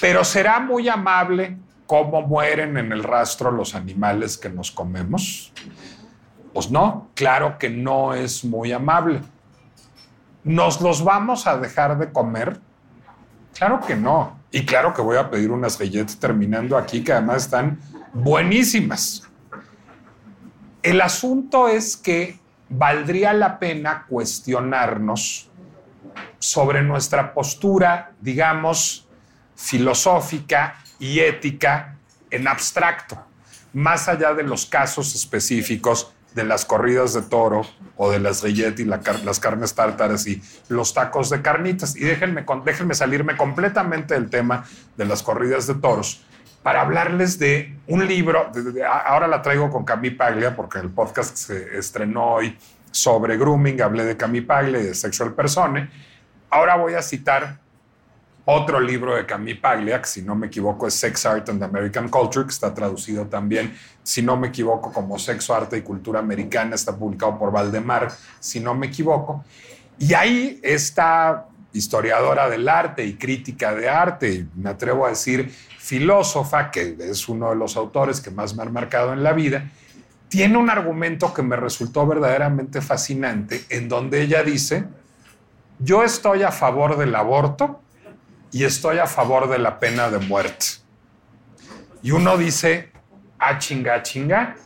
Pero 0.00 0.24
será 0.24 0.58
muy 0.58 0.88
amable 0.88 1.56
cómo 1.86 2.22
mueren 2.22 2.76
en 2.76 2.90
el 2.92 3.02
rastro 3.02 3.50
los 3.50 3.74
animales 3.74 4.38
que 4.38 4.48
nos 4.48 4.70
comemos. 4.70 5.52
Pues 6.52 6.70
no, 6.70 7.08
claro 7.14 7.58
que 7.58 7.70
no 7.70 8.14
es 8.14 8.44
muy 8.44 8.72
amable. 8.72 9.20
¿Nos 10.44 10.80
los 10.80 11.04
vamos 11.04 11.46
a 11.46 11.56
dejar 11.56 11.98
de 11.98 12.10
comer? 12.10 12.60
Claro 13.54 13.80
que 13.80 13.94
no. 13.94 14.38
Y 14.50 14.66
claro 14.66 14.92
que 14.92 15.00
voy 15.00 15.16
a 15.16 15.30
pedir 15.30 15.50
unas 15.50 15.78
galletas 15.78 16.16
terminando 16.16 16.76
aquí 16.76 17.02
que 17.04 17.12
además 17.12 17.44
están 17.44 17.78
buenísimas. 18.12 19.28
El 20.82 21.00
asunto 21.00 21.68
es 21.68 21.96
que 21.96 22.38
valdría 22.68 23.32
la 23.32 23.58
pena 23.58 24.04
cuestionarnos 24.08 25.48
sobre 26.38 26.82
nuestra 26.82 27.32
postura, 27.32 28.12
digamos, 28.20 29.06
filosófica 29.54 30.82
y 30.98 31.20
ética 31.20 31.96
en 32.30 32.48
abstracto, 32.48 33.16
más 33.72 34.08
allá 34.08 34.34
de 34.34 34.42
los 34.42 34.66
casos 34.66 35.14
específicos 35.14 36.12
de 36.34 36.44
las 36.44 36.64
corridas 36.64 37.14
de 37.14 37.22
toro 37.22 37.62
o 37.96 38.10
de 38.10 38.18
las 38.18 38.42
galletas 38.42 38.80
y 38.80 38.84
las 38.84 39.40
carnes 39.40 39.74
tártaras 39.74 40.26
y 40.26 40.42
los 40.68 40.94
tacos 40.94 41.30
de 41.30 41.42
carnitas. 41.42 41.96
Y 41.96 42.04
déjenme, 42.04 42.44
déjenme 42.64 42.94
salirme 42.94 43.36
completamente 43.36 44.14
del 44.14 44.30
tema 44.30 44.64
de 44.96 45.04
las 45.04 45.22
corridas 45.22 45.66
de 45.66 45.74
toros 45.74 46.24
para 46.62 46.80
hablarles 46.80 47.38
de 47.38 47.76
un 47.88 48.06
libro. 48.06 48.50
ahora 49.06 49.26
la 49.26 49.42
traigo 49.42 49.70
con 49.70 49.84
Cami 49.84 50.10
Paglia 50.10 50.54
porque 50.54 50.78
el 50.78 50.90
podcast 50.90 51.36
se 51.36 51.78
estrenó 51.78 52.34
hoy 52.34 52.56
sobre 52.90 53.36
grooming. 53.36 53.82
Hablé 53.82 54.04
de 54.04 54.16
Cami 54.16 54.42
Paglia 54.42 54.78
de 54.78 54.94
sexual 54.94 55.34
persone. 55.34 55.90
Ahora 56.50 56.76
voy 56.76 56.94
a 56.94 57.02
citar 57.02 57.61
otro 58.44 58.80
libro 58.80 59.14
de 59.14 59.24
Camille 59.24 59.60
Paglia, 59.60 60.00
que 60.00 60.08
si 60.08 60.22
no 60.22 60.34
me 60.34 60.48
equivoco 60.48 60.86
es 60.86 60.94
Sex, 60.94 61.26
Art 61.26 61.48
and 61.48 61.62
American 61.62 62.08
Culture, 62.08 62.44
que 62.44 62.50
está 62.50 62.74
traducido 62.74 63.26
también, 63.26 63.74
si 64.02 64.22
no 64.22 64.36
me 64.36 64.48
equivoco, 64.48 64.92
como 64.92 65.18
Sexo, 65.18 65.54
Arte 65.54 65.78
y 65.78 65.82
Cultura 65.82 66.18
Americana, 66.18 66.74
está 66.74 66.96
publicado 66.96 67.38
por 67.38 67.52
Valdemar, 67.52 68.10
si 68.40 68.58
no 68.58 68.74
me 68.74 68.88
equivoco. 68.88 69.44
Y 69.98 70.14
ahí 70.14 70.58
esta 70.62 71.46
historiadora 71.72 72.48
del 72.50 72.68
arte 72.68 73.04
y 73.04 73.14
crítica 73.14 73.74
de 73.74 73.88
arte, 73.88 74.32
y 74.32 74.48
me 74.56 74.70
atrevo 74.70 75.06
a 75.06 75.10
decir 75.10 75.50
filósofa, 75.78 76.70
que 76.70 76.96
es 76.98 77.28
uno 77.28 77.50
de 77.50 77.56
los 77.56 77.76
autores 77.76 78.20
que 78.20 78.30
más 78.30 78.54
me 78.56 78.62
han 78.62 78.72
marcado 78.72 79.12
en 79.12 79.22
la 79.22 79.32
vida, 79.32 79.70
tiene 80.28 80.56
un 80.56 80.70
argumento 80.70 81.32
que 81.32 81.42
me 81.42 81.56
resultó 81.56 82.06
verdaderamente 82.06 82.80
fascinante, 82.80 83.64
en 83.68 83.88
donde 83.88 84.22
ella 84.22 84.42
dice, 84.42 84.84
yo 85.78 86.02
estoy 86.02 86.42
a 86.42 86.50
favor 86.50 86.96
del 86.96 87.14
aborto, 87.14 87.80
y 88.52 88.64
estoy 88.64 88.98
a 88.98 89.06
favor 89.06 89.48
de 89.48 89.58
la 89.58 89.80
pena 89.80 90.10
de 90.10 90.18
muerte. 90.18 90.66
Y 92.02 92.10
uno 92.10 92.36
dice, 92.36 92.92
ah, 93.38 93.58
chinga, 93.58 94.02
chinga. 94.02 94.56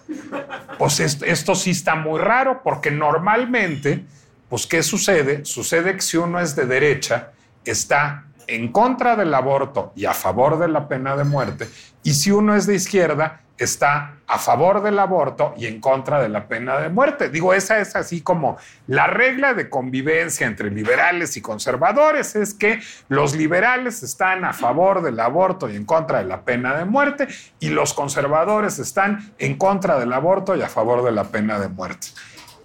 Pues 0.79 1.01
esto, 1.01 1.25
esto 1.25 1.55
sí 1.55 1.71
está 1.71 1.95
muy 1.95 2.21
raro, 2.21 2.63
porque 2.63 2.91
normalmente, 2.91 4.05
pues, 4.49 4.67
¿qué 4.67 4.83
sucede? 4.83 5.45
Sucede 5.45 5.95
que 5.95 6.03
si 6.03 6.17
uno 6.17 6.41
es 6.41 6.57
de 6.57 6.67
derecha, 6.67 7.33
está 7.65 8.25
en 8.47 8.73
contra 8.73 9.17
del 9.17 9.33
aborto 9.35 9.93
y 9.97 10.05
a 10.05 10.15
favor 10.15 10.59
de 10.59 10.69
la 10.69 10.89
pena 10.89 11.17
de 11.17 11.25
muerte, 11.25 11.69
y 12.03 12.15
si 12.15 12.31
uno 12.31 12.55
es 12.55 12.67
de 12.67 12.75
izquierda, 12.75 13.41
está 13.59 14.17
a 14.27 14.39
favor 14.39 14.83
del 14.83 14.99
aborto 14.99 15.55
y 15.57 15.67
en 15.67 15.81
contra 15.81 16.21
de 16.21 16.29
la 16.29 16.47
pena 16.49 16.79
de 16.79 16.89
muerte. 16.89 17.31
Digo, 17.31 17.55
esa 17.55 17.79
es 17.79 17.97
así 17.97 18.21
como 18.21 18.59
la 18.87 19.07
regla 19.07 19.55
de 19.55 19.71
convivencia 19.71 20.47
entre 20.47 20.71
liberales 20.71 21.37
y 21.37 21.41
conservadores, 21.41 22.37
es 22.37 22.55
que 22.55 22.81
los 23.09 23.35
liberales 23.35 24.03
están 24.03 24.45
a 24.45 24.53
favor 24.53 25.03
del 25.03 25.19
aborto 25.21 25.71
y 25.71 25.77
en 25.77 25.85
contra 25.85 26.19
de 26.19 26.25
la 26.25 26.43
pena 26.43 26.77
de 26.77 26.85
muerte 26.85 27.29
y 27.61 27.71
los 27.71 27.95
conservadores 27.95 28.79
están 28.79 29.33
en 29.39 29.57
contra 29.57 29.99
del 29.99 30.13
aborto 30.13 30.57
y 30.57 30.63
a 30.63 30.69
favor 30.69 31.05
de 31.05 31.13
la 31.13 31.25
pena 31.25 31.59
de 31.59 31.69
muerte. 31.69 32.09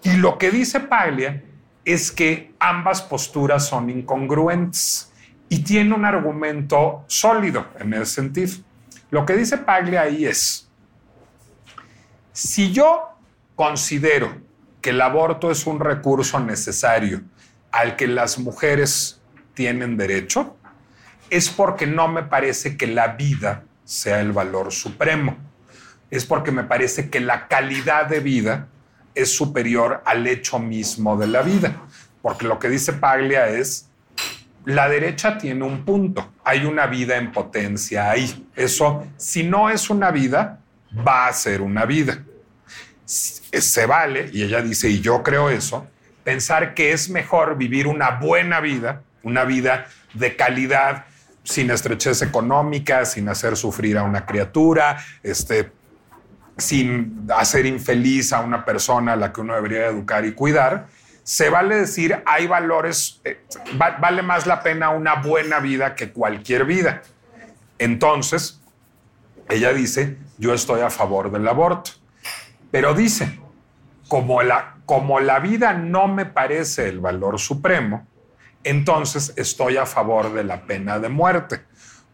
Y 0.03 0.13
lo 0.17 0.37
que 0.37 0.51
dice 0.51 0.79
Paglia 0.79 1.43
es 1.85 2.11
que 2.11 2.53
ambas 2.59 3.01
posturas 3.01 3.65
son 3.67 3.89
incongruentes 3.89 5.11
y 5.49 5.63
tiene 5.63 5.93
un 5.93 6.05
argumento 6.05 7.03
sólido 7.07 7.67
en 7.79 7.93
ese 7.93 8.05
sentido. 8.05 8.53
Lo 9.09 9.25
que 9.25 9.35
dice 9.35 9.57
Paglia 9.57 10.01
ahí 10.01 10.25
es, 10.25 10.70
si 12.34 12.71
yo 12.71 13.09
considero 13.55 14.41
que 14.82 14.91
el 14.91 15.01
aborto 15.01 15.51
es 15.51 15.67
un 15.67 15.79
recurso 15.79 16.39
necesario 16.39 17.21
al 17.71 17.95
que 17.95 18.07
las 18.07 18.39
mujeres 18.39 19.21
tienen 19.53 19.97
derecho, 19.97 20.57
es 21.29 21.49
porque 21.49 21.88
no 21.88 22.07
me 22.07 22.23
parece 22.23 22.77
que 22.77 22.88
la 22.88 23.09
vida 23.09 23.63
sea 23.84 24.19
el 24.19 24.32
valor 24.32 24.71
supremo. 24.71 25.38
Es 26.09 26.25
porque 26.25 26.51
me 26.51 26.63
parece 26.63 27.09
que 27.09 27.19
la 27.19 27.47
calidad 27.47 28.07
de 28.07 28.19
vida 28.19 28.67
es 29.15 29.36
superior 29.36 30.01
al 30.05 30.27
hecho 30.27 30.59
mismo 30.59 31.17
de 31.17 31.27
la 31.27 31.41
vida. 31.41 31.75
Porque 32.21 32.45
lo 32.47 32.59
que 32.59 32.69
dice 32.69 32.93
Paglia 32.93 33.47
es, 33.47 33.89
la 34.65 34.89
derecha 34.89 35.38
tiene 35.38 35.63
un 35.63 35.86
punto, 35.86 36.34
hay 36.43 36.65
una 36.65 36.86
vida 36.88 37.17
en 37.17 37.32
potencia 37.32 38.11
ahí. 38.11 38.47
Eso, 38.55 39.05
si 39.17 39.43
no 39.43 39.69
es 39.69 39.89
una 39.89 40.11
vida, 40.11 40.61
va 40.95 41.27
a 41.27 41.33
ser 41.33 41.61
una 41.61 41.85
vida. 41.85 42.23
Se 43.05 43.85
vale, 43.85 44.29
y 44.31 44.43
ella 44.43 44.61
dice, 44.61 44.89
y 44.89 45.01
yo 45.01 45.23
creo 45.23 45.49
eso, 45.49 45.87
pensar 46.23 46.73
que 46.73 46.93
es 46.93 47.09
mejor 47.09 47.57
vivir 47.57 47.87
una 47.87 48.11
buena 48.11 48.59
vida, 48.61 49.03
una 49.23 49.43
vida 49.43 49.87
de 50.13 50.35
calidad, 50.35 51.05
sin 51.43 51.71
estrechez 51.71 52.21
económica, 52.21 53.05
sin 53.05 53.27
hacer 53.27 53.57
sufrir 53.57 53.97
a 53.97 54.03
una 54.03 54.25
criatura, 54.25 55.03
este, 55.23 55.71
sin 56.57 57.27
hacer 57.35 57.65
infeliz 57.65 58.31
a 58.33 58.41
una 58.41 58.63
persona 58.63 59.13
a 59.13 59.15
la 59.15 59.33
que 59.33 59.41
uno 59.41 59.55
debería 59.55 59.87
educar 59.87 60.25
y 60.25 60.33
cuidar. 60.33 60.87
Se 61.23 61.49
vale 61.49 61.75
decir, 61.75 62.21
hay 62.25 62.47
valores, 62.47 63.21
eh, 63.23 63.41
vale 63.77 64.21
más 64.21 64.47
la 64.47 64.63
pena 64.63 64.89
una 64.89 65.15
buena 65.15 65.59
vida 65.59 65.95
que 65.95 66.11
cualquier 66.11 66.65
vida. 66.65 67.01
Entonces, 67.77 68.61
ella 69.52 69.74
dice, 69.74 70.18
yo 70.38 70.54
estoy 70.54 70.82
a 70.82 70.89
favor 70.89 71.32
del 71.32 71.47
aborto. 71.47 71.91
Pero 72.72 72.93
dice, 72.93 73.39
como 74.08 74.41
la, 74.41 74.78
como 74.86 75.20
la 75.20 75.39
vida 75.39 75.74
no 75.74 76.08
me 76.08 76.26
parece 76.26 76.88
el 76.88 76.99
valor 76.99 77.39
supremo, 77.39 78.08
entonces 78.64 79.34
estoy 79.36 79.78
a 79.78 79.86
favor 79.86 80.34
de 80.34 80.43
la 80.43 80.62
pena 80.66 80.99
de 80.99 81.10
muerte. 81.10 81.62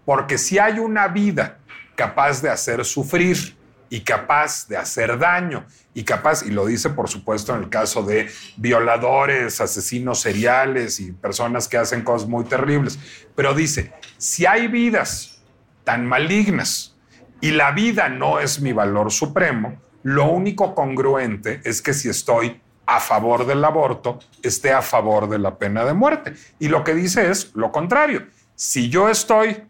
Porque 0.05 0.37
si 0.37 0.57
hay 0.59 0.79
una 0.79 1.07
vida 1.07 1.59
capaz 1.95 2.41
de 2.41 2.49
hacer 2.49 2.85
sufrir 2.85 3.55
y 3.89 4.01
capaz 4.01 4.67
de 4.67 4.77
hacer 4.77 5.17
daño 5.17 5.65
y 5.93 6.03
capaz, 6.03 6.43
y 6.43 6.51
lo 6.51 6.65
dice 6.65 6.89
por 6.89 7.09
supuesto 7.09 7.55
en 7.55 7.63
el 7.63 7.69
caso 7.69 8.03
de 8.03 8.29
violadores, 8.57 9.61
asesinos 9.61 10.19
seriales 10.19 10.99
y 10.99 11.11
personas 11.11 11.67
que 11.67 11.77
hacen 11.77 12.03
cosas 12.03 12.27
muy 12.27 12.45
terribles, 12.45 12.99
pero 13.35 13.53
dice, 13.53 13.93
si 14.17 14.45
hay 14.45 14.67
vidas 14.67 15.41
tan 15.83 16.05
malignas 16.05 16.96
y 17.41 17.51
la 17.51 17.71
vida 17.71 18.09
no 18.09 18.39
es 18.39 18.61
mi 18.61 18.73
valor 18.73 19.11
supremo, 19.11 19.75
lo 20.03 20.29
único 20.29 20.73
congruente 20.73 21.61
es 21.63 21.81
que 21.81 21.93
si 21.93 22.09
estoy 22.09 22.61
a 22.85 22.99
favor 22.99 23.45
del 23.45 23.63
aborto, 23.65 24.19
esté 24.41 24.71
a 24.71 24.81
favor 24.81 25.27
de 25.27 25.39
la 25.39 25.57
pena 25.57 25.83
de 25.83 25.93
muerte. 25.93 26.33
Y 26.59 26.69
lo 26.69 26.83
que 26.83 26.95
dice 26.95 27.29
es 27.29 27.51
lo 27.53 27.71
contrario. 27.71 28.27
Si 28.55 28.89
yo 28.89 29.09
estoy 29.09 29.63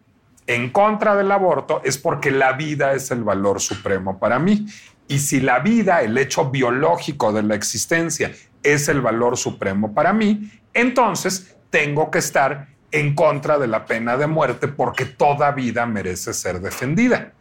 en 0.46 0.70
contra 0.70 1.16
del 1.16 1.32
aborto, 1.32 1.82
es 1.84 1.98
porque 1.98 2.32
la 2.32 2.54
vida 2.54 2.94
es 2.94 3.10
el 3.12 3.24
valor 3.24 3.60
supremo 3.60 4.20
para 4.20 4.38
mí. 4.38 4.68
Y 5.08 5.20
si 5.20 5.42
la 5.42 5.60
vida, 5.60 6.02
el 6.02 6.18
hecho 6.18 6.52
biológico 6.52 7.34
de 7.34 7.44
la 7.44 7.56
existencia, 7.56 8.32
es 8.64 8.88
el 8.88 9.02
valor 9.02 9.38
supremo 9.38 9.94
para 9.94 10.14
mí, 10.14 10.52
entonces 10.74 11.56
tengo 11.70 12.12
que 12.12 12.20
estar 12.20 12.68
en 12.92 13.16
contra 13.16 13.58
de 13.58 13.68
la 13.68 13.86
pena 13.86 14.18
de 14.18 14.28
muerte 14.28 14.68
porque 14.68 15.06
toda 15.06 15.52
vida 15.52 15.86
merece 15.86 16.34
ser 16.34 16.60
defendida. 16.60 17.34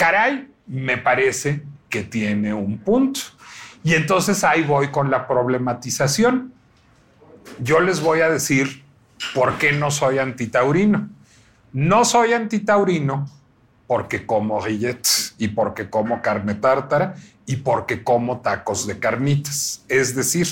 Caray, 0.00 0.48
me 0.66 0.96
parece 0.96 1.62
que 1.90 2.02
tiene 2.02 2.54
un 2.54 2.78
punto. 2.78 3.20
Y 3.84 3.92
entonces 3.92 4.42
ahí 4.44 4.62
voy 4.62 4.88
con 4.88 5.10
la 5.10 5.28
problematización. 5.28 6.54
Yo 7.58 7.80
les 7.80 8.00
voy 8.00 8.22
a 8.22 8.30
decir 8.30 8.82
por 9.34 9.58
qué 9.58 9.72
no 9.72 9.90
soy 9.90 10.16
antitaurino. 10.16 11.10
No 11.74 12.06
soy 12.06 12.32
antitaurino 12.32 13.28
porque 13.86 14.24
como 14.24 14.58
rillettes 14.64 15.34
y 15.36 15.48
porque 15.48 15.90
como 15.90 16.22
carne 16.22 16.54
tártara 16.54 17.16
y 17.44 17.56
porque 17.56 18.02
como 18.02 18.40
tacos 18.40 18.86
de 18.86 18.98
carnitas. 18.98 19.84
Es 19.86 20.16
decir, 20.16 20.48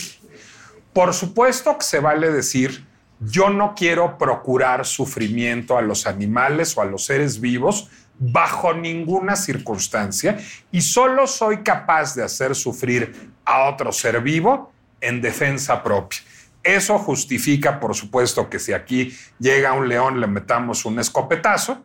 por 0.93 1.15
supuesto 1.15 1.79
que 1.79 1.85
se 1.87 2.01
vale 2.01 2.31
decir, 2.31 2.85
yo 3.19 3.49
no 3.49 3.75
quiero 3.75 4.19
procurar 4.19 4.85
sufrimiento 4.85 5.79
a 5.79 5.81
los 5.81 6.07
animales 6.07 6.77
o 6.77 6.83
a 6.83 6.85
los 6.85 7.07
seres 7.07 7.41
vivos 7.41 7.89
bajo 8.19 8.75
ninguna 8.75 9.37
circunstancia 9.37 10.39
y 10.73 10.81
solo 10.81 11.27
soy 11.27 11.59
capaz 11.59 12.15
de 12.15 12.25
hacer 12.25 12.55
sufrir 12.55 13.33
a 13.45 13.65
otro 13.65 13.93
ser 13.93 14.21
vivo 14.21 14.73
en 15.01 15.21
defensa 15.21 15.83
propia. 15.83 16.21
Eso 16.63 16.99
justifica, 16.99 17.79
por 17.79 17.95
supuesto, 17.95 18.51
que 18.51 18.59
si 18.59 18.73
aquí 18.73 19.17
llega 19.39 19.73
un 19.73 19.89
león 19.89 20.21
le 20.21 20.27
metamos 20.27 20.85
un 20.85 20.99
escopetazo. 20.99 21.85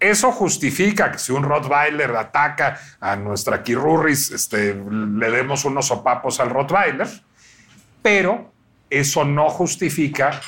Eso 0.00 0.32
justifica 0.32 1.12
que 1.12 1.18
si 1.18 1.32
un 1.32 1.42
Rottweiler 1.42 2.14
ataca 2.16 2.78
a 3.00 3.16
nuestra 3.16 3.62
Kirurris, 3.62 4.30
este, 4.30 4.74
le 4.74 5.30
demos 5.30 5.64
unos 5.64 5.86
sopapos 5.86 6.40
al 6.40 6.50
Rottweiler. 6.50 7.08
Pero 8.02 8.52
eso 8.90 9.24
no 9.24 9.48
justifica 9.48 10.40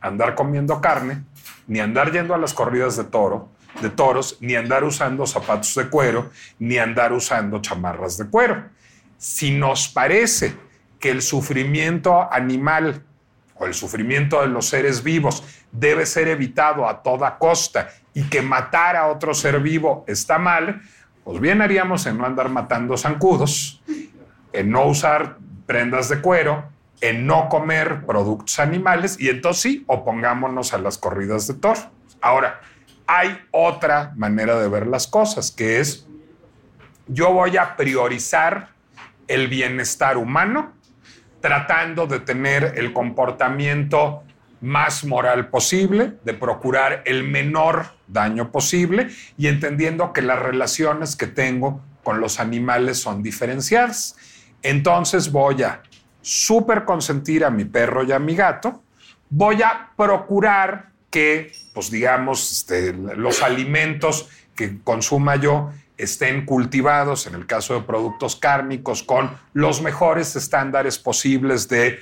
andar 0.00 0.34
comiendo 0.34 0.80
carne, 0.80 1.22
ni 1.66 1.80
andar 1.80 2.12
yendo 2.12 2.34
a 2.34 2.38
las 2.38 2.54
corridas 2.54 2.96
de 2.96 3.04
toro, 3.04 3.48
de 3.80 3.90
toros, 3.90 4.36
ni 4.40 4.54
andar 4.54 4.84
usando 4.84 5.26
zapatos 5.26 5.74
de 5.74 5.88
cuero, 5.88 6.30
ni 6.58 6.78
andar 6.78 7.12
usando 7.12 7.60
chamarras 7.60 8.18
de 8.18 8.28
cuero. 8.28 8.64
Si 9.16 9.50
nos 9.50 9.88
parece 9.88 10.54
que 10.98 11.10
el 11.10 11.22
sufrimiento 11.22 12.32
animal 12.32 13.02
o 13.54 13.66
el 13.66 13.74
sufrimiento 13.74 14.40
de 14.40 14.48
los 14.48 14.66
seres 14.66 15.02
vivos 15.02 15.42
debe 15.72 16.06
ser 16.06 16.28
evitado 16.28 16.88
a 16.88 17.02
toda 17.02 17.38
costa 17.38 17.90
y 18.14 18.24
que 18.24 18.42
matar 18.42 18.96
a 18.96 19.08
otro 19.08 19.34
ser 19.34 19.60
vivo 19.60 20.04
está 20.06 20.38
mal, 20.38 20.80
pues 21.24 21.40
bien 21.40 21.62
haríamos 21.62 22.06
en 22.06 22.18
no 22.18 22.26
andar 22.26 22.48
matando 22.48 22.96
zancudos, 22.96 23.82
en 24.52 24.70
no 24.70 24.86
usar 24.86 25.36
prendas 25.66 26.08
de 26.08 26.20
cuero, 26.20 26.64
en 27.00 27.26
no 27.26 27.48
comer 27.48 28.04
productos 28.04 28.58
animales 28.58 29.18
y 29.18 29.28
entonces 29.28 29.62
sí, 29.62 29.84
opongámonos 29.86 30.74
a 30.74 30.78
las 30.78 30.98
corridas 30.98 31.46
de 31.46 31.54
toro. 31.54 31.80
Ahora, 32.20 32.60
hay 33.12 33.40
otra 33.50 34.12
manera 34.14 34.56
de 34.60 34.68
ver 34.68 34.86
las 34.86 35.08
cosas, 35.08 35.50
que 35.50 35.80
es 35.80 36.06
yo 37.08 37.32
voy 37.32 37.56
a 37.56 37.76
priorizar 37.76 38.68
el 39.26 39.48
bienestar 39.48 40.16
humano 40.16 40.74
tratando 41.40 42.06
de 42.06 42.20
tener 42.20 42.74
el 42.76 42.92
comportamiento 42.92 44.22
más 44.60 45.04
moral 45.04 45.48
posible, 45.48 46.18
de 46.24 46.34
procurar 46.34 47.02
el 47.04 47.24
menor 47.24 47.86
daño 48.06 48.52
posible 48.52 49.08
y 49.36 49.48
entendiendo 49.48 50.12
que 50.12 50.22
las 50.22 50.38
relaciones 50.38 51.16
que 51.16 51.26
tengo 51.26 51.80
con 52.04 52.20
los 52.20 52.38
animales 52.38 53.00
son 53.00 53.24
diferenciadas. 53.24 54.16
Entonces 54.62 55.32
voy 55.32 55.64
a 55.64 55.82
súper 56.22 56.84
consentir 56.84 57.44
a 57.44 57.50
mi 57.50 57.64
perro 57.64 58.04
y 58.04 58.12
a 58.12 58.20
mi 58.20 58.36
gato, 58.36 58.84
voy 59.30 59.62
a 59.62 59.90
procurar 59.96 60.90
que, 61.10 61.50
pues 61.72 61.90
digamos, 61.90 62.52
este, 62.52 62.92
los 62.92 63.42
alimentos 63.42 64.28
que 64.54 64.78
consuma 64.82 65.36
yo 65.36 65.70
estén 65.96 66.46
cultivados, 66.46 67.26
en 67.26 67.34
el 67.34 67.46
caso 67.46 67.74
de 67.74 67.82
productos 67.82 68.36
cárnicos, 68.36 69.02
con 69.02 69.30
los 69.52 69.82
mejores 69.82 70.34
estándares 70.36 70.98
posibles 70.98 71.68
de 71.68 71.98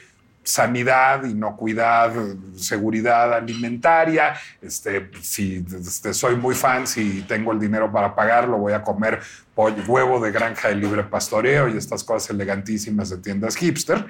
sanidad, 0.48 1.24
inocuidad, 1.24 2.12
seguridad 2.56 3.34
alimentaria. 3.34 4.34
Este, 4.62 5.10
si 5.20 5.64
este, 5.78 6.14
soy 6.14 6.36
muy 6.36 6.54
fan, 6.54 6.86
si 6.86 7.22
tengo 7.22 7.52
el 7.52 7.60
dinero 7.60 7.92
para 7.92 8.14
pagarlo, 8.14 8.56
voy 8.56 8.72
a 8.72 8.82
comer 8.82 9.20
pollo, 9.54 9.82
huevo 9.86 10.20
de 10.20 10.30
granja 10.30 10.68
de 10.68 10.76
libre 10.76 11.02
pastoreo 11.02 11.68
y 11.68 11.76
estas 11.76 12.02
cosas 12.02 12.30
elegantísimas 12.30 13.10
de 13.10 13.18
tiendas 13.18 13.56
hipster. 13.56 14.06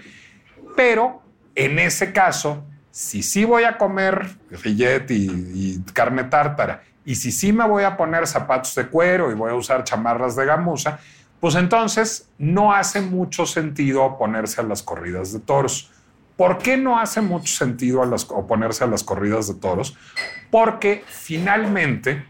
Pero 0.76 1.22
en 1.54 1.78
ese 1.80 2.12
caso, 2.12 2.64
si 2.90 3.22
sí 3.22 3.44
voy 3.44 3.64
a 3.64 3.78
comer 3.78 4.36
fillet 4.56 5.06
y, 5.10 5.80
carne 5.92 6.24
tártara, 6.24 6.82
y 7.04 7.14
si 7.14 7.32
sí 7.32 7.52
me 7.52 7.66
voy 7.66 7.84
a 7.84 7.96
poner 7.96 8.26
zapatos 8.26 8.74
de 8.74 8.86
cuero 8.86 9.30
y 9.30 9.34
voy 9.34 9.50
a 9.50 9.54
usar 9.54 9.84
chamarras 9.84 10.36
de 10.36 10.44
gamuza, 10.44 10.98
pues 11.40 11.54
entonces 11.54 12.28
no 12.38 12.74
hace 12.74 13.00
mucho 13.00 13.46
sentido 13.46 14.04
oponerse 14.04 14.60
a 14.60 14.64
las 14.64 14.82
corridas 14.82 15.32
de 15.32 15.40
toros. 15.40 15.90
¿Por 16.36 16.58
qué 16.58 16.76
no 16.76 16.98
hace 16.98 17.20
mucho 17.20 17.52
sentido 17.52 18.02
oponerse 18.02 18.84
a 18.84 18.86
las 18.86 19.02
corridas 19.02 19.48
de 19.48 19.54
toros? 19.54 19.96
Porque 20.50 21.04
finalmente 21.06 22.24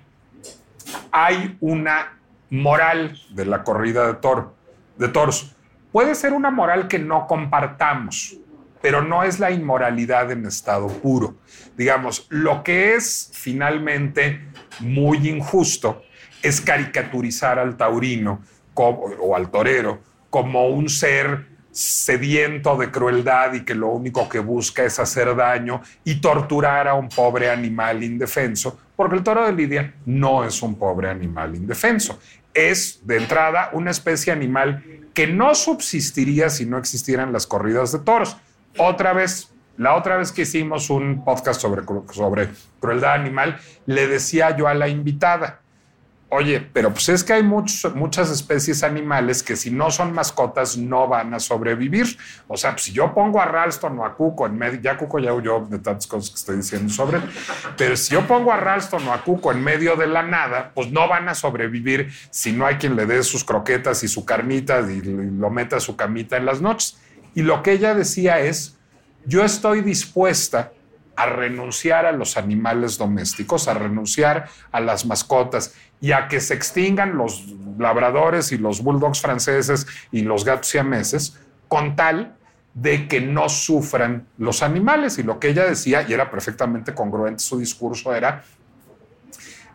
hay 1.10 1.56
una 1.60 2.18
moral 2.50 3.18
de 3.30 3.44
la 3.44 3.64
corrida 3.64 4.06
de, 4.06 4.14
toro, 4.14 4.54
de 4.96 5.08
toros. 5.08 5.54
Puede 5.92 6.14
ser 6.14 6.32
una 6.32 6.50
moral 6.50 6.88
que 6.88 6.98
no 6.98 7.26
compartamos, 7.26 8.36
pero 8.80 9.02
no 9.02 9.24
es 9.24 9.38
la 9.38 9.50
inmoralidad 9.50 10.30
en 10.30 10.46
estado 10.46 10.88
puro. 10.88 11.36
Digamos, 11.76 12.26
lo 12.30 12.62
que 12.62 12.94
es 12.94 13.30
finalmente 13.32 14.40
muy 14.80 15.28
injusto 15.28 16.02
es 16.42 16.60
caricaturizar 16.60 17.58
al 17.58 17.76
taurino 17.76 18.42
o 18.74 19.34
al 19.34 19.50
torero 19.50 20.00
como 20.30 20.68
un 20.68 20.88
ser 20.88 21.46
sediento 21.70 22.76
de 22.76 22.90
crueldad 22.90 23.52
y 23.54 23.64
que 23.64 23.74
lo 23.74 23.88
único 23.88 24.28
que 24.28 24.40
busca 24.40 24.84
es 24.84 24.98
hacer 24.98 25.34
daño 25.36 25.80
y 26.04 26.20
torturar 26.20 26.88
a 26.88 26.94
un 26.94 27.08
pobre 27.08 27.50
animal 27.50 28.02
indefenso, 28.02 28.78
porque 28.96 29.16
el 29.16 29.22
toro 29.22 29.46
de 29.46 29.52
Lidia 29.52 29.94
no 30.06 30.44
es 30.44 30.60
un 30.62 30.76
pobre 30.76 31.08
animal 31.08 31.54
indefenso, 31.54 32.18
es 32.52 33.06
de 33.06 33.18
entrada 33.18 33.70
una 33.72 33.90
especie 33.90 34.32
animal 34.32 34.82
que 35.14 35.26
no 35.26 35.54
subsistiría 35.54 36.50
si 36.50 36.66
no 36.66 36.78
existieran 36.78 37.32
las 37.32 37.46
corridas 37.46 37.92
de 37.92 38.00
toros. 38.00 38.36
Otra 38.76 39.12
vez, 39.12 39.52
la 39.76 39.94
otra 39.94 40.16
vez 40.16 40.32
que 40.32 40.42
hicimos 40.42 40.90
un 40.90 41.24
podcast 41.24 41.60
sobre, 41.60 41.82
sobre 42.12 42.48
crueldad 42.80 43.14
animal, 43.14 43.58
le 43.86 44.06
decía 44.06 44.56
yo 44.56 44.68
a 44.68 44.74
la 44.74 44.88
invitada, 44.88 45.60
Oye, 46.30 46.60
pero 46.60 46.90
pues 46.90 47.08
es 47.08 47.24
que 47.24 47.32
hay 47.32 47.42
muchas 47.42 48.30
especies 48.30 48.82
animales 48.82 49.42
que 49.42 49.56
si 49.56 49.70
no 49.70 49.90
son 49.90 50.12
mascotas 50.12 50.76
no 50.76 51.08
van 51.08 51.32
a 51.32 51.40
sobrevivir. 51.40 52.18
O 52.48 52.56
sea, 52.58 52.72
pues, 52.72 52.82
si 52.82 52.92
yo 52.92 53.14
pongo 53.14 53.40
a 53.40 53.46
Ralston 53.46 53.98
o 53.98 54.04
a 54.04 54.14
Cuco 54.14 54.44
en 54.44 54.58
medio, 54.58 54.78
ya 54.78 54.98
Cuco 54.98 55.18
ya 55.20 55.32
huyó 55.32 55.60
de 55.60 55.78
tantas 55.78 56.06
cosas 56.06 56.28
que 56.28 56.36
estoy 56.36 56.56
diciendo 56.58 56.92
sobre, 56.92 57.20
pero 57.78 57.96
si 57.96 58.12
yo 58.12 58.26
pongo 58.26 58.52
a 58.52 58.58
Ralston 58.58 59.08
o 59.08 59.14
a 59.14 59.24
Cuco 59.24 59.52
en 59.52 59.64
medio 59.64 59.96
de 59.96 60.06
la 60.06 60.22
nada, 60.22 60.70
pues 60.74 60.92
no 60.92 61.08
van 61.08 61.30
a 61.30 61.34
sobrevivir 61.34 62.12
si 62.30 62.52
no 62.52 62.66
hay 62.66 62.74
quien 62.74 62.94
le 62.94 63.06
dé 63.06 63.22
sus 63.22 63.42
croquetas 63.42 64.04
y 64.04 64.08
su 64.08 64.26
carnita 64.26 64.80
y 64.80 65.00
lo 65.00 65.48
meta 65.48 65.76
a 65.76 65.80
su 65.80 65.96
camita 65.96 66.36
en 66.36 66.44
las 66.44 66.60
noches. 66.60 66.98
Y 67.38 67.42
lo 67.42 67.62
que 67.62 67.70
ella 67.70 67.94
decía 67.94 68.40
es, 68.40 68.76
yo 69.24 69.44
estoy 69.44 69.82
dispuesta 69.82 70.72
a 71.14 71.26
renunciar 71.26 72.04
a 72.04 72.10
los 72.10 72.36
animales 72.36 72.98
domésticos, 72.98 73.68
a 73.68 73.74
renunciar 73.74 74.48
a 74.72 74.80
las 74.80 75.06
mascotas 75.06 75.72
y 76.00 76.10
a 76.10 76.26
que 76.26 76.40
se 76.40 76.54
extingan 76.54 77.16
los 77.16 77.44
labradores 77.78 78.50
y 78.50 78.58
los 78.58 78.82
bulldogs 78.82 79.20
franceses 79.20 79.86
y 80.10 80.22
los 80.22 80.44
gatos 80.44 80.66
siameses 80.66 81.38
con 81.68 81.94
tal 81.94 82.34
de 82.74 83.06
que 83.06 83.20
no 83.20 83.48
sufran 83.48 84.26
los 84.36 84.64
animales. 84.64 85.16
Y 85.18 85.22
lo 85.22 85.38
que 85.38 85.50
ella 85.50 85.64
decía, 85.64 86.04
y 86.08 86.14
era 86.14 86.32
perfectamente 86.32 86.92
congruente 86.92 87.44
su 87.44 87.60
discurso, 87.60 88.16
era, 88.16 88.42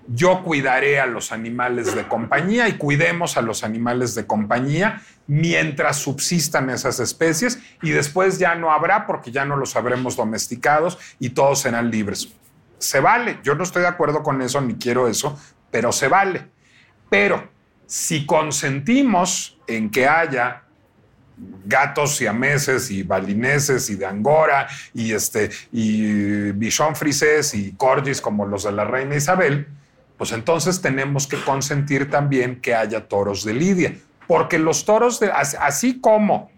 yo 0.08 0.44
cuidaré 0.44 1.00
a 1.00 1.06
los 1.06 1.32
animales 1.32 1.96
de 1.96 2.10
compañía 2.10 2.68
y 2.68 2.74
cuidemos 2.74 3.38
a 3.38 3.42
los 3.42 3.64
animales 3.64 4.16
de 4.16 4.28
compañía 4.28 5.02
mientras 5.28 5.98
subsistan 5.98 6.70
esas 6.70 7.00
especies 7.00 7.60
y 7.82 7.92
después 7.92 8.40
ya 8.40 8.56
no 8.56 8.72
habrá 8.72 9.06
porque 9.06 9.32
ya 9.32 9.46
no 9.46 9.56
los 9.56 9.76
habremos 9.76 10.16
domesticados 10.16 10.98
y 11.20 11.30
todos 11.30 11.62
serán 11.62 11.90
libres. 11.90 12.30
Se 12.78 13.00
vale, 13.00 13.40
yo 13.44 13.56
no 13.56 13.64
estoy 13.64 13.84
de 13.84 13.88
acuerdo 13.88 14.24
con 14.24 14.42
eso 14.42 14.60
ni 14.60 14.76
quiero 14.76 15.08
eso, 15.08 15.40
pero 15.72 15.92
se 15.92 16.08
vale. 16.08 16.48
Pero 17.10 17.50
si 17.86 18.26
consentimos 18.26 19.58
en 19.68 19.90
que 19.90 20.08
haya 20.08 20.64
gatos 21.66 22.18
siameses 22.18 22.92
y 22.92 23.04
balineses 23.04 23.90
y 23.90 23.96
de 23.96 24.06
angora 24.06 24.68
y 24.94 25.14
este 25.14 25.50
y 25.72 26.52
bichon 26.52 26.96
frisés 26.96 27.54
y 27.54 27.74
corgis 27.74 28.22
como 28.22 28.46
los 28.46 28.64
de 28.64 28.72
la 28.72 28.86
reina 28.86 29.16
Isabel, 29.16 29.68
pues 30.18 30.32
entonces 30.32 30.82
tenemos 30.82 31.28
que 31.28 31.38
consentir 31.42 32.10
también 32.10 32.62
que 32.62 32.76
haya 32.76 33.08
toros 33.08 33.44
de 33.44 33.54
lidia, 33.54 33.96
porque 34.28 34.60
los 34.60 34.86
toros 34.86 35.22
así 35.60 36.00
como 36.00 36.52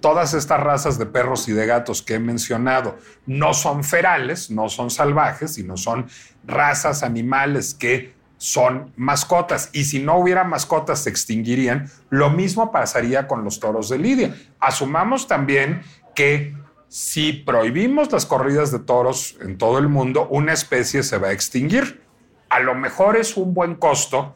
todas 0.00 0.34
estas 0.34 0.60
razas 0.60 0.98
de 0.98 1.06
perros 1.06 1.48
y 1.48 1.52
de 1.52 1.66
gatos 1.66 2.02
que 2.02 2.16
he 2.16 2.18
mencionado 2.18 2.98
no 3.24 3.54
son 3.54 3.84
ferales, 3.84 4.50
no 4.50 4.68
son 4.68 4.90
salvajes, 4.90 5.54
sino 5.54 5.78
son 5.78 6.06
razas 6.46 7.02
animales 7.02 7.72
que 7.72 8.12
son 8.36 8.92
mascotas. 8.96 9.70
Y 9.72 9.84
si 9.84 10.00
no 10.00 10.18
hubiera 10.18 10.44
mascotas, 10.44 11.04
se 11.04 11.08
extinguirían. 11.10 11.90
Lo 12.10 12.28
mismo 12.28 12.70
pasaría 12.70 13.26
con 13.26 13.44
los 13.44 13.60
toros 13.60 13.88
de 13.88 13.96
Lidia. 13.96 14.36
Asumamos 14.60 15.26
también 15.26 15.80
que 16.14 16.54
si 16.88 17.32
prohibimos 17.32 18.12
las 18.12 18.26
corridas 18.26 18.70
de 18.70 18.80
toros 18.80 19.38
en 19.40 19.56
todo 19.56 19.78
el 19.78 19.88
mundo, 19.88 20.28
una 20.30 20.52
especie 20.52 21.02
se 21.02 21.16
va 21.16 21.28
a 21.28 21.32
extinguir. 21.32 22.02
A 22.50 22.60
lo 22.60 22.74
mejor 22.74 23.16
es 23.16 23.38
un 23.38 23.54
buen 23.54 23.74
costo, 23.74 24.34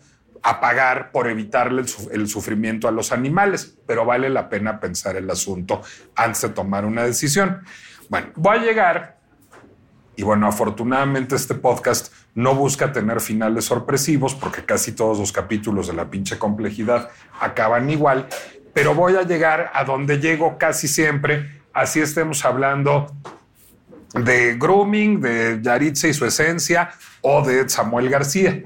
a 0.49 0.61
pagar 0.61 1.13
por 1.13 1.29
evitarle 1.29 1.83
el, 2.11 2.27
sufrimiento 2.27 2.89
a 2.89 2.91
los 2.91 3.13
animales, 3.13 3.77
pero 3.87 4.07
vale 4.07 4.31
la 4.31 4.49
pena 4.49 4.81
pensar 4.81 5.15
el 5.17 5.31
asunto 5.31 5.83
antes 6.17 6.41
de 6.41 6.49
tomar 6.49 6.87
una 6.87 7.05
decisión. 7.05 7.61
Bueno, 8.09 8.29
voy 8.35 8.57
a 8.57 8.63
llegar 8.63 9.19
y 10.17 10.23
bueno, 10.23 10.47
afortunadamente 10.47 11.37
este 11.37 11.55
podcast 11.55 12.15
no 12.35 12.55
busca 12.55 12.93
tener 12.93 13.21
finales 13.21 13.67
sorpresivos 13.67 14.35
porque 14.35 14.65
casi 14.65 14.93
todos 14.93 15.19
los 15.19 15.33
capítulos 15.33 15.87
de 15.87 15.93
la 15.93 16.09
pinche 16.09 16.39
complejidad 16.39 17.11
acaban 17.41 17.91
igual, 17.91 18.27
pero 18.73 18.95
voy 18.95 19.17
a 19.17 19.25
llegar 19.25 19.71
a 19.75 19.85
donde 19.85 20.19
llego 20.19 20.57
casi 20.57 20.89
siempre, 20.89 21.61
así 21.75 22.01
estemos 22.01 22.43
hablando 22.47 23.15
de 24.15 24.57
grooming, 24.57 25.21
de 25.21 25.61
Yaritza 25.61 26.09
y 26.09 26.15
su 26.15 26.25
esencia 26.25 26.89
o 27.21 27.47
de 27.47 27.69
Samuel 27.69 28.09
García 28.09 28.63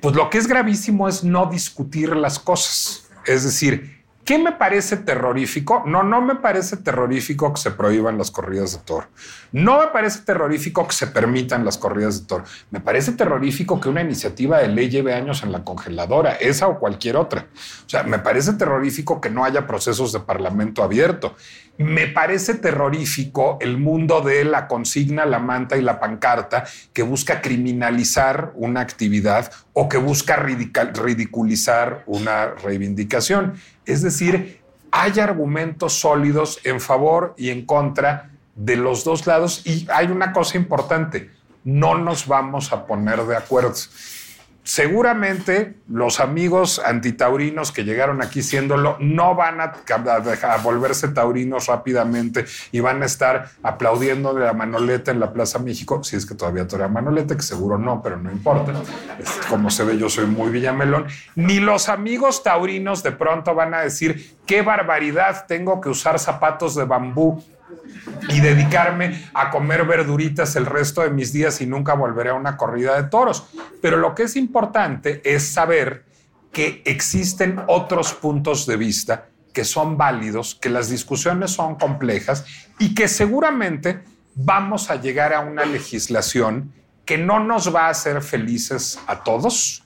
pues 0.00 0.14
lo 0.14 0.30
que 0.30 0.38
es 0.38 0.46
gravísimo 0.46 1.08
es 1.08 1.24
no 1.24 1.46
discutir 1.46 2.14
las 2.16 2.38
cosas. 2.38 3.08
Es 3.26 3.44
decir, 3.44 3.99
¿Qué 4.30 4.38
me 4.38 4.52
parece 4.52 4.96
terrorífico? 4.98 5.82
No, 5.86 6.04
no 6.04 6.20
me 6.20 6.36
parece 6.36 6.76
terrorífico 6.76 7.52
que 7.52 7.60
se 7.60 7.72
prohíban 7.72 8.16
las 8.16 8.30
corridas 8.30 8.70
de 8.70 8.78
toro. 8.78 9.08
No 9.50 9.80
me 9.80 9.88
parece 9.88 10.20
terrorífico 10.20 10.86
que 10.86 10.94
se 10.94 11.08
permitan 11.08 11.64
las 11.64 11.76
corridas 11.76 12.20
de 12.20 12.26
toro. 12.28 12.44
Me 12.70 12.78
parece 12.78 13.10
terrorífico 13.10 13.80
que 13.80 13.88
una 13.88 14.02
iniciativa 14.02 14.58
de 14.58 14.68
ley 14.68 14.88
lleve 14.88 15.14
años 15.14 15.42
en 15.42 15.50
la 15.50 15.64
congeladora, 15.64 16.34
esa 16.34 16.68
o 16.68 16.78
cualquier 16.78 17.16
otra. 17.16 17.48
O 17.84 17.88
sea, 17.88 18.04
me 18.04 18.20
parece 18.20 18.52
terrorífico 18.52 19.20
que 19.20 19.30
no 19.30 19.44
haya 19.44 19.66
procesos 19.66 20.12
de 20.12 20.20
parlamento 20.20 20.84
abierto. 20.84 21.34
Me 21.76 22.06
parece 22.06 22.54
terrorífico 22.54 23.58
el 23.60 23.78
mundo 23.78 24.20
de 24.20 24.44
la 24.44 24.68
consigna, 24.68 25.24
la 25.24 25.40
manta 25.40 25.76
y 25.76 25.82
la 25.82 25.98
pancarta 25.98 26.64
que 26.92 27.02
busca 27.02 27.40
criminalizar 27.40 28.52
una 28.54 28.80
actividad 28.80 29.50
o 29.72 29.88
que 29.88 29.96
busca 29.96 30.36
ridiculizar 30.36 32.04
una 32.06 32.50
reivindicación. 32.50 33.54
Es 33.90 34.02
decir, 34.02 34.60
hay 34.92 35.18
argumentos 35.18 35.94
sólidos 35.94 36.60
en 36.62 36.80
favor 36.80 37.34
y 37.36 37.50
en 37.50 37.66
contra 37.66 38.30
de 38.54 38.76
los 38.76 39.02
dos 39.02 39.26
lados 39.26 39.62
y 39.66 39.86
hay 39.90 40.06
una 40.06 40.32
cosa 40.32 40.56
importante, 40.56 41.30
no 41.64 41.98
nos 41.98 42.28
vamos 42.28 42.72
a 42.72 42.86
poner 42.86 43.24
de 43.24 43.36
acuerdo 43.36 43.74
seguramente 44.62 45.74
los 45.88 46.20
amigos 46.20 46.80
antitaurinos 46.84 47.72
que 47.72 47.84
llegaron 47.84 48.22
aquí 48.22 48.42
siéndolo 48.42 48.96
no 49.00 49.34
van 49.34 49.60
a, 49.60 49.72
volverse 50.62 51.08
taurinos 51.08 51.66
rápidamente 51.66 52.44
y 52.70 52.80
van 52.80 53.02
a 53.02 53.06
estar 53.06 53.50
aplaudiendo 53.62 54.34
de 54.34 54.44
la 54.44 54.52
Manoleta 54.52 55.10
en 55.10 55.20
la 55.20 55.32
Plaza 55.32 55.58
México, 55.58 56.04
si 56.04 56.16
es 56.16 56.26
que 56.26 56.34
todavía 56.34 56.66
torea 56.66 56.88
Manoleta, 56.88 57.36
que 57.36 57.42
seguro 57.42 57.78
no, 57.78 58.02
pero 58.02 58.16
no 58.18 58.30
importa. 58.30 58.72
como 59.48 59.70
se 59.70 59.84
ve, 59.84 59.98
yo 59.98 60.08
soy 60.08 60.26
muy 60.26 60.50
Villamelón. 60.50 61.06
Ni 61.34 61.60
los 61.60 61.88
amigos 61.88 62.42
taurinos 62.42 63.02
de 63.02 63.12
pronto 63.12 63.54
van 63.54 63.74
a 63.74 63.80
decir, 63.80 64.36
qué 64.46 64.62
barbaridad, 64.62 65.46
tengo 65.46 65.80
que 65.80 65.88
usar 65.88 66.18
zapatos 66.18 66.74
de 66.74 66.84
bambú 66.84 67.42
y 68.28 68.40
dedicarme 68.40 69.28
a 69.34 69.50
comer 69.50 69.84
verduritas 69.84 70.56
el 70.56 70.66
resto 70.66 71.02
de 71.02 71.10
mis 71.10 71.32
días 71.32 71.60
y 71.60 71.66
nunca 71.66 71.94
volveré 71.94 72.30
a 72.30 72.34
una 72.34 72.56
corrida 72.56 73.00
de 73.00 73.08
toros. 73.08 73.46
Pero 73.80 73.96
lo 73.96 74.14
que 74.14 74.24
es 74.24 74.36
importante 74.36 75.20
es 75.24 75.48
saber 75.48 76.04
que 76.52 76.82
existen 76.84 77.60
otros 77.68 78.12
puntos 78.12 78.66
de 78.66 78.76
vista 78.76 79.26
que 79.52 79.64
son 79.64 79.96
válidos, 79.96 80.54
que 80.54 80.70
las 80.70 80.88
discusiones 80.88 81.50
son 81.52 81.76
complejas 81.76 82.44
y 82.78 82.94
que 82.94 83.08
seguramente 83.08 84.00
vamos 84.34 84.90
a 84.90 84.96
llegar 84.96 85.32
a 85.32 85.40
una 85.40 85.64
legislación 85.64 86.72
que 87.04 87.18
no 87.18 87.40
nos 87.40 87.74
va 87.74 87.86
a 87.86 87.90
hacer 87.90 88.22
felices 88.22 89.00
a 89.06 89.24
todos, 89.24 89.82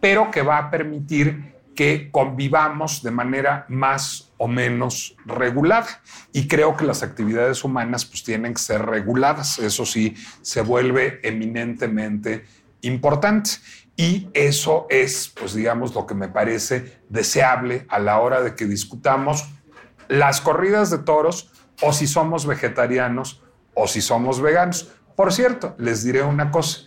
pero 0.00 0.30
que 0.30 0.42
va 0.42 0.58
a 0.58 0.70
permitir 0.70 1.54
que 1.74 2.10
convivamos 2.10 3.02
de 3.02 3.10
manera 3.10 3.66
más 3.68 4.32
o 4.44 4.46
menos 4.46 5.16
regulada. 5.24 6.02
Y 6.34 6.48
creo 6.48 6.76
que 6.76 6.84
las 6.84 7.02
actividades 7.02 7.64
humanas 7.64 8.04
pues 8.04 8.22
tienen 8.24 8.52
que 8.52 8.60
ser 8.60 8.84
reguladas. 8.84 9.58
Eso 9.58 9.86
sí, 9.86 10.14
se 10.42 10.60
vuelve 10.60 11.18
eminentemente 11.22 12.44
importante. 12.82 13.52
Y 13.96 14.28
eso 14.34 14.86
es, 14.90 15.32
pues 15.34 15.54
digamos, 15.54 15.94
lo 15.94 16.06
que 16.06 16.14
me 16.14 16.28
parece 16.28 17.00
deseable 17.08 17.86
a 17.88 17.98
la 17.98 18.20
hora 18.20 18.42
de 18.42 18.54
que 18.54 18.66
discutamos 18.66 19.48
las 20.08 20.42
corridas 20.42 20.90
de 20.90 20.98
toros 20.98 21.50
o 21.80 21.94
si 21.94 22.06
somos 22.06 22.44
vegetarianos 22.44 23.42
o 23.72 23.88
si 23.88 24.02
somos 24.02 24.42
veganos. 24.42 24.92
Por 25.16 25.32
cierto, 25.32 25.74
les 25.78 26.04
diré 26.04 26.22
una 26.22 26.50
cosa, 26.50 26.80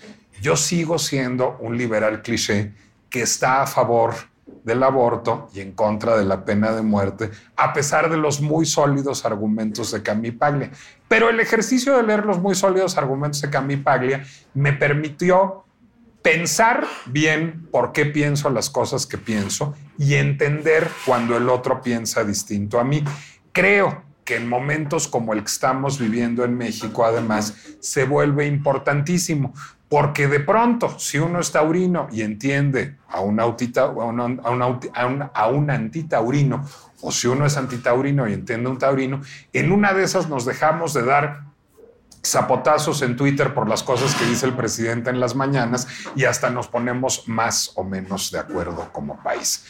yo 0.43 0.55
sigo 0.57 0.99
siendo 0.99 1.57
un 1.59 1.75
liberal 1.75 2.21
cliché 2.21 2.75
que 3.09 3.23
está 3.23 3.63
a 3.63 3.65
favor 3.65 4.13
del 4.67 4.83
aborto 4.83 5.49
y 5.53 5.61
en 5.61 5.71
contra 5.71 6.17
de 6.17 6.25
la 6.25 6.43
pena 6.43 6.73
de 6.73 6.81
muerte, 6.81 7.31
a 7.55 7.71
pesar 7.71 8.09
de 8.09 8.17
los 8.17 8.41
muy 8.41 8.65
sólidos 8.65 9.25
argumentos 9.25 9.93
de 9.93 10.03
Camille 10.03 10.37
Paglia. 10.37 10.71
Pero 11.07 11.29
el 11.29 11.39
ejercicio 11.39 11.95
de 11.95 12.03
leer 12.03 12.25
los 12.25 12.39
muy 12.39 12.53
sólidos 12.53 12.97
argumentos 12.97 13.41
de 13.41 13.49
Camille 13.49 13.81
Paglia 13.81 14.25
me 14.53 14.73
permitió 14.73 15.63
pensar 16.21 16.85
bien 17.05 17.65
por 17.71 17.93
qué 17.93 18.05
pienso 18.05 18.49
las 18.49 18.69
cosas 18.69 19.07
que 19.07 19.17
pienso 19.17 19.73
y 19.97 20.15
entender 20.15 20.89
cuando 21.05 21.37
el 21.37 21.47
otro 21.47 21.81
piensa 21.81 22.25
distinto 22.25 22.77
a 22.77 22.83
mí. 22.83 23.05
Creo 23.53 24.03
que 24.25 24.35
en 24.35 24.49
momentos 24.49 25.07
como 25.07 25.31
el 25.31 25.39
que 25.39 25.49
estamos 25.49 25.97
viviendo 25.97 26.43
en 26.43 26.57
México, 26.57 27.05
además, 27.05 27.55
se 27.79 28.03
vuelve 28.03 28.45
importantísimo, 28.45 29.53
porque 29.89 30.27
de 30.27 30.41
pronto, 30.41 30.99
si 30.99 31.17
uno 31.17 31.39
es 31.39 31.51
taurino 31.51 32.07
y 32.11 32.21
entiende 32.21 32.97
a 33.07 33.21
un, 33.21 33.39
antitaurino, 35.69 36.65
o 37.01 37.11
si 37.11 37.27
uno 37.27 37.45
es 37.45 37.55
antitaurino 37.55 38.27
y 38.27 38.33
entiende 38.33 38.67
a 38.67 38.71
un 38.71 38.77
taurino, 38.77 39.21
en 39.53 39.71
una 39.71 39.93
de 39.93 40.03
esas 40.03 40.27
nos 40.27 40.45
dejamos 40.45 40.93
de 40.93 41.03
dar 41.03 41.47
zapotazos 42.25 43.01
en 43.01 43.15
Twitter 43.15 43.53
por 43.53 43.69
las 43.69 43.83
cosas 43.83 44.13
que 44.15 44.25
dice 44.25 44.45
el 44.45 44.53
presidente 44.53 45.09
en 45.09 45.21
las 45.21 45.35
mañanas 45.35 45.87
y 46.15 46.25
hasta 46.25 46.49
nos 46.49 46.67
ponemos 46.67 47.27
más 47.27 47.71
o 47.75 47.85
menos 47.85 48.31
de 48.31 48.39
acuerdo 48.39 48.89
como 48.91 49.23
país. 49.23 49.63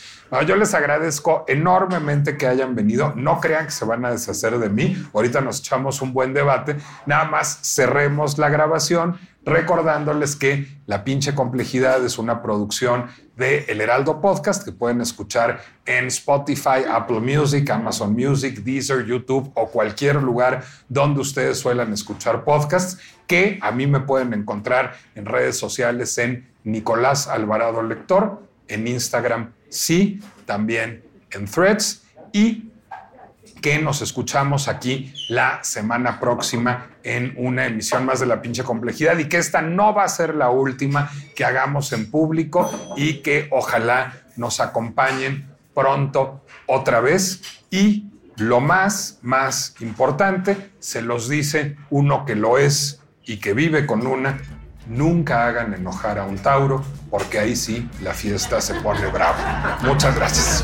yo 0.47 0.55
les 0.55 0.73
agradezco 0.73 1.45
enormemente 1.47 2.35
que 2.35 2.47
hayan 2.47 2.73
venido. 2.73 3.13
No 3.15 3.39
crean 3.39 3.65
que 3.65 3.71
se 3.71 3.85
van 3.85 4.03
a 4.05 4.11
deshacer 4.11 4.57
de 4.57 4.69
mí. 4.69 4.97
Ahorita 5.13 5.41
nos 5.41 5.59
echamos 5.59 6.01
un 6.01 6.13
buen 6.13 6.33
debate. 6.33 6.77
Nada 7.05 7.25
más 7.25 7.59
cerremos 7.61 8.39
la 8.39 8.49
grabación 8.49 9.19
recordándoles 9.47 10.35
que 10.35 10.67
La 10.85 11.05
pinche 11.05 11.33
complejidad 11.33 12.03
es 12.05 12.17
una 12.17 12.41
producción 12.41 13.07
de 13.37 13.65
El 13.69 13.79
Heraldo 13.79 14.19
Podcast 14.19 14.63
que 14.63 14.73
pueden 14.73 14.99
escuchar 14.99 15.61
en 15.85 16.07
Spotify, 16.07 16.83
Apple 16.89 17.21
Music, 17.21 17.69
Amazon 17.69 18.13
Music, 18.13 18.59
Deezer, 18.59 19.05
YouTube 19.05 19.49
o 19.55 19.67
cualquier 19.69 20.21
lugar 20.21 20.63
donde 20.89 21.21
ustedes 21.21 21.59
suelan 21.59 21.93
escuchar 21.93 22.43
podcasts, 22.43 22.99
que 23.25 23.57
a 23.61 23.71
mí 23.71 23.87
me 23.87 24.01
pueden 24.01 24.33
encontrar 24.33 24.95
en 25.15 25.25
redes 25.25 25.57
sociales 25.57 26.17
en 26.17 26.45
Nicolás 26.65 27.27
Alvarado 27.27 27.81
Lector, 27.81 28.43
en 28.67 28.85
Instagram 28.85 29.53
sí, 29.69 30.19
también 30.45 31.03
en 31.31 31.45
Threads 31.45 32.03
y 32.33 32.69
que 33.67 33.79
nos 33.79 34.01
escuchamos 34.01 34.69
aquí 34.69 35.13
la 35.27 35.61
semana 35.61 36.21
próxima 36.21 36.87
en 37.03 37.33
una 37.35 37.65
emisión 37.65 38.05
más 38.05 38.21
de 38.21 38.25
la 38.25 38.41
pinche 38.41 38.63
complejidad 38.63 39.17
y 39.17 39.27
que 39.27 39.35
esta 39.35 39.61
no 39.61 39.93
va 39.93 40.05
a 40.05 40.07
ser 40.07 40.35
la 40.35 40.49
última 40.51 41.11
que 41.35 41.43
hagamos 41.43 41.91
en 41.91 42.09
público 42.09 42.71
y 42.95 43.15
que 43.15 43.49
ojalá 43.51 44.21
nos 44.37 44.61
acompañen 44.61 45.49
pronto 45.75 46.45
otra 46.65 47.01
vez 47.01 47.41
y 47.69 48.05
lo 48.37 48.61
más, 48.61 49.19
más 49.21 49.75
importante, 49.81 50.71
se 50.79 51.01
los 51.01 51.27
dice 51.27 51.75
uno 51.89 52.23
que 52.23 52.35
lo 52.35 52.57
es 52.57 53.01
y 53.25 53.35
que 53.35 53.53
vive 53.53 53.85
con 53.85 54.07
una, 54.07 54.37
nunca 54.87 55.45
hagan 55.45 55.73
enojar 55.73 56.19
a 56.19 56.23
un 56.23 56.37
Tauro, 56.37 56.85
porque 57.09 57.37
ahí 57.37 57.57
sí 57.57 57.89
la 58.01 58.13
fiesta 58.13 58.61
se 58.61 58.75
pone 58.75 59.05
brava. 59.07 59.77
Muchas 59.81 60.15
gracias. 60.15 60.63